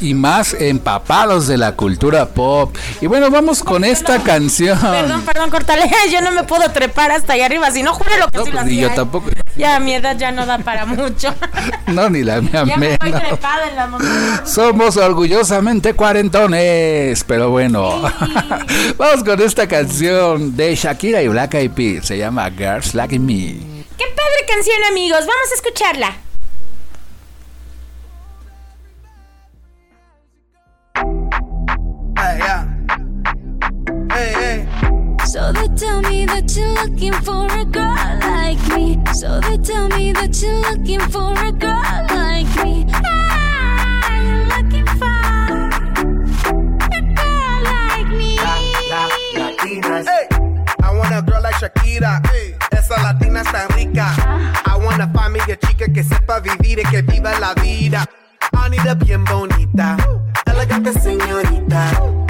Y 0.00 0.12
más 0.12 0.52
empapados 0.54 1.46
de 1.46 1.56
la 1.56 1.72
cultura 1.72 2.26
pop. 2.26 2.76
Y 3.00 3.06
bueno, 3.06 3.30
vamos 3.30 3.62
con 3.62 3.82
esta 3.82 4.22
canción. 4.22 4.78
Perdón, 4.78 5.22
perdón, 5.22 5.50
cortale. 5.50 5.90
Yo 6.12 6.20
no 6.20 6.32
me 6.32 6.44
puedo 6.44 6.70
trepar 6.70 7.10
hasta 7.10 7.32
allá 7.32 7.46
arriba. 7.46 7.70
Si 7.70 7.82
no, 7.82 7.94
juro 7.94 8.10
lo 8.18 8.28
que 8.28 8.38
No, 8.38 8.44
sí 8.44 8.50
lo 8.50 8.58
pues, 8.58 8.70
ni 8.70 8.76
yo 8.76 8.88
¿eh? 8.88 8.92
tampoco. 8.94 9.30
Ya 9.56 9.80
mi 9.80 9.94
edad 9.94 10.16
ya 10.18 10.32
no 10.32 10.44
da 10.44 10.58
para 10.58 10.84
mucho. 10.84 11.34
No, 11.86 12.10
ni 12.10 12.22
la 12.24 12.40
mía 12.42 12.64
ya 12.66 12.76
me 12.76 12.96
voy 12.98 13.10
menos. 13.10 13.20
trepada 13.28 13.68
en 13.68 13.76
la 13.76 13.86
montaña. 13.86 14.42
Somos 14.44 14.96
orgullosamente 14.96 15.94
cuarentones, 15.94 17.24
pero 17.24 17.50
bueno, 17.50 18.02
vamos 18.98 19.24
con 19.24 19.40
esta 19.40 19.66
canción 19.68 20.56
de 20.56 20.74
Shakira 20.74 21.22
y 21.22 21.28
Black 21.28 21.54
Eyed 21.54 21.70
Peas, 21.70 22.06
se 22.06 22.18
llama 22.18 22.50
Girls 22.50 22.94
Like 22.94 23.18
Me. 23.18 23.56
Qué 23.96 24.04
padre 24.14 24.46
canción, 24.48 24.76
amigos. 24.90 25.20
Vamos 25.20 25.50
a 25.52 25.54
escucharla. 25.54 26.25
So 35.36 35.52
they 35.52 35.68
tell 35.76 36.00
me 36.00 36.24
that 36.24 36.48
you're 36.56 36.72
looking 36.80 37.12
for 37.12 37.44
a 37.44 37.64
girl 37.66 37.92
like 38.24 38.56
me. 38.74 38.96
So 39.12 39.38
they 39.40 39.58
tell 39.58 39.86
me 39.88 40.12
that 40.14 40.32
you're 40.40 40.64
looking 40.64 41.00
for 41.12 41.36
a 41.36 41.52
girl 41.52 42.06
like 42.08 42.48
me. 42.64 42.86
Ah, 42.88 44.16
you're 44.16 44.46
looking 44.48 44.86
for 44.96 45.12
a 46.88 47.00
girl 47.20 47.58
like 47.68 48.08
me. 48.16 48.40
Hey, 50.08 50.26
I 50.82 50.96
want 50.96 51.12
a 51.12 51.20
girl 51.20 51.42
like 51.42 51.56
Shakira. 51.56 52.22
Esa 52.72 52.96
latina 53.02 53.42
está 53.42 53.68
rica. 53.76 54.16
I 54.64 54.78
wanna 54.82 55.06
find 55.12 55.34
me 55.34 55.40
a 55.40 55.56
chica 55.56 55.84
que 55.92 56.02
sepa 56.02 56.40
vivir 56.40 56.78
y 56.78 56.84
que 56.88 57.02
viva 57.02 57.38
la 57.38 57.52
vida. 57.52 58.06
I 58.54 58.70
need 58.70 58.86
a 58.86 58.94
bien 58.94 59.22
bonita, 59.24 59.98
elegante 60.46 60.94
señorita. 60.94 62.15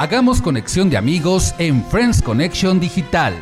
Hagamos 0.00 0.40
conexión 0.40 0.90
de 0.90 0.96
amigos 0.96 1.56
en 1.58 1.84
Friends 1.84 2.22
Connection 2.22 2.78
Digital. 2.78 3.34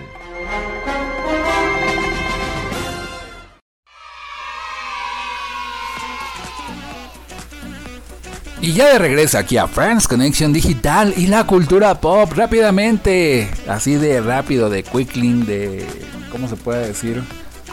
Y 8.62 8.72
ya 8.72 8.88
de 8.88 8.98
regreso 8.98 9.36
aquí 9.36 9.58
a 9.58 9.68
Friends 9.68 10.08
Connection 10.08 10.54
Digital 10.54 11.12
y 11.14 11.26
la 11.26 11.46
cultura 11.46 12.00
pop 12.00 12.32
rápidamente, 12.34 13.50
así 13.68 13.96
de 13.96 14.22
rápido, 14.22 14.70
de 14.70 14.82
quickling, 14.82 15.44
de 15.44 15.86
¿cómo 16.32 16.48
se 16.48 16.56
puede 16.56 16.86
decir? 16.86 17.22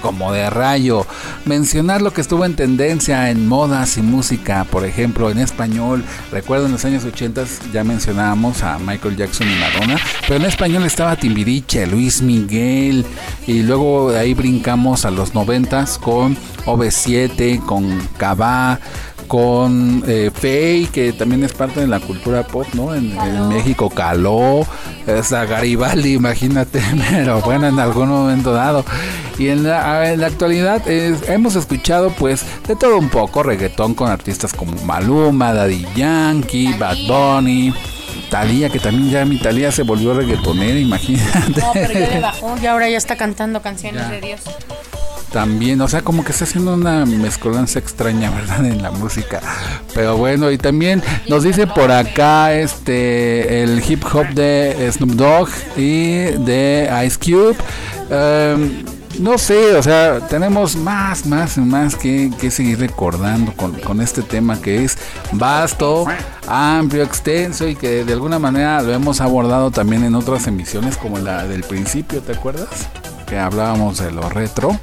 Como 0.04 0.34
de 0.34 0.49
rayo. 0.49 1.08
Mencionar 1.45 2.01
lo 2.01 2.12
que 2.12 2.20
estuvo 2.20 2.43
en 2.43 2.58
tendencia 2.58 3.32
en 3.32 3.47
modas 3.47 3.97
y 3.97 4.01
música, 4.01 4.66
por 4.66 4.84
ejemplo, 4.86 5.30
en 5.30 5.39
español. 5.39 6.04
Recuerdo 6.30 6.66
en 6.66 6.74
los 6.74 6.84
años 6.84 7.06
80 7.06 7.45
ya 7.72 7.86
mencionábamos 7.86 8.64
a 8.64 8.80
Michael 8.80 9.16
Jackson 9.16 9.47
y 9.49 9.56
Madonna, 9.56 9.97
pero 10.28 10.36
en 10.41 10.45
español 10.45 10.84
estaba 10.84 11.16
Timbiriche, 11.16 11.88
Luis 11.88 12.22
Miguel 12.22 13.06
y 13.47 13.64
luego 13.64 14.12
de 14.12 14.20
ahí 14.20 14.34
brincamos 14.34 15.06
a 15.06 15.12
los 15.12 15.34
90 15.34 15.86
con 16.01 16.36
OV7, 16.66 17.66
con 17.66 18.06
Cabá, 18.18 18.82
con 19.24 20.03
eh, 20.07 20.32
Fey, 20.34 20.86
que 20.88 21.13
también 21.13 21.43
es 21.43 21.53
parte 21.53 21.80
de 21.80 21.88
la 21.88 21.99
cultura 21.99 22.43
pop, 22.47 22.67
¿no? 22.74 22.93
En, 22.93 23.17
en 23.19 23.49
México, 23.49 23.89
Caló, 23.89 24.65
esa 25.07 25.45
Garibaldi, 25.45 26.13
imagínate, 26.13 26.82
pero 27.09 27.41
bueno, 27.41 27.67
en 27.67 27.80
algún 27.80 28.09
momento 28.09 28.53
dado. 28.53 28.86
Y 29.39 29.47
en 29.49 29.63
la, 29.63 30.11
en 30.13 30.21
la 30.21 30.28
actualidad 30.28 30.88
hemos 30.88 31.55
escuchado 31.55 32.11
pues 32.11 32.45
de 32.67 32.76
todo 32.76 32.97
un 32.99 33.09
poco, 33.09 33.41
reggaetón 33.41 33.95
con 33.95 34.09
artistas 34.11 34.53
como 34.53 34.74
Maluma, 34.86 35.53
Daddy 35.53 35.86
Yankee, 35.95 36.74
Bad 36.78 36.97
Bunny. 37.07 37.74
Talía, 38.30 38.69
que 38.69 38.80
también 38.80 39.09
ya 39.11 39.26
mi 39.26 39.38
Talía 39.39 39.71
se 39.71 39.84
volvió 39.84 40.13
reggaetonera, 40.13 40.80
imagínate. 40.80 41.61
No, 41.61 41.71
pero 41.74 41.93
ya 41.93 42.09
le 42.09 42.19
bajó 42.19 42.55
y 42.61 42.65
ahora 42.67 42.89
ya 42.89 42.97
está 42.97 43.15
cantando 43.15 43.61
canciones 43.61 44.03
Ya. 44.03 44.09
de 44.09 44.21
Dios. 44.21 44.41
También, 45.34 45.81
o 45.81 45.88
sea, 45.88 46.03
como 46.03 46.23
que 46.23 46.31
está 46.31 46.43
haciendo 46.43 46.75
una 46.75 47.07
mezcolanza 47.07 47.79
extraña, 47.79 48.29
¿verdad? 48.36 48.63
En 48.67 48.84
la 48.84 48.91
música. 48.91 49.41
Pero 49.95 50.15
bueno, 50.15 50.51
y 50.51 50.59
también 50.59 51.01
nos 51.27 51.41
dice 51.41 51.65
por 51.65 51.91
acá 51.91 52.53
este 52.53 53.63
el 53.63 53.84
hip 53.86 54.03
hop 54.13 54.27
de 54.36 54.89
Snoop 54.93 55.13
Dogg 55.13 55.49
y 55.75 56.17
de 56.45 56.88
Ice 57.03 57.17
Cube. 57.17 57.55
Em, 58.11 58.86
no 59.19 59.39
sé, 59.39 59.75
o 59.75 59.81
sea, 59.81 60.19
tenemos 60.27 60.75
más, 60.75 61.25
más, 61.25 61.57
más 61.57 61.95
que, 61.95 62.31
que 62.39 62.51
seguir 62.51 62.79
recordando 62.79 63.53
con, 63.53 63.71
con 63.79 64.01
este 64.01 64.21
tema 64.21 64.61
que 64.61 64.84
es 64.84 64.97
vasto, 65.31 66.05
amplio, 66.47 67.03
extenso 67.03 67.67
y 67.67 67.75
que 67.75 68.03
de 68.05 68.13
alguna 68.13 68.38
manera 68.38 68.84
lo 68.84 68.93
hemos 68.93 69.19
abordado 69.19 69.71
también 69.71 70.03
en 70.03 70.13
otras 70.13 70.45
emisiones 70.45 70.95
como 70.97 71.17
la 71.17 71.45
del 71.47 71.63
principio, 71.63 72.21
¿te 72.21 72.34
acuerdas? 72.34 72.69
Que 73.27 73.38
hablábamos 73.38 73.97
de 73.97 74.11
lo 74.11 74.29
retro. 74.29 74.79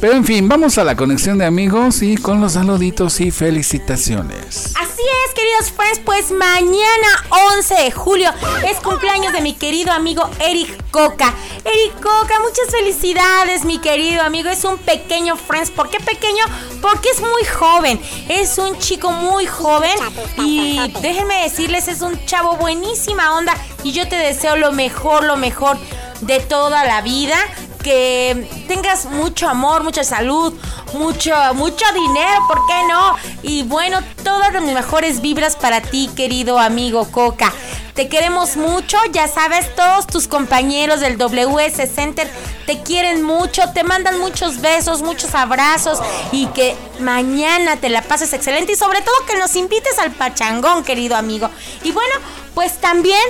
Pero 0.00 0.14
en 0.14 0.24
fin, 0.24 0.48
vamos 0.48 0.78
a 0.78 0.84
la 0.84 0.96
conexión 0.96 1.38
de 1.38 1.44
amigos 1.44 2.02
y 2.02 2.16
con 2.16 2.40
los 2.40 2.54
saluditos 2.54 3.20
y 3.20 3.30
felicitaciones. 3.30 4.74
Así 4.74 5.02
es, 5.02 5.34
queridos 5.34 5.70
friends, 5.70 6.00
pues 6.04 6.32
mañana 6.32 7.08
11 7.56 7.74
de 7.74 7.90
julio 7.92 8.30
es 8.68 8.78
cumpleaños 8.78 9.32
de 9.32 9.40
mi 9.40 9.54
querido 9.54 9.92
amigo 9.92 10.28
Eric 10.40 10.90
Coca. 10.90 11.32
Eric 11.64 11.94
Coca, 11.94 12.40
muchas 12.40 12.66
felicidades, 12.70 13.64
mi 13.64 13.78
querido 13.78 14.22
amigo. 14.22 14.50
Es 14.50 14.64
un 14.64 14.78
pequeño 14.78 15.36
friends. 15.36 15.70
¿Por 15.70 15.88
qué 15.88 16.00
pequeño? 16.00 16.44
Porque 16.80 17.10
es 17.10 17.20
muy 17.20 17.44
joven. 17.44 18.00
Es 18.28 18.58
un 18.58 18.76
chico 18.78 19.12
muy 19.12 19.46
joven 19.46 19.96
y 20.38 20.80
déjenme 21.00 21.42
decirles, 21.42 21.86
es 21.86 22.00
un 22.00 22.18
chavo 22.26 22.56
buenísima 22.56 23.36
onda 23.36 23.54
y 23.84 23.92
yo 23.92 24.08
te 24.08 24.16
deseo 24.16 24.56
lo 24.56 24.72
mejor, 24.72 25.22
lo 25.24 25.36
mejor 25.36 25.78
de 26.22 26.40
toda 26.40 26.84
la 26.84 27.02
vida. 27.02 27.36
Que 27.82 28.64
tengas 28.68 29.06
mucho 29.06 29.48
amor, 29.48 29.82
mucha 29.82 30.04
salud, 30.04 30.52
mucho, 30.94 31.34
mucho 31.54 31.84
dinero, 31.92 32.40
¿por 32.46 32.58
qué 32.66 32.86
no? 32.88 33.16
Y 33.42 33.64
bueno, 33.64 33.98
todas 34.22 34.52
las 34.52 34.62
mejores 34.62 35.20
vibras 35.20 35.56
para 35.56 35.80
ti, 35.80 36.08
querido 36.14 36.58
amigo 36.58 37.10
Coca. 37.10 37.52
Te 37.94 38.08
queremos 38.08 38.56
mucho, 38.56 38.96
ya 39.12 39.28
sabes, 39.28 39.74
todos 39.74 40.06
tus 40.06 40.26
compañeros 40.26 41.00
del 41.00 41.18
WS 41.18 41.90
Center 41.94 42.30
te 42.66 42.80
quieren 42.82 43.22
mucho, 43.22 43.62
te 43.74 43.84
mandan 43.84 44.18
muchos 44.18 44.60
besos, 44.60 45.02
muchos 45.02 45.34
abrazos 45.34 45.98
y 46.30 46.46
que 46.46 46.76
mañana 47.00 47.76
te 47.76 47.88
la 47.88 48.02
pases 48.02 48.32
excelente 48.32 48.72
y 48.72 48.76
sobre 48.76 49.02
todo 49.02 49.14
que 49.26 49.36
nos 49.36 49.56
invites 49.56 49.98
al 49.98 50.12
pachangón, 50.12 50.84
querido 50.84 51.16
amigo. 51.16 51.50
Y 51.82 51.92
bueno, 51.92 52.14
pues 52.54 52.80
también... 52.80 53.22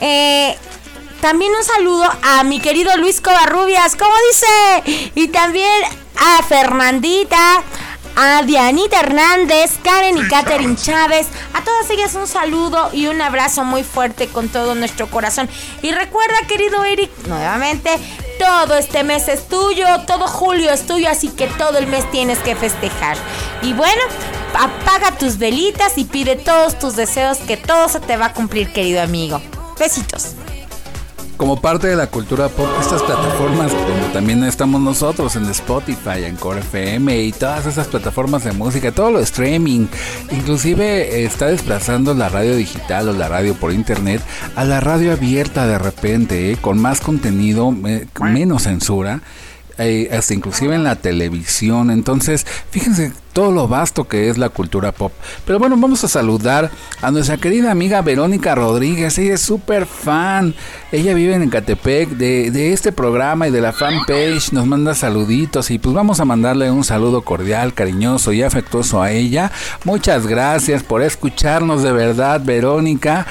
Eh, 0.00 0.56
también 1.20 1.52
un 1.54 1.64
saludo 1.64 2.08
a 2.22 2.42
mi 2.44 2.60
querido 2.60 2.96
Luis 2.96 3.20
Covarrubias, 3.20 3.96
¿cómo 3.96 4.12
dice? 4.30 5.10
Y 5.14 5.28
también 5.28 5.70
a 6.16 6.42
Fernandita, 6.42 7.62
a 8.16 8.42
Dianita 8.42 9.00
Hernández, 9.00 9.72
Karen 9.82 10.16
y 10.18 10.26
Catherine 10.28 10.76
Chávez. 10.76 11.26
A 11.54 11.62
todas 11.62 11.88
ellas 11.90 12.14
un 12.14 12.26
saludo 12.26 12.90
y 12.92 13.06
un 13.06 13.20
abrazo 13.20 13.64
muy 13.64 13.84
fuerte 13.84 14.28
con 14.28 14.48
todo 14.48 14.74
nuestro 14.74 15.10
corazón. 15.10 15.48
Y 15.82 15.92
recuerda, 15.92 16.36
querido 16.48 16.84
Eric, 16.84 17.10
nuevamente, 17.26 17.98
todo 18.38 18.78
este 18.78 19.04
mes 19.04 19.28
es 19.28 19.48
tuyo, 19.48 19.86
todo 20.06 20.26
julio 20.26 20.72
es 20.72 20.86
tuyo, 20.86 21.10
así 21.10 21.28
que 21.28 21.46
todo 21.46 21.78
el 21.78 21.86
mes 21.86 22.10
tienes 22.10 22.38
que 22.38 22.56
festejar. 22.56 23.16
Y 23.62 23.74
bueno, 23.74 24.02
apaga 24.54 25.18
tus 25.18 25.38
velitas 25.38 25.98
y 25.98 26.04
pide 26.04 26.36
todos 26.36 26.78
tus 26.78 26.96
deseos, 26.96 27.38
que 27.38 27.56
todo 27.56 27.88
se 27.88 28.00
te 28.00 28.16
va 28.16 28.26
a 28.26 28.32
cumplir, 28.32 28.72
querido 28.72 29.02
amigo. 29.02 29.40
Besitos. 29.78 30.34
Como 31.40 31.58
parte 31.58 31.86
de 31.86 31.96
la 31.96 32.06
cultura 32.08 32.50
pop, 32.50 32.68
estas 32.78 33.02
plataformas 33.02 33.72
donde 33.72 34.08
también 34.12 34.44
estamos 34.44 34.78
nosotros 34.78 35.36
en 35.36 35.46
Spotify, 35.46 36.24
en 36.26 36.36
Core 36.36 36.60
FM 36.60 37.18
y 37.18 37.32
todas 37.32 37.64
esas 37.64 37.86
plataformas 37.86 38.44
de 38.44 38.52
música, 38.52 38.92
todo 38.92 39.10
lo 39.10 39.20
streaming, 39.20 39.86
inclusive 40.32 41.24
está 41.24 41.46
desplazando 41.46 42.12
la 42.12 42.28
radio 42.28 42.54
digital 42.56 43.08
o 43.08 43.12
la 43.14 43.28
radio 43.28 43.54
por 43.54 43.72
internet 43.72 44.20
a 44.54 44.64
la 44.66 44.80
radio 44.80 45.12
abierta 45.12 45.66
de 45.66 45.78
repente, 45.78 46.52
eh, 46.52 46.56
con 46.60 46.78
más 46.78 47.00
contenido, 47.00 47.70
me- 47.70 48.06
menos 48.20 48.64
censura. 48.64 49.22
eh, 49.82 50.10
hasta 50.12 50.34
inclusive 50.34 50.74
en 50.74 50.84
la 50.84 50.96
televisión. 50.96 51.90
Entonces, 51.90 52.46
fíjense 52.70 53.12
todo 53.32 53.52
lo 53.52 53.68
vasto 53.68 54.08
que 54.08 54.28
es 54.28 54.38
la 54.38 54.48
cultura 54.48 54.92
pop. 54.92 55.12
Pero 55.46 55.58
bueno, 55.58 55.76
vamos 55.76 56.02
a 56.04 56.08
saludar 56.08 56.70
a 57.00 57.10
nuestra 57.10 57.36
querida 57.36 57.70
amiga 57.70 58.02
Verónica 58.02 58.54
Rodríguez. 58.54 59.16
Ella 59.18 59.34
es 59.34 59.40
súper 59.40 59.86
fan. 59.86 60.54
Ella 60.92 61.14
vive 61.14 61.34
en 61.34 61.42
Ecatepec 61.44 62.08
de, 62.10 62.50
de 62.50 62.72
este 62.72 62.92
programa 62.92 63.46
y 63.48 63.50
de 63.50 63.60
la 63.60 63.72
fanpage. 63.72 64.52
Nos 64.52 64.66
manda 64.66 64.94
saluditos 64.94 65.70
y 65.70 65.78
pues 65.78 65.94
vamos 65.94 66.20
a 66.20 66.24
mandarle 66.24 66.70
un 66.70 66.84
saludo 66.84 67.22
cordial, 67.22 67.72
cariñoso 67.74 68.32
y 68.32 68.42
afectuoso 68.42 69.02
a 69.02 69.12
ella. 69.12 69.52
Muchas 69.84 70.26
gracias 70.26 70.82
por 70.82 71.02
escucharnos 71.02 71.82
de 71.82 71.92
verdad, 71.92 72.40
Verónica. 72.44 73.26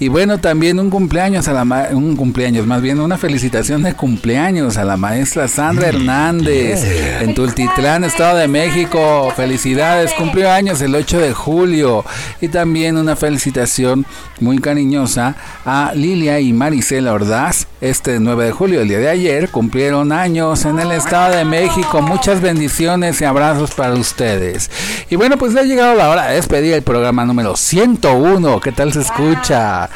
Y 0.00 0.08
bueno, 0.08 0.38
también 0.38 0.80
un 0.80 0.90
cumpleaños 0.90 1.46
a 1.48 1.52
la 1.52 1.64
ma- 1.64 1.88
un 1.92 2.16
cumpleaños, 2.16 2.66
más 2.66 2.82
bien 2.82 2.98
una 3.00 3.18
felicitación 3.18 3.82
de 3.82 3.94
cumpleaños 3.94 4.76
a 4.76 4.84
la 4.84 4.96
maestra 4.96 5.46
Sandra 5.48 5.88
Hernández 5.88 6.82
en 7.22 7.34
Tultitlán, 7.34 8.04
Estado 8.04 8.38
de 8.38 8.48
México. 8.48 9.32
Felicidades, 9.44 10.14
cumplió 10.14 10.50
años 10.50 10.80
el 10.80 10.94
8 10.94 11.18
de 11.18 11.34
julio. 11.34 12.02
Y 12.40 12.48
también 12.48 12.96
una 12.96 13.14
felicitación 13.14 14.06
muy 14.40 14.58
cariñosa 14.58 15.34
a 15.66 15.92
Lilia 15.94 16.40
y 16.40 16.54
Marisela 16.54 17.12
Ordaz. 17.12 17.66
Este 17.82 18.20
9 18.20 18.46
de 18.46 18.52
julio, 18.52 18.80
el 18.80 18.88
día 18.88 19.00
de 19.00 19.10
ayer, 19.10 19.50
cumplieron 19.50 20.12
años 20.12 20.64
en 20.64 20.78
el 20.78 20.92
Estado 20.92 21.36
de 21.36 21.44
México. 21.44 22.00
Muchas 22.00 22.40
bendiciones 22.40 23.20
y 23.20 23.26
abrazos 23.26 23.72
para 23.72 23.92
ustedes. 23.92 24.70
Y 25.10 25.16
bueno, 25.16 25.36
pues 25.36 25.52
ya 25.52 25.60
ha 25.60 25.64
llegado 25.64 25.94
la 25.94 26.08
hora 26.08 26.28
de 26.28 26.36
despedir 26.36 26.72
el 26.72 26.82
programa 26.82 27.26
número 27.26 27.54
101. 27.54 28.60
¿Qué 28.60 28.72
tal 28.72 28.94
se 28.94 29.02
escucha? 29.02 29.90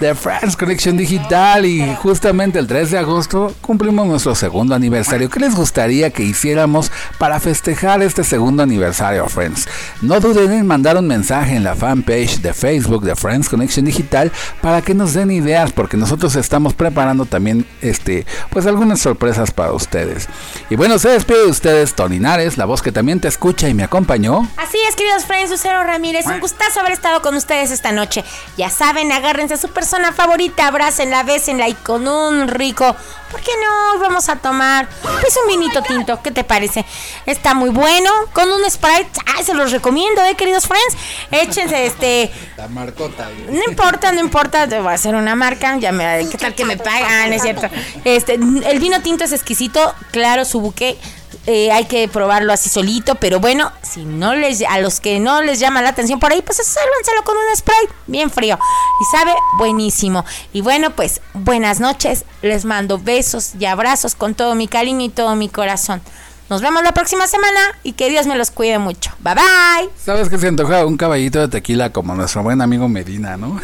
De 0.00 0.14
France 0.14 0.56
Connection 0.56 0.96
Digital. 0.96 1.66
Y 1.66 1.94
justamente 1.96 2.58
el 2.58 2.66
3 2.66 2.92
de 2.92 2.98
agosto 2.98 3.54
cumplimos 3.60 4.06
nuestro 4.06 4.34
segundo 4.34 4.74
aniversario. 4.74 5.28
¿Qué 5.28 5.40
les 5.40 5.54
gustaría 5.54 6.08
que 6.08 6.22
hiciéramos 6.22 6.90
para 7.18 7.40
festejar 7.40 8.00
este 8.02 8.24
segundo 8.24 8.62
aniversario, 8.62 8.85
Friends? 8.92 9.68
No 10.02 10.20
duden 10.20 10.52
en 10.52 10.66
mandar 10.66 10.96
un 10.96 11.06
mensaje 11.06 11.56
en 11.56 11.64
la 11.64 11.74
fanpage 11.74 12.40
de 12.40 12.52
Facebook 12.52 13.04
de 13.04 13.16
Friends 13.16 13.48
Connection 13.48 13.84
Digital 13.84 14.32
para 14.60 14.82
que 14.82 14.94
nos 14.94 15.14
den 15.14 15.30
ideas, 15.30 15.72
porque 15.72 15.96
nosotros 15.96 16.36
estamos 16.36 16.74
preparando 16.74 17.26
también 17.26 17.66
este, 17.80 18.26
pues 18.50 18.66
algunas 18.66 19.00
sorpresas 19.00 19.50
para 19.50 19.72
ustedes. 19.72 20.28
Y 20.70 20.76
bueno, 20.76 20.98
se 20.98 21.10
despide 21.10 21.44
de 21.44 21.50
ustedes 21.50 21.94
Tony 21.94 22.18
Nares, 22.18 22.58
la 22.58 22.64
voz 22.64 22.82
que 22.82 22.92
también 22.92 23.20
te 23.20 23.28
escucha 23.28 23.68
y 23.68 23.74
me 23.74 23.84
acompañó. 23.84 24.48
Así 24.56 24.78
es, 24.88 24.96
queridos 24.96 25.24
friends, 25.24 25.50
Lucero 25.50 25.82
Ramírez, 25.82 26.26
un 26.26 26.40
gustazo 26.40 26.80
haber 26.80 26.92
estado 26.92 27.22
con 27.22 27.34
ustedes 27.36 27.70
esta 27.70 27.92
noche. 27.92 28.24
Ya 28.56 28.70
saben, 28.70 29.12
agárrense 29.12 29.54
a 29.54 29.58
su 29.58 29.68
persona 29.68 30.12
favorita, 30.12 30.66
abrácenla, 30.66 31.22
bésenla 31.22 31.68
y 31.68 31.74
con 31.74 32.06
un 32.08 32.48
rico, 32.48 32.96
¿por 33.30 33.40
qué 33.40 33.52
no? 33.62 33.98
Vamos 34.00 34.28
a 34.28 34.36
tomar, 34.36 34.88
pues 35.02 35.36
un 35.42 35.48
vinito 35.48 35.82
tinto, 35.82 36.20
¿qué 36.22 36.30
te 36.30 36.44
parece? 36.44 36.84
Está 37.24 37.54
muy 37.54 37.70
bueno, 37.70 38.10
con 38.32 38.50
un 38.50 38.68
Sprite, 38.70 39.10
ay, 39.36 39.44
se 39.44 39.54
los 39.54 39.72
recomiendo, 39.72 40.24
¿eh, 40.24 40.34
queridos 40.34 40.66
friends? 40.66 40.96
Échense 41.30 41.86
este, 41.86 42.30
La 42.56 42.68
marcota. 42.68 43.28
no 43.48 43.62
importa, 43.68 44.12
no 44.12 44.20
importa, 44.20 44.68
te 44.68 44.78
voy 44.78 44.90
a 44.90 44.94
hacer 44.94 45.14
una 45.14 45.34
marca, 45.34 45.76
ya 45.78 45.92
me, 45.92 46.28
¿qué 46.30 46.38
tal 46.38 46.54
que 46.54 46.64
me 46.64 46.76
pagan? 46.76 47.32
Es 47.32 47.42
cierto. 47.42 47.68
Este, 48.04 48.34
el 48.34 48.78
vino 48.78 49.00
tinto 49.02 49.24
es 49.24 49.32
exquisito, 49.32 49.94
claro, 50.10 50.44
su 50.44 50.60
buque. 50.60 50.98
Eh, 51.46 51.70
hay 51.70 51.84
que 51.84 52.08
probarlo 52.08 52.52
así 52.52 52.68
solito, 52.68 53.14
pero 53.14 53.38
bueno, 53.38 53.70
si 53.82 54.04
no 54.04 54.34
les 54.34 54.62
a 54.62 54.78
los 54.80 55.00
que 55.00 55.20
no 55.20 55.42
les 55.42 55.60
llama 55.60 55.80
la 55.80 55.90
atención 55.90 56.18
por 56.18 56.32
ahí, 56.32 56.42
pues 56.42 56.58
sálvanselo 56.58 57.22
con 57.24 57.36
un 57.36 57.56
spray 57.56 57.88
bien 58.06 58.30
frío 58.30 58.58
y 59.00 59.16
sabe 59.16 59.32
buenísimo. 59.58 60.24
Y 60.52 60.60
bueno, 60.60 60.90
pues 60.90 61.20
buenas 61.34 61.78
noches, 61.78 62.24
les 62.42 62.64
mando 62.64 62.98
besos 62.98 63.52
y 63.58 63.64
abrazos 63.64 64.14
con 64.14 64.34
todo 64.34 64.54
mi 64.54 64.66
cariño 64.66 65.04
y 65.04 65.08
todo 65.08 65.36
mi 65.36 65.48
corazón. 65.48 66.02
Nos 66.48 66.62
vemos 66.62 66.84
la 66.84 66.92
próxima 66.92 67.26
semana 67.26 67.58
y 67.82 67.94
que 67.94 68.08
Dios 68.08 68.28
me 68.28 68.36
los 68.36 68.52
cuide 68.52 68.78
mucho. 68.78 69.10
Bye 69.18 69.34
bye. 69.34 69.90
¿Sabes 69.96 70.28
que 70.28 70.38
se 70.38 70.46
antoja 70.46 70.86
un 70.86 70.96
caballito 70.96 71.40
de 71.40 71.48
tequila 71.48 71.90
como 71.90 72.14
nuestro 72.14 72.44
buen 72.44 72.60
amigo 72.60 72.88
Medina, 72.88 73.36
no? 73.36 73.60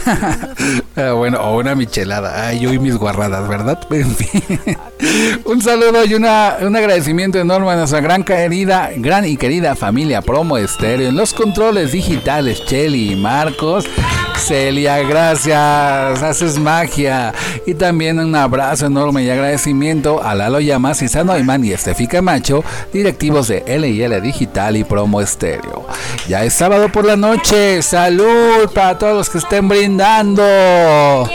Pero 0.92 1.16
bueno, 1.18 1.40
o 1.40 1.59
una 1.59 1.76
michelada. 1.76 2.48
Ay, 2.48 2.59
yo 2.59 2.72
y 2.72 2.80
mis 2.80 2.96
guarradas, 2.96 3.48
¿verdad? 3.48 3.78
Un 5.44 5.62
saludo 5.62 6.04
y 6.04 6.14
una, 6.14 6.56
un 6.60 6.74
agradecimiento 6.74 7.38
enorme 7.38 7.70
a 7.70 7.76
nuestra 7.76 8.00
gran 8.00 8.24
querida, 8.24 8.90
gran 8.96 9.24
y 9.26 9.36
querida 9.36 9.76
familia 9.76 10.20
Promo 10.20 10.59
Estéreo 10.59 11.09
en 11.09 11.16
los 11.16 11.34
controles 11.34 11.92
digitales, 11.92 12.64
Chelly 12.64 13.12
y 13.12 13.16
Marcos. 13.16 13.86
Celia, 14.36 14.98
gracias, 15.02 16.22
haces 16.22 16.59
magia. 16.59 17.32
Y 17.66 17.74
también 17.74 18.18
un 18.18 18.34
abrazo 18.34 18.86
enorme 18.86 19.22
y 19.22 19.30
agradecimiento 19.30 20.22
a 20.22 20.34
Lalo 20.34 20.60
Llamas, 20.60 21.02
Isano 21.02 21.32
Ayman 21.32 21.64
y 21.64 21.72
Estefi 21.72 22.06
Camacho, 22.06 22.64
directivos 22.93 23.49
de 23.49 23.65
LL 23.66 24.20
Digital 24.20 24.77
y 24.77 24.85
Promo 24.85 25.20
Estéreo. 25.20 25.86
Ya 26.28 26.44
es 26.44 26.55
sábado 26.55 26.90
por 26.90 27.05
la 27.05 27.16
noche, 27.16 27.82
salud 27.82 28.70
para 28.74 28.99
todos 28.99 29.16
los 29.16 29.31
que 29.31 29.39
estén 29.39 29.69
brindando. 29.69 31.28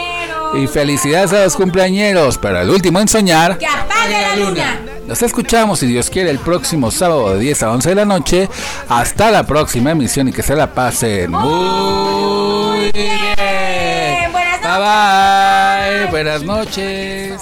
Y 0.56 0.68
felicidades 0.68 1.34
a 1.34 1.44
los 1.44 1.56
cumpleañeros, 1.56 2.38
pero 2.38 2.62
el 2.62 2.70
último 2.70 3.00
en 3.00 3.08
soñar. 3.08 3.58
¡Que 3.58 3.68
apague 3.68 4.22
la 4.22 4.36
luna! 4.36 4.80
Nos 5.08 5.22
escuchamos, 5.22 5.80
si 5.80 5.88
Dios 5.88 6.10
quiere, 6.10 6.30
el 6.30 6.40
próximo 6.40 6.92
sábado 6.92 7.34
de 7.34 7.40
10 7.40 7.64
a 7.64 7.72
11 7.72 7.90
de 7.90 7.96
la 7.96 8.06
noche. 8.06 8.50
Hasta 8.90 9.32
la 9.32 9.44
próxima 9.44 9.92
emisión 9.92 10.28
y 10.28 10.34
que 10.34 10.44
se 10.44 10.54
la 10.54 10.74
pasen 10.74 11.32
muy 11.32 12.92
bien. 12.92 14.32
Buenas 14.32 14.62
Bye 14.62 16.02
bye. 16.02 16.12
Buenas 16.12 16.44
noches. 16.44 17.42